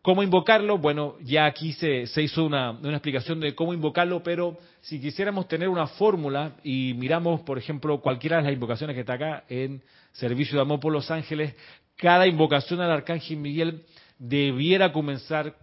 ¿Cómo 0.02 0.24
invocarlo? 0.24 0.80
Bueno, 0.80 1.16
ya 1.22 1.46
aquí 1.46 1.74
se, 1.74 2.08
hizo 2.24 2.44
una, 2.44 2.80
explicación 2.84 3.40
de 3.40 3.54
cómo 3.54 3.72
invocarlo, 3.72 4.24
pero 4.24 4.58
si 4.82 5.00
quisiéramos 5.00 5.48
tener 5.48 5.70
una 5.70 5.86
fórmula 5.86 6.54
y 6.64 6.96
miramos, 6.96 7.42
por 7.42 7.60
ejemplo, 7.60 8.02
cualquiera 8.02 8.38
de 8.38 8.44
las 8.44 8.54
invocaciones 8.54 8.96
que 8.96 9.02
está 9.02 9.14
acá 9.14 9.44
en 9.48 9.84
Servicio 10.14 10.56
de 10.56 10.64
Amor 10.64 10.80
por 10.80 10.92
los 10.92 11.12
Ángeles, 11.12 11.54
cada 12.02 12.26
invocación 12.26 12.82
al 12.82 12.90
Arcángel 12.90 13.38
Miguel 13.38 13.86
debiera 14.18 14.92
comenzar 14.92 15.56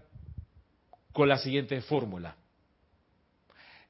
con 1.13 1.29
la 1.29 1.37
siguiente 1.39 1.81
fórmula. 1.81 2.37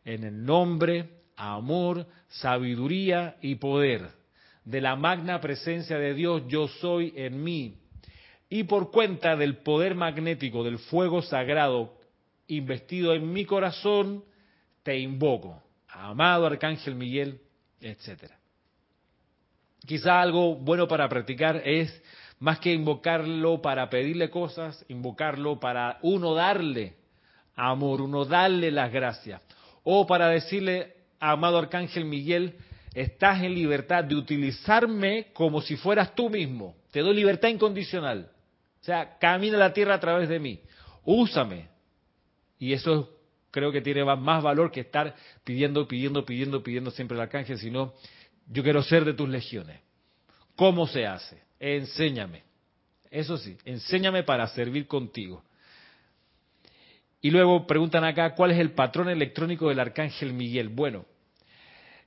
En 0.03 0.24
el 0.24 0.46
nombre, 0.46 1.11
amor, 1.36 2.07
sabiduría 2.28 3.36
y 3.42 3.57
poder 3.57 4.09
de 4.64 4.80
la 4.80 4.96
magna 4.96 5.42
presencia 5.42 5.99
de 5.99 6.14
Dios, 6.14 6.42
yo 6.49 6.68
soy 6.68 7.12
en 7.16 7.44
mí 7.44 7.76
y 8.49 8.64
por 8.64 8.90
cuenta 8.90 9.36
del 9.36 9.59
poder 9.59 9.94
magnético 9.94 10.64
del 10.64 10.78
fuego 10.78 11.20
sagrado 11.20 11.99
investido 12.46 13.12
en 13.12 13.30
mi 13.30 13.44
corazón, 13.44 14.24
te 14.82 14.99
invoco, 14.99 15.62
amado 15.86 16.46
Arcángel 16.46 16.94
Miguel, 16.94 17.42
etcétera. 17.78 18.38
Quizá 19.86 20.22
algo 20.22 20.55
bueno 20.57 20.88
para 20.88 21.11
practicar 21.11 21.61
es, 21.62 22.03
más 22.41 22.61
que 22.61 22.72
invocarlo 22.72 23.61
para 23.61 23.91
pedirle 23.91 24.30
cosas, 24.30 24.84
invocarlo 24.89 25.59
para 25.59 25.99
uno 26.03 26.34
darle 26.34 26.97
amor, 27.57 28.01
uno 28.01 28.24
darle 28.24 28.70
las 28.70 28.93
gracias. 28.93 29.43
O 29.82 30.07
para 30.07 30.28
decirle, 30.28 30.95
amado 31.18 31.59
Arcángel 31.59 32.05
Miguel, 32.05 32.55
estás 32.95 33.43
en 33.43 33.55
libertad 33.55 34.05
de 34.05 34.14
utilizarme 34.14 35.28
como 35.32 35.61
si 35.61 35.76
fueras 35.76 36.14
tú 36.14 36.30
mismo. 36.30 36.76
Te 36.93 37.01
doy 37.01 37.14
libertad 37.14 37.49
incondicional. 37.49 38.30
O 38.80 38.84
sea, 38.84 39.18
camina 39.18 39.59
la 39.59 39.72
tierra 39.72 39.95
a 39.95 40.01
través 40.01 40.28
de 40.28 40.39
mí. 40.39 40.61
Úsame. 41.05 41.68
Y 42.59 42.72
eso 42.72 43.11
creo 43.51 43.72
que 43.72 43.80
tiene 43.80 44.05
más 44.05 44.43
valor 44.43 44.70
que 44.70 44.80
estar 44.80 45.14
pidiendo, 45.45 45.89
pidiendo, 45.89 46.24
pidiendo, 46.24 46.62
pidiendo 46.62 46.91
siempre 46.91 47.16
el 47.16 47.22
arcángel, 47.22 47.59
sino 47.59 47.95
yo 48.47 48.62
quiero 48.62 48.82
ser 48.82 49.05
de 49.05 49.14
tus 49.14 49.28
legiones. 49.28 49.80
¿Cómo 50.55 50.86
se 50.86 51.07
hace? 51.07 51.47
Enséñame. 51.61 52.42
Eso 53.11 53.36
sí, 53.38 53.56
enséñame 53.64 54.22
para 54.22 54.46
servir 54.48 54.86
contigo. 54.86 55.42
Y 57.20 57.30
luego 57.30 57.66
preguntan 57.66 58.04
acá, 58.04 58.34
¿cuál 58.34 58.52
es 58.52 58.59
el 58.59 58.72
patrón 58.72 59.09
electrónico 59.09 59.68
del 59.68 59.80
arcángel 59.80 60.32
Miguel? 60.32 60.68
Bueno, 60.68 61.04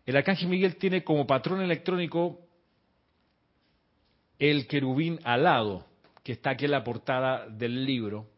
el 0.05 0.15
arcángel 0.15 0.47
Miguel 0.47 0.77
tiene 0.77 1.03
como 1.03 1.27
patrón 1.27 1.61
electrónico 1.61 2.39
el 4.39 4.67
querubín 4.67 5.19
alado 5.23 5.85
que 6.23 6.31
está 6.31 6.51
aquí 6.51 6.65
en 6.65 6.71
la 6.71 6.83
portada 6.83 7.47
del 7.47 7.85
libro, 7.85 8.30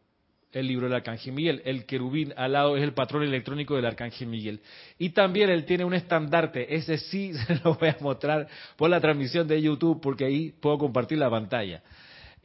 el 0.54 0.66
libro 0.66 0.86
del 0.86 0.94
Arcángel 0.94 1.32
Miguel. 1.32 1.62
El 1.64 1.84
querubín 1.84 2.32
al 2.36 2.52
lado 2.52 2.76
es 2.76 2.82
el 2.82 2.92
patrón 2.92 3.22
electrónico 3.22 3.76
del 3.76 3.86
Arcángel 3.86 4.28
Miguel. 4.28 4.60
Y 4.98 5.10
también 5.10 5.50
él 5.50 5.64
tiene 5.64 5.84
un 5.84 5.94
estandarte, 5.94 6.74
ese 6.74 6.98
sí 6.98 7.32
se 7.46 7.56
lo 7.64 7.74
voy 7.74 7.88
a 7.88 7.96
mostrar 8.00 8.48
por 8.76 8.90
la 8.90 9.00
transmisión 9.00 9.46
de 9.46 9.60
YouTube 9.60 10.00
porque 10.00 10.24
ahí 10.24 10.52
puedo 10.60 10.78
compartir 10.78 11.18
la 11.18 11.30
pantalla. 11.30 11.82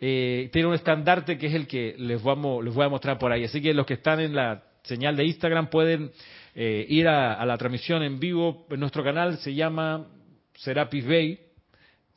Eh, 0.02 0.50
tiene 0.52 0.68
un 0.68 0.76
estandarte 0.76 1.38
que 1.38 1.48
es 1.48 1.54
el 1.54 1.68
que 1.68 1.96
les, 1.98 2.22
voy 2.22 2.86
a 2.86 2.90
mostrar 2.90 3.18
por 3.18 3.32
ahí. 3.32 3.44
Así 3.44 3.62
que 3.62 3.74
los 3.74 3.86
que 3.86 3.96
están 3.96 4.20
en 4.20 4.36
la 4.36 4.64
señal 4.84 5.16
de 5.16 5.26
Instagram 5.26 5.70
pueden 5.70 6.12
eh, 6.56 6.86
ir 6.90 7.08
a, 7.08 7.46
la 7.46 7.58
transmisión 7.58 8.04
en 8.04 8.20
vivo. 8.20 8.66
Nuestro 8.70 9.04
canal 9.04 9.38
se 9.40 9.54
llama 9.54 10.08
Serapis 10.56 11.06
Bay 11.06 11.40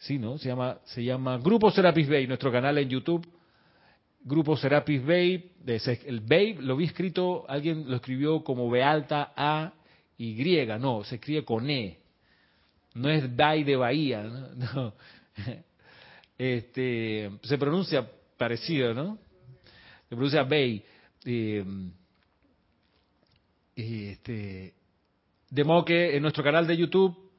Sí, 0.02 0.18
¿no? 0.18 0.36
Se 0.36 0.48
llama, 0.48 0.78
se 0.84 1.04
llama 1.04 1.38
Grupo 1.38 1.70
Serapis 1.70 2.08
Bay, 2.08 2.26
nuestro 2.26 2.50
canal 2.50 2.76
en 2.76 2.88
YouTube. 2.88 3.24
Grupo 4.24 4.56
Serapis 4.56 5.04
Bay, 5.04 5.52
el 6.06 6.20
Bay 6.20 6.54
lo 6.54 6.76
vi 6.76 6.84
escrito, 6.84 7.44
alguien 7.48 7.88
lo 7.88 7.96
escribió 7.96 8.44
como 8.44 8.70
B 8.70 8.82
alta 8.82 9.32
A 9.36 9.72
Y, 10.16 10.66
no, 10.78 11.02
se 11.04 11.16
escribe 11.16 11.44
con 11.44 11.68
E. 11.68 11.98
No 12.94 13.08
es 13.08 13.34
Bay 13.34 13.64
de 13.64 13.76
Bahía, 13.76 14.22
¿no? 14.22 14.94
Este, 16.38 17.30
se 17.42 17.56
pronuncia 17.56 18.08
parecido, 18.36 18.92
¿no? 18.94 19.18
Se 20.08 20.16
pronuncia 20.16 20.42
Bay. 20.42 20.82
Eh, 21.24 21.64
este, 23.76 24.74
de 25.50 25.64
modo 25.64 25.84
que 25.84 26.16
en 26.16 26.22
nuestro 26.22 26.42
canal 26.42 26.66
de 26.66 26.76
YouTube 26.76 27.31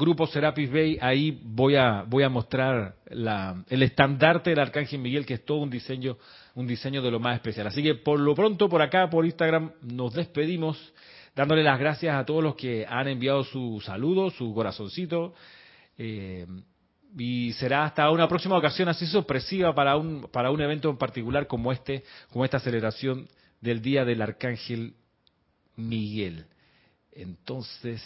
Grupo 0.00 0.26
Serapis 0.26 0.72
Bay, 0.72 0.98
ahí 0.98 1.38
voy 1.44 1.76
a, 1.76 2.04
voy 2.06 2.22
a 2.22 2.30
mostrar 2.30 2.96
el 3.06 3.82
estandarte 3.82 4.48
del 4.48 4.58
Arcángel 4.58 4.98
Miguel, 4.98 5.26
que 5.26 5.34
es 5.34 5.44
todo 5.44 5.58
un 5.58 5.68
diseño, 5.68 6.16
un 6.54 6.66
diseño 6.66 7.02
de 7.02 7.10
lo 7.10 7.20
más 7.20 7.34
especial. 7.34 7.66
Así 7.66 7.82
que 7.82 7.96
por 7.96 8.18
lo 8.18 8.34
pronto, 8.34 8.70
por 8.70 8.80
acá, 8.80 9.10
por 9.10 9.26
Instagram, 9.26 9.72
nos 9.82 10.14
despedimos, 10.14 10.94
dándole 11.36 11.62
las 11.62 11.78
gracias 11.78 12.16
a 12.16 12.24
todos 12.24 12.42
los 12.42 12.56
que 12.56 12.86
han 12.88 13.08
enviado 13.08 13.44
su 13.44 13.82
saludo, 13.84 14.30
su 14.30 14.54
corazoncito. 14.54 15.34
Eh, 15.98 16.46
y 17.18 17.52
será 17.52 17.84
hasta 17.84 18.10
una 18.10 18.26
próxima 18.26 18.56
ocasión 18.56 18.88
así 18.88 19.04
sorpresiva 19.04 19.74
para 19.74 19.98
un, 19.98 20.28
para 20.32 20.50
un 20.50 20.62
evento 20.62 20.88
en 20.88 20.96
particular 20.96 21.46
como 21.46 21.72
este, 21.72 22.04
como 22.30 22.46
esta 22.46 22.58
celebración 22.58 23.28
del 23.60 23.82
Día 23.82 24.06
del 24.06 24.22
Arcángel 24.22 24.94
Miguel. 25.76 26.46
Entonces, 27.12 28.02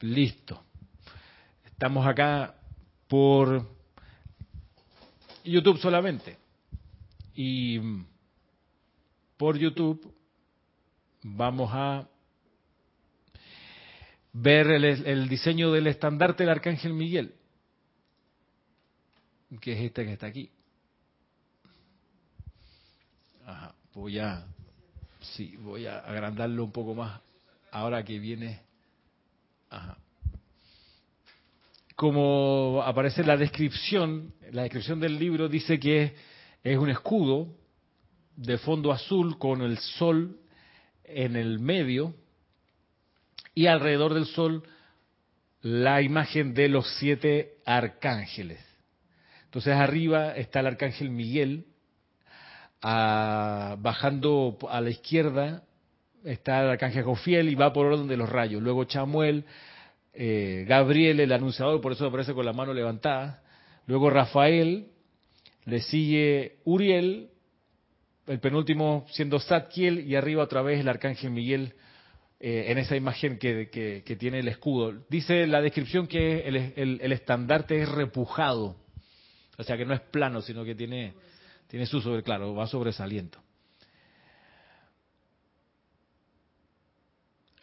Listo. 0.00 0.62
Estamos 1.64 2.06
acá 2.06 2.54
por 3.08 3.66
YouTube 5.44 5.78
solamente. 5.78 6.36
Y 7.34 7.80
por 9.36 9.58
YouTube 9.58 10.14
vamos 11.22 11.70
a 11.72 12.08
ver 14.32 14.70
el, 14.70 15.28
diseño 15.28 15.72
del 15.72 15.86
estandarte 15.86 16.42
del 16.44 16.50
Arcángel 16.50 16.92
Miguel, 16.92 17.34
que 19.60 19.72
es 19.72 19.80
este 19.80 20.04
que 20.04 20.12
está 20.12 20.26
aquí. 20.26 20.50
voy 23.94 24.18
a, 24.18 24.46
sí, 25.20 25.56
voy 25.56 25.86
a 25.86 26.00
agrandarlo 26.00 26.64
un 26.64 26.72
poco 26.72 26.94
más 26.94 27.20
ahora 27.70 28.04
que 28.04 28.18
viene 28.18 28.65
como 31.94 32.82
aparece 32.84 33.24
la 33.24 33.36
descripción, 33.36 34.34
la 34.52 34.62
descripción 34.62 35.00
del 35.00 35.18
libro 35.18 35.48
dice 35.48 35.80
que 35.80 36.14
es 36.62 36.76
un 36.76 36.90
escudo 36.90 37.48
de 38.36 38.58
fondo 38.58 38.92
azul 38.92 39.38
con 39.38 39.62
el 39.62 39.78
sol 39.78 40.38
en 41.04 41.36
el 41.36 41.58
medio 41.58 42.14
y 43.54 43.66
alrededor 43.66 44.12
del 44.12 44.26
sol 44.26 44.62
la 45.62 46.02
imagen 46.02 46.52
de 46.52 46.68
los 46.68 46.86
siete 46.98 47.54
arcángeles. 47.64 48.60
Entonces 49.44 49.74
arriba 49.74 50.36
está 50.36 50.60
el 50.60 50.66
arcángel 50.66 51.10
Miguel, 51.10 51.64
bajando 52.82 54.58
a 54.68 54.80
la 54.82 54.90
izquierda 54.90 55.65
está 56.26 56.62
el 56.62 56.70
arcángel 56.70 57.04
Jofiel 57.04 57.48
y 57.48 57.54
va 57.54 57.72
por 57.72 57.86
orden 57.86 58.08
de 58.08 58.16
los 58.16 58.28
rayos. 58.28 58.62
Luego 58.62 58.84
Chamuel, 58.84 59.44
eh, 60.12 60.64
Gabriel 60.68 61.20
el 61.20 61.32
anunciador, 61.32 61.80
por 61.80 61.92
eso 61.92 62.06
aparece 62.06 62.34
con 62.34 62.44
la 62.44 62.52
mano 62.52 62.74
levantada. 62.74 63.42
Luego 63.86 64.10
Rafael, 64.10 64.88
le 65.64 65.80
sigue 65.80 66.56
Uriel, 66.64 67.30
el 68.26 68.40
penúltimo 68.40 69.06
siendo 69.10 69.38
Satkiel 69.38 70.00
y 70.00 70.16
arriba 70.16 70.42
otra 70.42 70.62
vez 70.62 70.80
el 70.80 70.88
arcángel 70.88 71.30
Miguel 71.30 71.74
eh, 72.40 72.66
en 72.68 72.78
esa 72.78 72.96
imagen 72.96 73.38
que, 73.38 74.02
tiene 74.18 74.40
el 74.40 74.48
escudo. 74.48 75.04
Dice 75.08 75.46
la 75.46 75.60
descripción 75.60 76.08
que 76.08 76.40
el, 76.40 77.12
estandarte 77.12 77.80
es 77.80 77.88
repujado, 77.88 78.76
o 79.56 79.62
sea 79.62 79.76
que 79.76 79.84
no 79.84 79.94
es 79.94 80.00
plano, 80.00 80.42
sino 80.42 80.64
que 80.64 80.74
tiene, 80.74 81.14
tiene 81.68 81.86
su 81.86 82.00
sobre, 82.00 82.22
claro, 82.22 82.54
va 82.54 82.66
sobresaliendo. 82.66 83.45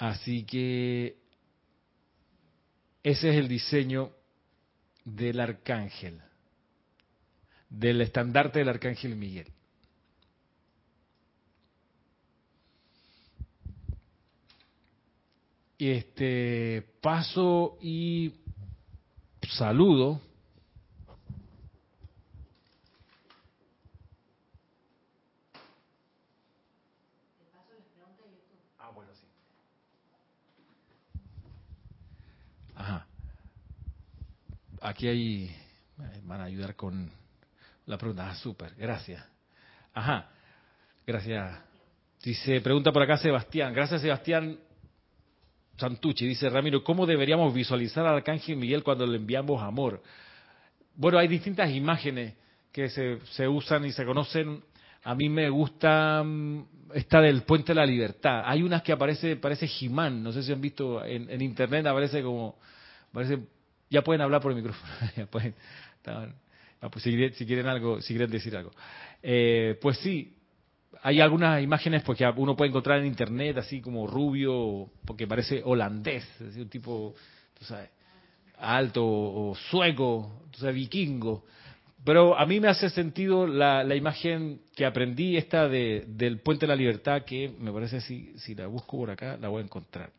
Así 0.03 0.43
que 0.43 1.15
ese 3.03 3.29
es 3.29 3.35
el 3.37 3.47
diseño 3.47 4.11
del 5.05 5.39
arcángel, 5.39 6.19
del 7.69 8.01
estandarte 8.01 8.59
del 8.59 8.67
arcángel 8.69 9.15
Miguel. 9.15 9.47
este 15.79 16.81
paso 17.01 17.77
y 17.81 18.33
saludo 19.49 20.21
ah 28.79 28.89
bueno 28.91 29.11
sí 29.13 29.27
ajá 32.75 33.07
aquí 34.83 35.07
hay 35.07 35.55
van 36.23 36.41
a 36.41 36.45
ayudar 36.45 36.75
con 36.75 37.09
la 37.85 37.97
pregunta 37.97 38.29
ah 38.29 38.35
súper 38.35 38.75
gracias 38.75 39.25
ajá 39.93 40.29
gracias 41.07 41.59
dice 42.21 42.61
pregunta 42.61 42.91
por 42.91 43.01
acá 43.01 43.17
Sebastián 43.17 43.73
gracias 43.73 44.01
Sebastián 44.01 44.59
Santucci, 45.77 46.27
dice 46.27 46.49
Ramiro, 46.49 46.83
¿cómo 46.83 47.05
deberíamos 47.05 47.53
visualizar 47.53 48.05
al 48.05 48.17
Arcángel 48.17 48.57
Miguel 48.57 48.83
cuando 48.83 49.07
le 49.07 49.17
enviamos 49.17 49.61
amor? 49.61 50.03
Bueno, 50.95 51.17
hay 51.17 51.27
distintas 51.27 51.71
imágenes 51.71 52.35
que 52.71 52.89
se, 52.89 53.47
usan 53.47 53.85
y 53.85 53.91
se 53.91 54.05
conocen. 54.05 54.63
A 55.03 55.15
mí 55.15 55.29
me 55.29 55.49
gusta 55.49 56.23
mm, 56.23 56.65
esta 56.93 57.21
del 57.21 57.41
Puente 57.41 57.73
de 57.73 57.75
la 57.75 57.85
Libertad. 57.85 58.43
Hay 58.45 58.61
unas 58.61 58.83
que 58.83 58.91
aparece, 58.91 59.35
parece 59.35 59.67
Jimán, 59.67 60.21
no 60.21 60.31
sé 60.31 60.43
si 60.43 60.51
han 60.51 60.61
visto 60.61 61.03
en, 61.03 61.41
internet, 61.41 61.87
aparece 61.87 62.21
como, 62.21 62.55
parece, 63.11 63.39
ya 63.93 64.01
pueden 64.03 64.21
hablar 64.21 64.41
por 64.41 64.51
el 64.51 64.57
micrófono, 64.57 64.91
ya 65.15 65.27
pueden, 65.27 65.53
pues 66.91 67.03
si, 67.03 67.45
quieren 67.45 67.67
algo, 67.67 68.01
si 68.01 68.13
quieren 68.13 68.31
decir 68.31 68.57
algo. 68.57 68.71
Eh, 69.21 69.77
pues 69.79 69.99
sí, 69.99 70.35
hay 71.03 71.21
algunas 71.21 71.61
imágenes 71.61 72.01
porque 72.01 72.25
pues, 72.25 72.37
uno 72.37 72.55
puede 72.55 72.69
encontrar 72.69 72.99
en 72.99 73.05
internet 73.05 73.57
así 73.57 73.81
como 73.81 74.07
rubio, 74.07 74.89
porque 75.05 75.27
parece 75.27 75.61
holandés, 75.63 76.25
un 76.39 76.69
tipo, 76.69 77.13
tú 77.57 77.65
sabes, 77.65 77.89
alto 78.57 79.05
o 79.05 79.55
sueco, 79.69 80.41
tú 80.51 80.59
sabes, 80.59 80.75
vikingo. 80.75 81.45
Pero 82.03 82.37
a 82.37 82.45
mí 82.47 82.59
me 82.59 82.67
hace 82.67 82.89
sentido 82.89 83.45
la, 83.47 83.83
la 83.83 83.95
imagen 83.95 84.61
que 84.75 84.85
aprendí, 84.85 85.37
esta 85.37 85.69
de, 85.69 86.03
del 86.07 86.39
Puente 86.39 86.65
de 86.65 86.67
la 86.67 86.75
Libertad, 86.75 87.23
que 87.23 87.53
me 87.59 87.71
parece 87.71 88.01
si, 88.01 88.33
si 88.39 88.55
la 88.55 88.65
busco 88.67 88.97
por 88.97 89.11
acá, 89.11 89.37
la 89.39 89.49
voy 89.49 89.61
a 89.61 89.65
encontrar. 89.65 90.09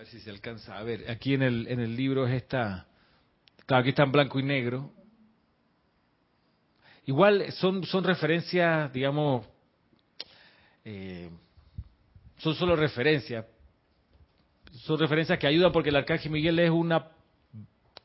si 0.11 0.19
se 0.19 0.29
alcanza 0.29 0.77
a 0.77 0.83
ver. 0.83 1.09
Aquí 1.09 1.33
en 1.33 1.41
el, 1.41 1.67
en 1.69 1.79
el 1.79 1.95
libro 1.95 2.27
es 2.27 2.33
esta, 2.33 2.85
claro, 3.65 3.79
aquí 3.81 3.91
está 3.91 4.03
en 4.03 4.11
blanco 4.11 4.39
y 4.39 4.43
negro. 4.43 4.91
Igual 7.05 7.49
son, 7.53 7.85
son 7.85 8.03
referencias, 8.03 8.91
digamos, 8.91 9.47
eh, 10.83 11.29
son 12.39 12.55
solo 12.55 12.75
referencias. 12.75 13.45
Son 14.83 14.99
referencias 14.99 15.39
que 15.39 15.47
ayudan 15.47 15.71
porque 15.71 15.89
el 15.89 15.95
arcángel 15.95 16.31
Miguel 16.31 16.59
es 16.59 16.69
una, 16.69 17.07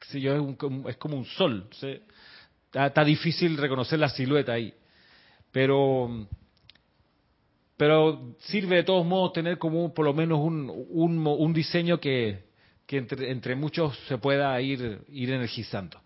si 0.02 0.20
yo, 0.20 0.36
es, 0.36 0.56
es 0.88 0.96
como 0.98 1.16
un 1.16 1.24
sol. 1.24 1.68
Está 2.72 3.04
difícil 3.04 3.56
reconocer 3.56 3.98
la 3.98 4.10
silueta 4.10 4.52
ahí. 4.52 4.72
Pero 5.50 6.28
pero 7.76 8.34
sirve 8.40 8.76
de 8.76 8.84
todos 8.84 9.04
modos 9.04 9.34
tener 9.34 9.58
como 9.58 9.92
por 9.92 10.04
lo 10.04 10.14
menos 10.14 10.38
un, 10.38 10.70
un, 10.70 11.52
diseño 11.52 12.00
que, 12.00 12.44
que 12.86 12.96
entre, 12.96 13.30
entre, 13.30 13.54
muchos 13.54 13.98
se 14.08 14.16
pueda 14.16 14.58
ir, 14.60 15.02
ir 15.08 15.30
energizando. 15.30 16.00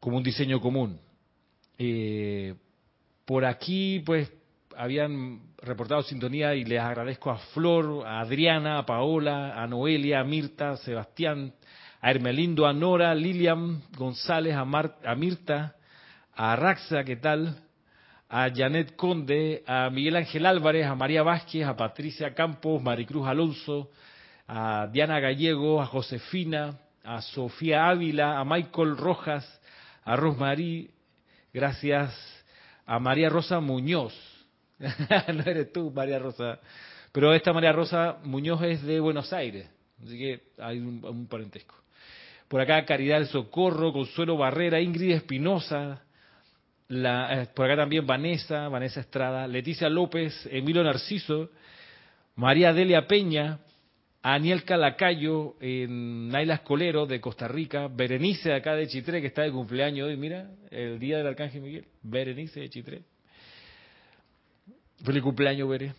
Como 0.00 0.18
un 0.18 0.22
diseño 0.22 0.60
común. 0.60 0.98
Eh, 1.78 2.54
por 3.24 3.44
aquí, 3.44 4.02
pues, 4.04 4.30
habían 4.76 5.40
reportado 5.62 6.02
sintonía 6.02 6.54
y 6.54 6.64
les 6.64 6.80
agradezco 6.80 7.30
a 7.30 7.38
Flor, 7.38 8.06
a 8.06 8.20
Adriana, 8.20 8.78
a 8.78 8.86
Paola, 8.86 9.62
a 9.62 9.66
Noelia, 9.66 10.20
a 10.20 10.24
Mirta, 10.24 10.72
a 10.72 10.76
Sebastián, 10.78 11.54
a 12.02 12.10
Hermelindo, 12.10 12.66
a 12.66 12.72
Nora, 12.72 13.14
Lilian 13.14 13.82
González, 13.96 14.54
a, 14.54 14.60
a 14.62 15.14
Mirta, 15.14 15.76
a 16.34 16.56
Raxa, 16.56 17.04
¿qué 17.04 17.16
tal? 17.16 17.69
A 18.32 18.48
Janet 18.54 18.94
Conde, 18.94 19.64
a 19.66 19.90
Miguel 19.90 20.14
Ángel 20.14 20.46
Álvarez, 20.46 20.86
a 20.86 20.94
María 20.94 21.24
Vázquez, 21.24 21.66
a 21.66 21.76
Patricia 21.76 22.32
Campos, 22.32 22.80
Maricruz 22.80 23.26
Alonso, 23.26 23.90
a 24.46 24.86
Diana 24.86 25.18
Gallego, 25.18 25.82
a 25.82 25.86
Josefina, 25.86 26.78
a 27.02 27.20
Sofía 27.22 27.88
Ávila, 27.88 28.38
a 28.38 28.44
Michael 28.44 28.96
Rojas, 28.96 29.60
a 30.04 30.14
Rosmarí, 30.14 30.88
gracias 31.52 32.14
a 32.86 33.00
María 33.00 33.28
Rosa 33.28 33.58
Muñoz. 33.58 34.14
no 34.78 35.42
eres 35.44 35.72
tú, 35.72 35.90
María 35.90 36.20
Rosa. 36.20 36.60
Pero 37.10 37.34
esta 37.34 37.52
María 37.52 37.72
Rosa 37.72 38.18
Muñoz 38.22 38.62
es 38.62 38.82
de 38.84 39.00
Buenos 39.00 39.32
Aires, 39.32 39.68
así 40.04 40.16
que 40.16 40.40
hay 40.58 40.78
un, 40.78 41.04
un 41.04 41.26
parentesco. 41.26 41.74
Por 42.46 42.60
acá 42.60 42.84
Caridad 42.84 43.18
del 43.18 43.26
Socorro, 43.26 43.92
Consuelo 43.92 44.36
Barrera, 44.36 44.80
Ingrid 44.80 45.16
Espinosa, 45.16 46.02
la, 46.90 47.42
eh, 47.42 47.46
por 47.54 47.66
acá 47.66 47.76
también 47.76 48.04
Vanessa, 48.04 48.68
Vanessa 48.68 49.00
Estrada, 49.00 49.46
Leticia 49.46 49.88
López, 49.88 50.48
Emilio 50.50 50.82
Narciso, 50.82 51.50
María 52.34 52.72
Delia 52.72 53.06
Peña, 53.06 53.60
Aniel 54.22 54.64
Calacayo, 54.64 55.54
Naila 55.60 56.54
Escolero 56.54 57.06
de 57.06 57.20
Costa 57.20 57.46
Rica, 57.46 57.88
Berenice 57.88 58.52
acá 58.52 58.74
de 58.74 58.88
Chitré, 58.88 59.20
que 59.20 59.28
está 59.28 59.42
de 59.42 59.52
cumpleaños 59.52 60.08
hoy, 60.08 60.16
mira, 60.16 60.50
el 60.70 60.98
día 60.98 61.18
del 61.18 61.28
Arcángel 61.28 61.62
Miguel, 61.62 61.86
Berenice 62.02 62.60
de 62.60 62.68
Chitré. 62.68 63.02
Feliz 65.04 65.22
cumpleaños, 65.22 65.68
Bere. 65.68 65.94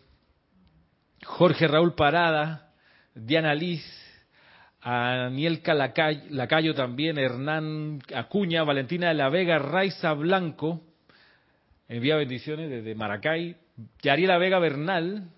Jorge 1.23 1.67
Raúl 1.67 1.95
Parada, 1.95 2.73
Diana 3.15 3.55
Liz, 3.55 3.81
Aniel 4.81 5.61
Lacayo 6.29 6.73
también, 6.73 7.19
Hernán 7.19 7.99
Acuña, 8.15 8.63
Valentina 8.63 9.09
de 9.09 9.13
la 9.13 9.29
Vega, 9.29 9.59
Raiza 9.59 10.13
Blanco, 10.13 10.81
envía 11.87 12.15
bendiciones 12.15 12.69
desde 12.69 12.95
Maracay, 12.95 13.55
Yariela 14.01 14.39
Vega 14.39 14.57
Bernal, 14.57 15.29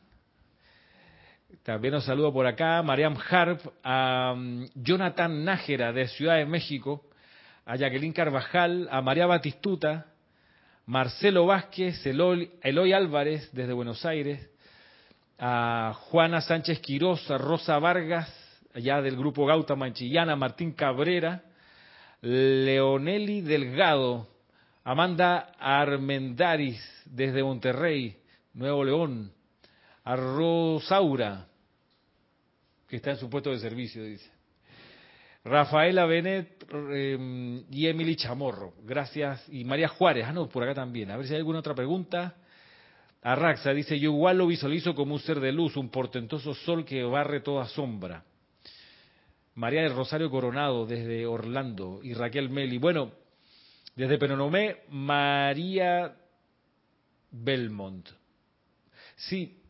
también 1.63 1.93
nos 1.93 2.05
saludo 2.05 2.33
por 2.33 2.45
acá, 2.45 2.81
Mariam 2.83 3.15
Harp, 3.29 3.59
a 3.83 4.33
um, 4.35 4.67
Jonathan 4.75 5.45
Nájera 5.45 5.93
de 5.93 6.07
Ciudad 6.07 6.37
de 6.37 6.45
México, 6.45 7.05
a 7.65 7.75
Jacqueline 7.75 8.13
Carvajal, 8.13 8.87
a 8.91 9.01
María 9.01 9.25
Batistuta, 9.25 10.07
Marcelo 10.85 11.45
Vázquez, 11.45 12.05
Eloy, 12.05 12.51
Eloy 12.61 12.91
Álvarez 12.91 13.49
desde 13.53 13.71
Buenos 13.71 14.05
Aires, 14.05 14.49
a 15.39 15.93
Juana 16.09 16.41
Sánchez 16.41 16.79
Quiroz, 16.79 17.29
a 17.31 17.37
Rosa 17.37 17.79
Vargas, 17.79 18.42
allá 18.73 19.01
del 19.01 19.15
grupo 19.15 19.45
Gauta 19.45 19.75
Manchillana, 19.75 20.35
Martín 20.35 20.73
Cabrera, 20.73 21.43
Leoneli 22.21 23.41
Delgado, 23.41 24.27
Amanda 24.83 25.53
Armendaris 25.59 26.81
desde 27.05 27.43
Monterrey, 27.43 28.17
Nuevo 28.53 28.83
León, 28.83 29.31
a 30.03 30.15
Rosaura, 30.15 31.47
que 32.87 32.97
está 32.97 33.11
en 33.11 33.17
su 33.17 33.29
puesto 33.29 33.51
de 33.51 33.59
servicio, 33.59 34.03
dice. 34.03 34.29
Rafaela 35.45 36.05
Benet 36.05 36.65
em, 36.71 37.65
y 37.69 37.87
Emily 37.87 38.15
Chamorro, 38.15 38.73
gracias. 38.83 39.43
Y 39.49 39.65
María 39.65 39.89
Juárez, 39.89 40.25
ah, 40.27 40.31
no, 40.31 40.47
por 40.47 40.63
acá 40.63 40.73
también. 40.73 41.11
A 41.11 41.17
ver 41.17 41.27
si 41.27 41.33
hay 41.33 41.39
alguna 41.39 41.59
otra 41.59 41.75
pregunta. 41.75 42.35
Arraxa 43.21 43.73
dice, 43.73 43.99
yo 43.99 44.11
igual 44.11 44.37
lo 44.37 44.47
visualizo 44.47 44.95
como 44.95 45.15
un 45.15 45.19
ser 45.19 45.39
de 45.39 45.51
luz, 45.51 45.75
un 45.75 45.89
portentoso 45.89 46.53
sol 46.53 46.85
que 46.85 47.03
barre 47.03 47.41
toda 47.41 47.65
sombra. 47.67 48.23
María 49.55 49.83
del 49.83 49.95
Rosario 49.95 50.29
Coronado 50.29 50.85
desde 50.85 51.25
Orlando 51.25 51.99
y 52.03 52.13
Raquel 52.13 52.49
Meli. 52.49 52.77
Bueno, 52.77 53.11
desde 53.95 54.17
Penonomé, 54.17 54.77
María 54.89 56.15
Belmont. 57.31 58.09
Sí, 59.15 59.61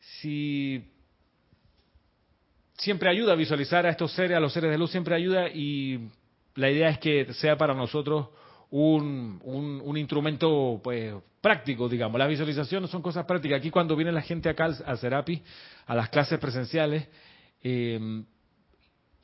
sí, 0.00 0.90
siempre 2.76 3.08
ayuda 3.08 3.32
a 3.32 3.36
visualizar 3.36 3.86
a 3.86 3.90
estos 3.90 4.12
seres, 4.12 4.36
a 4.36 4.40
los 4.40 4.52
seres 4.52 4.70
de 4.70 4.78
luz, 4.78 4.90
siempre 4.90 5.14
ayuda 5.14 5.48
y 5.48 6.10
la 6.56 6.70
idea 6.70 6.88
es 6.88 6.98
que 6.98 7.32
sea 7.34 7.56
para 7.56 7.74
nosotros 7.74 8.28
un, 8.70 9.40
un, 9.44 9.96
instrumento 9.96 10.80
pues 10.82 11.14
práctico, 11.40 11.88
digamos. 11.88 12.18
Las 12.18 12.28
visualizaciones 12.28 12.90
son 12.90 13.02
cosas 13.02 13.24
prácticas. 13.24 13.58
Aquí 13.58 13.70
cuando 13.70 13.94
viene 13.94 14.10
la 14.10 14.22
gente 14.22 14.48
acá 14.48 14.64
al, 14.84 14.98
Serapi, 14.98 15.40
a 15.86 15.94
las 15.94 16.08
clases 16.08 16.40
presenciales, 16.40 17.06
eh, 17.62 18.24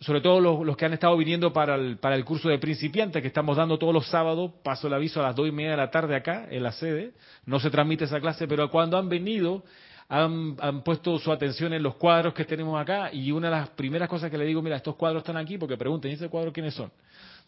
sobre 0.00 0.22
todo 0.22 0.64
los, 0.64 0.76
que 0.78 0.86
han 0.86 0.94
estado 0.94 1.14
viniendo 1.16 1.52
para 1.52 1.74
el, 1.74 1.98
para 1.98 2.16
el 2.16 2.24
curso 2.24 2.48
de 2.48 2.58
principiantes 2.58 3.20
que 3.20 3.28
estamos 3.28 3.58
dando 3.58 3.78
todos 3.78 3.92
los 3.92 4.06
sábados, 4.06 4.50
paso 4.64 4.86
el 4.86 4.94
aviso 4.94 5.20
a 5.20 5.24
las 5.24 5.36
dos 5.36 5.46
y 5.46 5.52
media 5.52 5.72
de 5.72 5.76
la 5.76 5.90
tarde 5.90 6.16
acá 6.16 6.48
en 6.50 6.62
la 6.62 6.72
sede, 6.72 7.12
no 7.44 7.60
se 7.60 7.70
transmite 7.70 8.04
esa 8.04 8.18
clase, 8.18 8.48
pero 8.48 8.70
cuando 8.70 8.96
han 8.96 9.10
venido 9.10 9.62
han, 10.08 10.56
han, 10.58 10.82
puesto 10.82 11.18
su 11.18 11.30
atención 11.30 11.74
en 11.74 11.82
los 11.82 11.96
cuadros 11.96 12.32
que 12.32 12.46
tenemos 12.46 12.80
acá 12.80 13.12
y 13.12 13.30
una 13.30 13.48
de 13.50 13.56
las 13.56 13.68
primeras 13.70 14.08
cosas 14.08 14.30
que 14.30 14.38
le 14.38 14.46
digo, 14.46 14.62
mira, 14.62 14.76
estos 14.76 14.96
cuadros 14.96 15.20
están 15.20 15.36
aquí 15.36 15.58
porque 15.58 15.76
pregunten, 15.76 16.10
¿y 16.10 16.14
ese 16.14 16.30
cuadro 16.30 16.50
quiénes 16.50 16.72
son? 16.72 16.90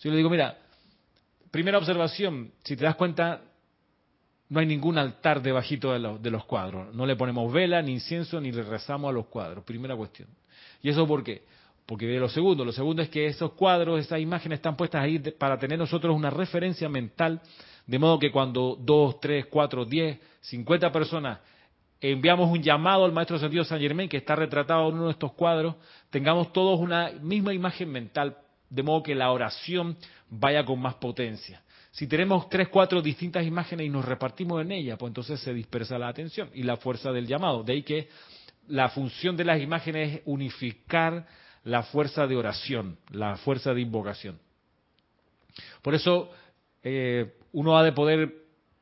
Yo 0.01 0.11
le 0.11 0.19
digo, 0.19 0.29
mira, 0.29 0.59
primera 1.51 1.79
observación, 1.79 2.53
si 2.65 2.77
te 2.77 2.85
das 2.85 2.97
cuenta, 2.97 3.41
no 4.51 4.61
hay 4.61 4.67
ningún 4.67 4.99
altar 4.99 5.41
debajito 5.41 5.93
de, 5.93 6.19
de 6.19 6.31
los 6.31 6.45
cuadros, 6.45 6.95
no 6.95 7.07
le 7.07 7.17
ponemos 7.17 7.51
vela, 7.51 7.81
ni 7.81 7.93
incienso, 7.93 8.39
ni 8.43 8.53
le 8.53 8.63
rezamos 8.63 9.09
a 9.09 9.13
los 9.13 9.27
cuadros, 9.27 9.65
primera 9.65 9.97
cuestión. 9.97 10.29
¿Y 10.83 10.91
eso 10.91 11.07
por 11.07 11.25
qué? 11.25 11.43
Porque 11.87 12.07
de 12.07 12.19
lo 12.19 12.29
segundo, 12.29 12.65
lo 12.65 12.73
segundo 12.73 13.03
es 13.03 13.09
que 13.09 13.27
esos 13.27 13.53
cuadros, 13.53 14.01
esas 14.01 14.21
imágenes 14.21 14.59
están 14.59 14.77
puestas 14.77 15.03
ahí 15.03 15.19
para 15.19 15.59
tener 15.59 15.79
nosotros 15.79 16.15
una 16.15 16.31
referencia 16.31 16.89
mental, 16.89 17.41
de 17.87 17.99
modo 17.99 18.19
que 18.19 18.31
cuando 18.31 18.77
dos, 18.81 19.21
tres, 19.21 19.47
cuatro, 19.47 19.85
diez, 19.85 20.19
cincuenta 20.41 20.93
personas 20.93 21.39
enviamos 22.03 22.51
un 22.51 22.61
llamado 22.63 23.05
al 23.05 23.13
Maestro 23.13 23.39
Sentido 23.39 23.65
San 23.65 23.81
Germán, 23.81 24.09
que 24.09 24.17
está 24.17 24.35
retratado 24.35 24.89
en 24.89 24.97
uno 24.97 25.07
de 25.07 25.13
estos 25.13 25.33
cuadros, 25.33 25.77
tengamos 26.11 26.53
todos 26.53 26.81
una 26.81 27.13
misma 27.21 27.55
imagen 27.55 27.91
mental, 27.91 28.37
de 28.69 28.83
modo 28.83 29.03
que 29.03 29.15
la 29.15 29.31
oración 29.31 29.97
vaya 30.29 30.65
con 30.65 30.81
más 30.81 30.95
potencia. 30.95 31.63
Si 31.93 32.07
tenemos 32.07 32.49
tres, 32.49 32.69
cuatro 32.69 33.03
distintas 33.03 33.47
imágenes 33.47 33.87
y 33.87 33.91
nos 33.91 34.05
repartimos 34.05 34.63
en 34.63 34.73
ellas, 34.73 34.99
pues 34.99 35.11
entonces 35.11 35.39
se 35.41 35.55
dispersa 35.55 35.99
la 35.99 36.09
atención 36.09 36.51
y 36.55 36.63
la 36.65 36.77
fuerza 36.77 37.13
del 37.13 37.27
llamado. 37.27 37.63
De 37.63 37.75
ahí 37.75 37.83
que 37.83 38.09
la 38.67 38.89
función 38.89 39.37
de 39.37 39.45
las 39.45 39.61
imágenes 39.61 40.17
es 40.17 40.23
unificar 40.25 41.27
la 41.65 41.83
fuerza 41.85 42.27
de 42.27 42.37
oración, 42.37 42.99
la 43.11 43.37
fuerza 43.37 43.73
de 43.75 43.81
invocación. 43.81 44.39
Por 45.83 45.95
eso 45.95 46.31
eh, 46.83 47.35
uno 47.53 47.77
ha 47.77 47.85
de 47.85 47.93
poder, 47.93 48.35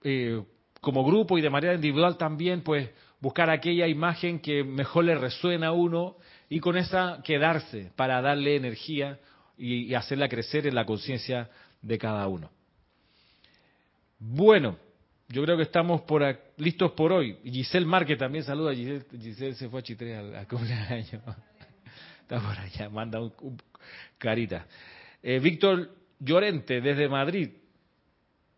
eh, 0.03 0.43
como 0.81 1.05
grupo 1.05 1.39
y 1.39 1.43
de 1.43 1.51
manera 1.51 1.75
individual 1.75 2.17
también, 2.17 2.63
pues 2.63 2.91
buscar 3.21 3.51
aquella 3.51 3.87
imagen 3.87 4.41
que 4.41 4.65
mejor 4.65 5.05
le 5.05 5.15
resuena 5.15 5.69
a 5.69 5.73
uno 5.73 6.17
y 6.49 6.61
con 6.61 6.77
esa 6.77 7.21
quedarse 7.23 7.93
para 7.97 8.21
darle 8.23 8.57
energía 8.57 9.19
y, 9.57 9.95
hacerla 9.95 10.29
crecer 10.29 10.67
en 10.67 10.75
la 10.75 10.87
conciencia 10.87 11.51
de 11.83 11.99
cada 11.99 12.27
uno. 12.29 12.51
Bueno, 14.19 14.79
yo 15.29 15.43
creo 15.45 15.57
que 15.57 15.65
estamos 15.65 16.01
por 16.03 16.23
listos 16.57 16.93
por 16.93 17.13
hoy. 17.13 17.37
Giselle 17.45 17.87
Marque 17.87 18.17
también 18.17 18.45
saluda. 18.45 18.75
Giselle, 18.75 19.05
Giselle 19.19 19.55
se 19.55 19.69
fue 19.69 19.81
a 19.81 19.83
Chitre 19.83 20.17
al 20.17 20.49
cumpleaños. 20.49 21.23
Está 22.31 22.47
por 22.47 22.57
allá, 22.57 22.89
manda 22.89 23.21
un, 23.21 23.61
carita. 24.17 24.65
Eh, 25.21 25.41
Víctor 25.41 25.91
Llorente, 26.21 26.81
desde 26.81 27.09
Madrid, 27.09 27.51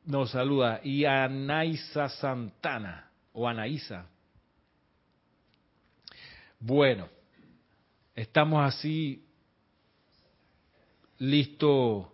nos 0.05 0.31
saluda. 0.31 0.83
Y 0.85 1.07
Anaísa 1.07 2.11
Santana, 2.11 3.11
o 3.33 3.49
Anaísa. 3.49 4.07
Bueno, 6.61 7.09
estamos 8.15 8.63
así 8.63 9.25
listo, 11.17 12.13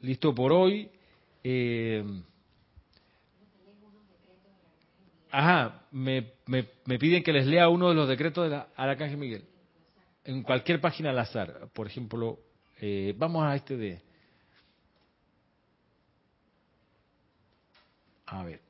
listo 0.00 0.34
por 0.34 0.50
hoy. 0.50 0.90
Eh, 1.44 2.02
ajá, 5.30 5.82
me, 5.90 6.32
me, 6.46 6.64
me, 6.86 6.98
piden 6.98 7.22
que 7.22 7.34
les 7.34 7.46
lea 7.46 7.68
uno 7.68 7.90
de 7.90 7.94
los 7.94 8.08
decretos 8.08 8.44
de 8.44 8.56
la 8.56 8.68
Arcángel 8.76 9.18
Miguel 9.18 9.49
en 10.24 10.42
cualquier 10.42 10.80
página 10.80 11.10
al 11.10 11.18
azar. 11.18 11.68
Por 11.72 11.86
ejemplo, 11.86 12.38
eh, 12.80 13.14
vamos 13.16 13.44
a 13.44 13.56
este 13.56 13.76
de... 13.76 14.02
A 18.26 18.44
ver, 18.44 18.60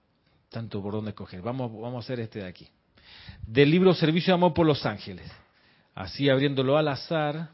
tanto 0.48 0.82
por 0.82 0.92
dónde 0.92 1.10
escoger. 1.10 1.42
Vamos, 1.42 1.70
vamos 1.72 1.96
a 1.96 2.06
hacer 2.06 2.20
este 2.20 2.40
de 2.40 2.46
aquí. 2.46 2.68
Del 3.46 3.70
libro 3.70 3.92
Servicio 3.94 4.32
de 4.32 4.34
Amor 4.36 4.54
por 4.54 4.66
los 4.66 4.86
Ángeles. 4.86 5.30
Así 5.94 6.30
abriéndolo 6.30 6.78
al 6.78 6.88
azar. 6.88 7.50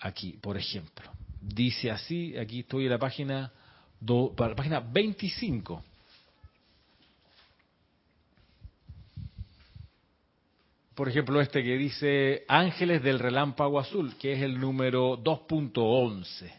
Aquí, 0.00 0.38
por 0.40 0.56
ejemplo. 0.56 1.10
Dice 1.40 1.90
así, 1.90 2.36
aquí 2.36 2.60
estoy 2.60 2.84
en 2.84 2.90
la 2.90 2.98
página, 2.98 3.52
do, 4.00 4.34
página 4.34 4.80
25. 4.80 5.82
Por 10.98 11.08
ejemplo, 11.08 11.40
este 11.40 11.62
que 11.62 11.76
dice 11.76 12.44
Ángeles 12.48 13.04
del 13.04 13.20
Relámpago 13.20 13.78
Azul, 13.78 14.16
que 14.18 14.32
es 14.32 14.42
el 14.42 14.58
número 14.58 15.16
2.11. 15.16 16.52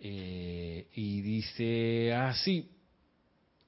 Eh, 0.00 0.86
y 0.94 1.20
dice 1.20 2.14
así, 2.14 2.70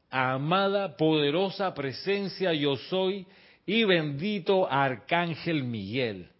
amada, 0.09 0.97
poderosa 0.97 1.74
presencia 1.74 2.55
yo 2.55 2.76
soy 2.76 3.26
y 3.66 3.84
bendito 3.84 4.66
Arcángel 4.72 5.62
Miguel. 5.62 6.30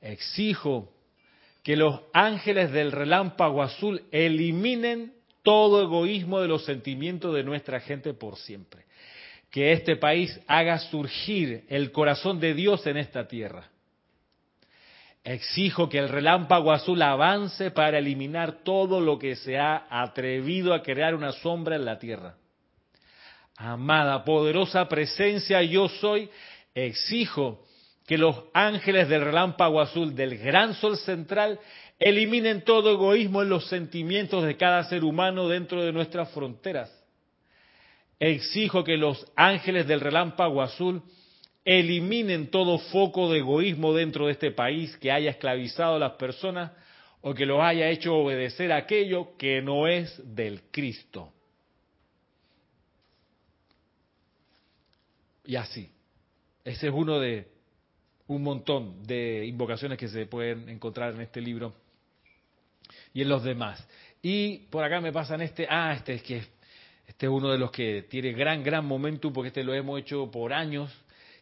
Exijo 0.00 0.94
que 1.64 1.74
los 1.74 2.00
ángeles 2.12 2.70
del 2.70 2.92
relámpago 2.92 3.60
azul 3.60 4.04
eliminen 4.12 5.14
todo 5.42 5.82
egoísmo 5.82 6.40
de 6.40 6.48
los 6.48 6.64
sentimientos 6.64 7.34
de 7.34 7.44
nuestra 7.44 7.80
gente 7.80 8.14
por 8.14 8.36
siempre. 8.36 8.84
Que 9.50 9.72
este 9.72 9.96
país 9.96 10.40
haga 10.46 10.78
surgir 10.78 11.64
el 11.68 11.92
corazón 11.92 12.40
de 12.40 12.54
Dios 12.54 12.86
en 12.86 12.96
esta 12.96 13.28
tierra. 13.28 13.68
Exijo 15.24 15.88
que 15.88 15.98
el 15.98 16.08
relámpago 16.08 16.72
azul 16.72 17.00
avance 17.02 17.70
para 17.70 17.98
eliminar 17.98 18.64
todo 18.64 19.00
lo 19.00 19.18
que 19.18 19.36
se 19.36 19.58
ha 19.58 19.86
atrevido 19.88 20.74
a 20.74 20.82
crear 20.82 21.14
una 21.14 21.32
sombra 21.32 21.76
en 21.76 21.84
la 21.84 21.98
tierra. 21.98 22.36
Amada, 23.56 24.24
poderosa 24.24 24.88
presencia 24.88 25.62
yo 25.62 25.88
soy, 25.88 26.28
exijo 26.74 27.64
que 28.06 28.18
los 28.18 28.36
ángeles 28.52 29.08
del 29.08 29.22
relámpago 29.22 29.80
azul 29.80 30.14
del 30.14 30.38
gran 30.38 30.74
sol 30.74 30.96
central 30.96 31.60
Eliminen 32.04 32.62
todo 32.62 32.90
egoísmo 32.90 33.42
en 33.42 33.48
los 33.48 33.68
sentimientos 33.68 34.42
de 34.44 34.56
cada 34.56 34.82
ser 34.84 35.04
humano 35.04 35.48
dentro 35.48 35.84
de 35.84 35.92
nuestras 35.92 36.28
fronteras. 36.32 36.90
Exijo 38.18 38.82
que 38.82 38.96
los 38.96 39.24
ángeles 39.36 39.86
del 39.86 40.00
relámpago 40.00 40.62
azul 40.62 41.00
eliminen 41.64 42.50
todo 42.50 42.78
foco 42.78 43.30
de 43.30 43.38
egoísmo 43.38 43.94
dentro 43.94 44.26
de 44.26 44.32
este 44.32 44.50
país 44.50 44.96
que 44.96 45.12
haya 45.12 45.30
esclavizado 45.30 45.94
a 45.94 46.00
las 46.00 46.12
personas 46.14 46.72
o 47.20 47.34
que 47.34 47.46
los 47.46 47.60
haya 47.60 47.88
hecho 47.88 48.16
obedecer 48.16 48.72
aquello 48.72 49.36
que 49.36 49.62
no 49.62 49.86
es 49.86 50.20
del 50.34 50.62
Cristo. 50.72 51.32
Y 55.44 55.54
así. 55.54 55.88
Ese 56.64 56.88
es 56.88 56.92
uno 56.92 57.20
de 57.20 57.46
un 58.26 58.42
montón 58.42 59.04
de 59.04 59.46
invocaciones 59.46 59.98
que 59.98 60.08
se 60.08 60.26
pueden 60.26 60.68
encontrar 60.68 61.14
en 61.14 61.20
este 61.20 61.40
libro 61.40 61.81
y 63.12 63.22
en 63.22 63.28
los 63.28 63.42
demás. 63.44 63.86
Y 64.22 64.58
por 64.70 64.84
acá 64.84 65.00
me 65.00 65.12
pasan 65.12 65.42
este, 65.42 65.66
ah, 65.68 65.94
este 65.96 66.14
es 66.14 66.22
que 66.22 66.42
este 67.06 67.26
es 67.26 67.32
uno 67.32 67.50
de 67.50 67.58
los 67.58 67.70
que 67.70 68.06
tiene 68.08 68.32
gran, 68.32 68.62
gran 68.62 68.86
momentum 68.86 69.32
porque 69.32 69.48
este 69.48 69.64
lo 69.64 69.74
hemos 69.74 70.00
hecho 70.00 70.30
por 70.30 70.52
años, 70.52 70.90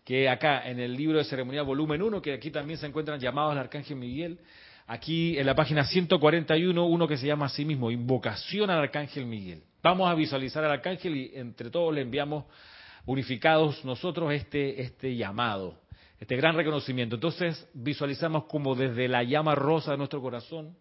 que 0.05 0.29
acá 0.29 0.69
en 0.69 0.81
el 0.81 0.97
libro 0.97 1.19
de 1.19 1.25
ceremonial 1.25 1.65
volumen 1.65 2.03
1, 2.03 2.23
que 2.23 2.33
aquí 2.33 2.51
también 2.51 2.79
se 2.79 2.87
encuentran 2.87 3.21
llamados 3.21 3.53
al 3.53 3.59
Arcángel 3.59 3.97
Miguel, 3.97 4.39
aquí 4.87 5.39
en 5.39 5.47
la 5.47 5.55
página 5.55 5.85
141, 5.85 6.85
uno 6.85 7.07
que 7.07 7.17
se 7.17 7.27
llama 7.27 7.47
así 7.47 7.65
mismo, 7.65 7.91
invocación 7.91 8.71
al 8.71 8.81
Arcángel 8.81 9.27
Miguel. 9.27 9.63
Vamos 9.83 10.11
a 10.11 10.15
visualizar 10.15 10.65
al 10.65 10.73
Arcángel 10.73 11.17
y 11.17 11.33
entre 11.35 11.71
todos 11.71 11.95
le 11.95 12.01
enviamos 12.01 12.45
unificados 13.07 13.85
nosotros 13.85 14.33
este, 14.33 14.83
este 14.83 15.15
llamado, 15.15 15.79
este 16.19 16.37
gran 16.37 16.57
reconocimiento. 16.57 17.15
Entonces 17.15 17.69
visualizamos 17.75 18.45
como 18.45 18.75
desde 18.75 19.07
la 19.09 19.23
llama 19.23 19.55
rosa 19.55 19.93
de 19.93 19.99
nuestro 19.99 20.21
corazón 20.21 20.77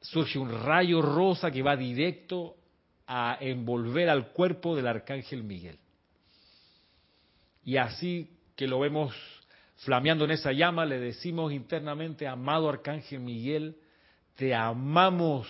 surge 0.00 0.38
un 0.38 0.50
rayo 0.64 1.02
rosa 1.02 1.50
que 1.50 1.62
va 1.62 1.76
directo 1.76 2.56
a 3.06 3.36
envolver 3.40 4.08
al 4.08 4.28
cuerpo 4.28 4.76
del 4.76 4.86
arcángel 4.86 5.42
Miguel. 5.42 5.78
Y 7.64 7.76
así 7.76 8.30
que 8.56 8.66
lo 8.66 8.80
vemos 8.80 9.14
flameando 9.78 10.24
en 10.24 10.32
esa 10.32 10.52
llama, 10.52 10.84
le 10.84 10.98
decimos 10.98 11.52
internamente, 11.52 12.26
amado 12.26 12.68
arcángel 12.68 13.20
Miguel, 13.20 13.76
te 14.36 14.54
amamos, 14.54 15.48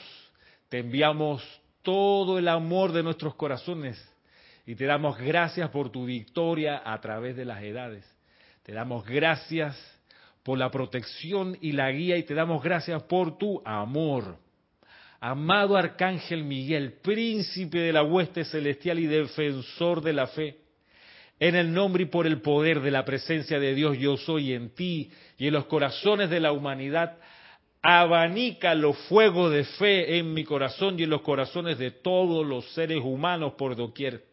te 0.69 0.79
enviamos 0.79 1.43
todo 1.83 2.39
el 2.39 2.49
amor 2.49 2.93
de 2.93 3.03
nuestros 3.03 3.35
corazones 3.35 3.99
y 4.67 4.75
te 4.75 4.85
damos 4.85 5.19
gracias 5.19 5.71
por 5.71 5.91
tu 5.91 6.05
victoria 6.05 6.83
a 6.85 7.01
través 7.01 7.37
de 7.37 7.45
las 7.45 7.63
edades. 7.63 8.05
Te 8.63 8.73
damos 8.73 9.05
gracias 9.05 9.77
por 10.43 10.59
la 10.59 10.71
protección 10.71 11.57
y 11.61 11.73
la 11.73 11.91
guía 11.91 12.17
y 12.17 12.23
te 12.23 12.35
damos 12.35 12.63
gracias 12.63 13.03
por 13.05 13.39
tu 13.39 13.63
amor. 13.65 14.39
Amado 15.21 15.77
Arcángel 15.77 16.45
Miguel, 16.45 16.95
príncipe 17.03 17.79
de 17.79 17.93
la 17.93 18.03
hueste 18.03 18.45
celestial 18.45 18.99
y 18.99 19.07
defensor 19.07 20.01
de 20.01 20.15
la 20.15 20.27
fe, 20.29 20.57
en 21.39 21.57
el 21.57 21.73
nombre 21.73 22.05
y 22.05 22.07
por 22.07 22.27
el 22.27 22.41
poder 22.41 22.81
de 22.81 22.91
la 22.91 23.05
presencia 23.05 23.59
de 23.61 23.75
Dios 23.75 23.99
yo 23.99 24.17
soy 24.17 24.55
en 24.55 24.75
ti 24.75 25.11
y 25.37 25.49
en 25.49 25.55
los 25.55 25.67
corazones 25.67 26.31
de 26.31 26.41
la 26.41 26.53
humanidad, 26.53 27.19
abanica 27.83 28.75
los 28.75 28.97
fuegos 29.09 29.53
de 29.53 29.65
fe 29.65 30.19
en 30.19 30.33
mi 30.33 30.45
corazón 30.45 30.99
y 30.99 31.05
en 31.05 31.11
los 31.11 31.23
corazones 31.23 31.79
de 31.79 31.91
todos 31.91 32.47
los 32.47 32.71
seres 32.73 33.01
humanos 33.03 33.55
por 33.59 33.77
doquier. 33.77 34.30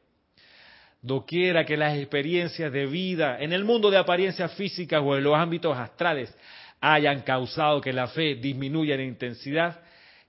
Doquiera 1.07 1.65
que 1.65 1.77
las 1.77 1.97
experiencias 1.97 2.69
de 2.69 2.85
vida 2.85 3.37
en 3.39 3.53
el 3.53 3.63
mundo 3.63 3.89
de 3.89 3.97
apariencias 3.97 4.53
físicas 4.55 5.01
o 5.01 5.15
en 5.15 5.23
los 5.23 5.35
ámbitos 5.35 5.75
astrales 5.77 6.35
hayan 6.81 7.21
causado 7.21 7.79
que 7.79 7.93
la 7.93 8.07
fe 8.07 8.35
disminuya 8.35 8.95
en 8.95 9.01
intensidad, 9.01 9.79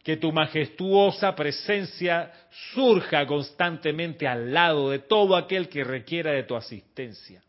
que 0.05 0.16
tu 0.16 0.31
majestuosa 0.31 1.35
presencia 1.35 2.31
surja 2.74 3.26
constantemente 3.26 4.29
al 4.29 4.55
lado 4.55 4.91
de 4.91 5.01
todo 5.01 5.35
aquel 5.35 5.68
que 5.68 5.83
requiera 5.83 6.31
de 6.31 6.45
tu 6.45 6.55
asistencia. 6.55 7.43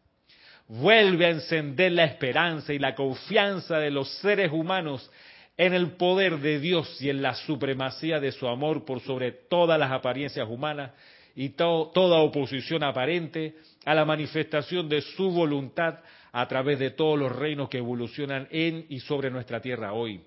Vuelve 0.67 1.27
a 1.27 1.29
encender 1.29 1.91
la 1.91 2.05
esperanza 2.05 2.73
y 2.73 2.79
la 2.79 2.95
confianza 2.95 3.77
de 3.77 3.91
los 3.91 4.09
seres 4.21 4.51
humanos 4.51 5.07
en 5.55 5.75
el 5.75 5.91
poder 5.91 6.39
de 6.39 6.59
Dios 6.59 6.99
y 6.99 7.11
en 7.11 7.21
la 7.21 7.35
supremacía 7.35 8.19
de 8.19 8.31
su 8.31 8.47
amor 8.47 8.85
por 8.85 9.01
sobre 9.01 9.31
todas 9.31 9.79
las 9.79 9.91
apariencias 9.91 10.49
humanas 10.49 10.93
y 11.41 11.51
toda 11.51 12.19
oposición 12.19 12.83
aparente 12.83 13.55
a 13.85 13.95
la 13.95 14.03
manifestación 14.03 14.89
de 14.89 14.99
su 14.99 15.31
voluntad 15.31 15.99
a 16.33 16.45
través 16.49 16.77
de 16.79 16.91
todos 16.91 17.17
los 17.17 17.33
reinos 17.33 17.69
que 17.69 17.77
evolucionan 17.77 18.45
en 18.51 18.85
y 18.89 18.99
sobre 18.99 19.31
nuestra 19.31 19.61
tierra 19.61 19.93
hoy. 19.93 20.19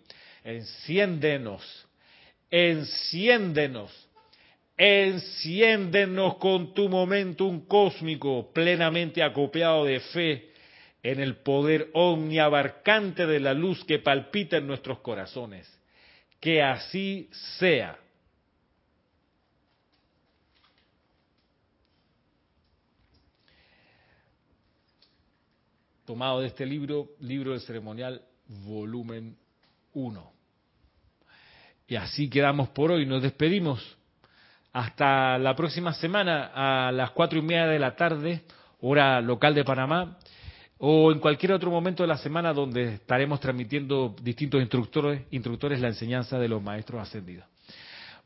Enciéndenos 0.43 1.87
enciéndenos, 2.51 4.09
enciéndenos 4.79 6.37
con 6.37 6.73
tu 6.73 6.89
momentum 6.89 7.67
cósmico 7.67 8.51
plenamente 8.55 9.23
acopiado 9.23 9.85
de 9.85 10.01
fe 10.01 10.51
en 11.03 11.21
el 11.21 11.37
poder 11.37 11.91
omniabarcante 11.93 13.27
de 13.27 13.39
la 13.39 13.53
luz 13.53 13.85
que 13.85 13.99
palpita 13.99 14.57
en 14.57 14.67
nuestros 14.67 15.01
corazones. 15.01 15.71
Que 16.41 16.63
así 16.63 17.29
sea. 17.59 17.99
Tomado 26.13 26.43
de 26.43 26.49
este 26.49 26.67
libro, 26.67 27.09
libro 27.21 27.53
del 27.53 27.63
ceremonial, 27.63 28.21
volumen 28.67 29.35
1. 29.95 30.33
Y 31.89 31.97
así 31.97 32.29
quedamos 32.29 32.69
por 32.69 32.93
hoy. 32.93 33.07
Nos 33.07 33.23
despedimos. 33.23 33.97
Hasta 34.75 35.39
la 35.39 35.57
próxima 35.57 35.95
semana 35.95 36.51
a 36.55 36.93
las 36.93 37.13
cuatro 37.13 37.39
y 37.39 37.43
media 37.43 37.67
de 37.67 37.79
la 37.79 37.97
tarde, 37.97 38.43
hora 38.83 39.23
local 39.23 39.55
de 39.55 39.65
Panamá, 39.65 40.19
o 40.77 41.13
en 41.13 41.19
cualquier 41.19 41.53
otro 41.53 41.71
momento 41.71 42.03
de 42.03 42.09
la 42.09 42.19
semana 42.19 42.53
donde 42.53 42.97
estaremos 42.97 43.41
transmitiendo 43.41 44.15
distintos 44.21 44.61
instructores, 44.61 45.23
instructores 45.31 45.81
la 45.81 45.89
enseñanza 45.89 46.39
de 46.39 46.49
los 46.49 46.63
maestros 46.63 47.01
ascendidos. 47.01 47.47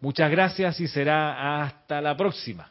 Muchas 0.00 0.28
gracias 0.28 0.80
y 0.80 0.88
será 0.88 1.62
hasta 1.62 2.00
la 2.00 2.16
próxima. 2.16 2.68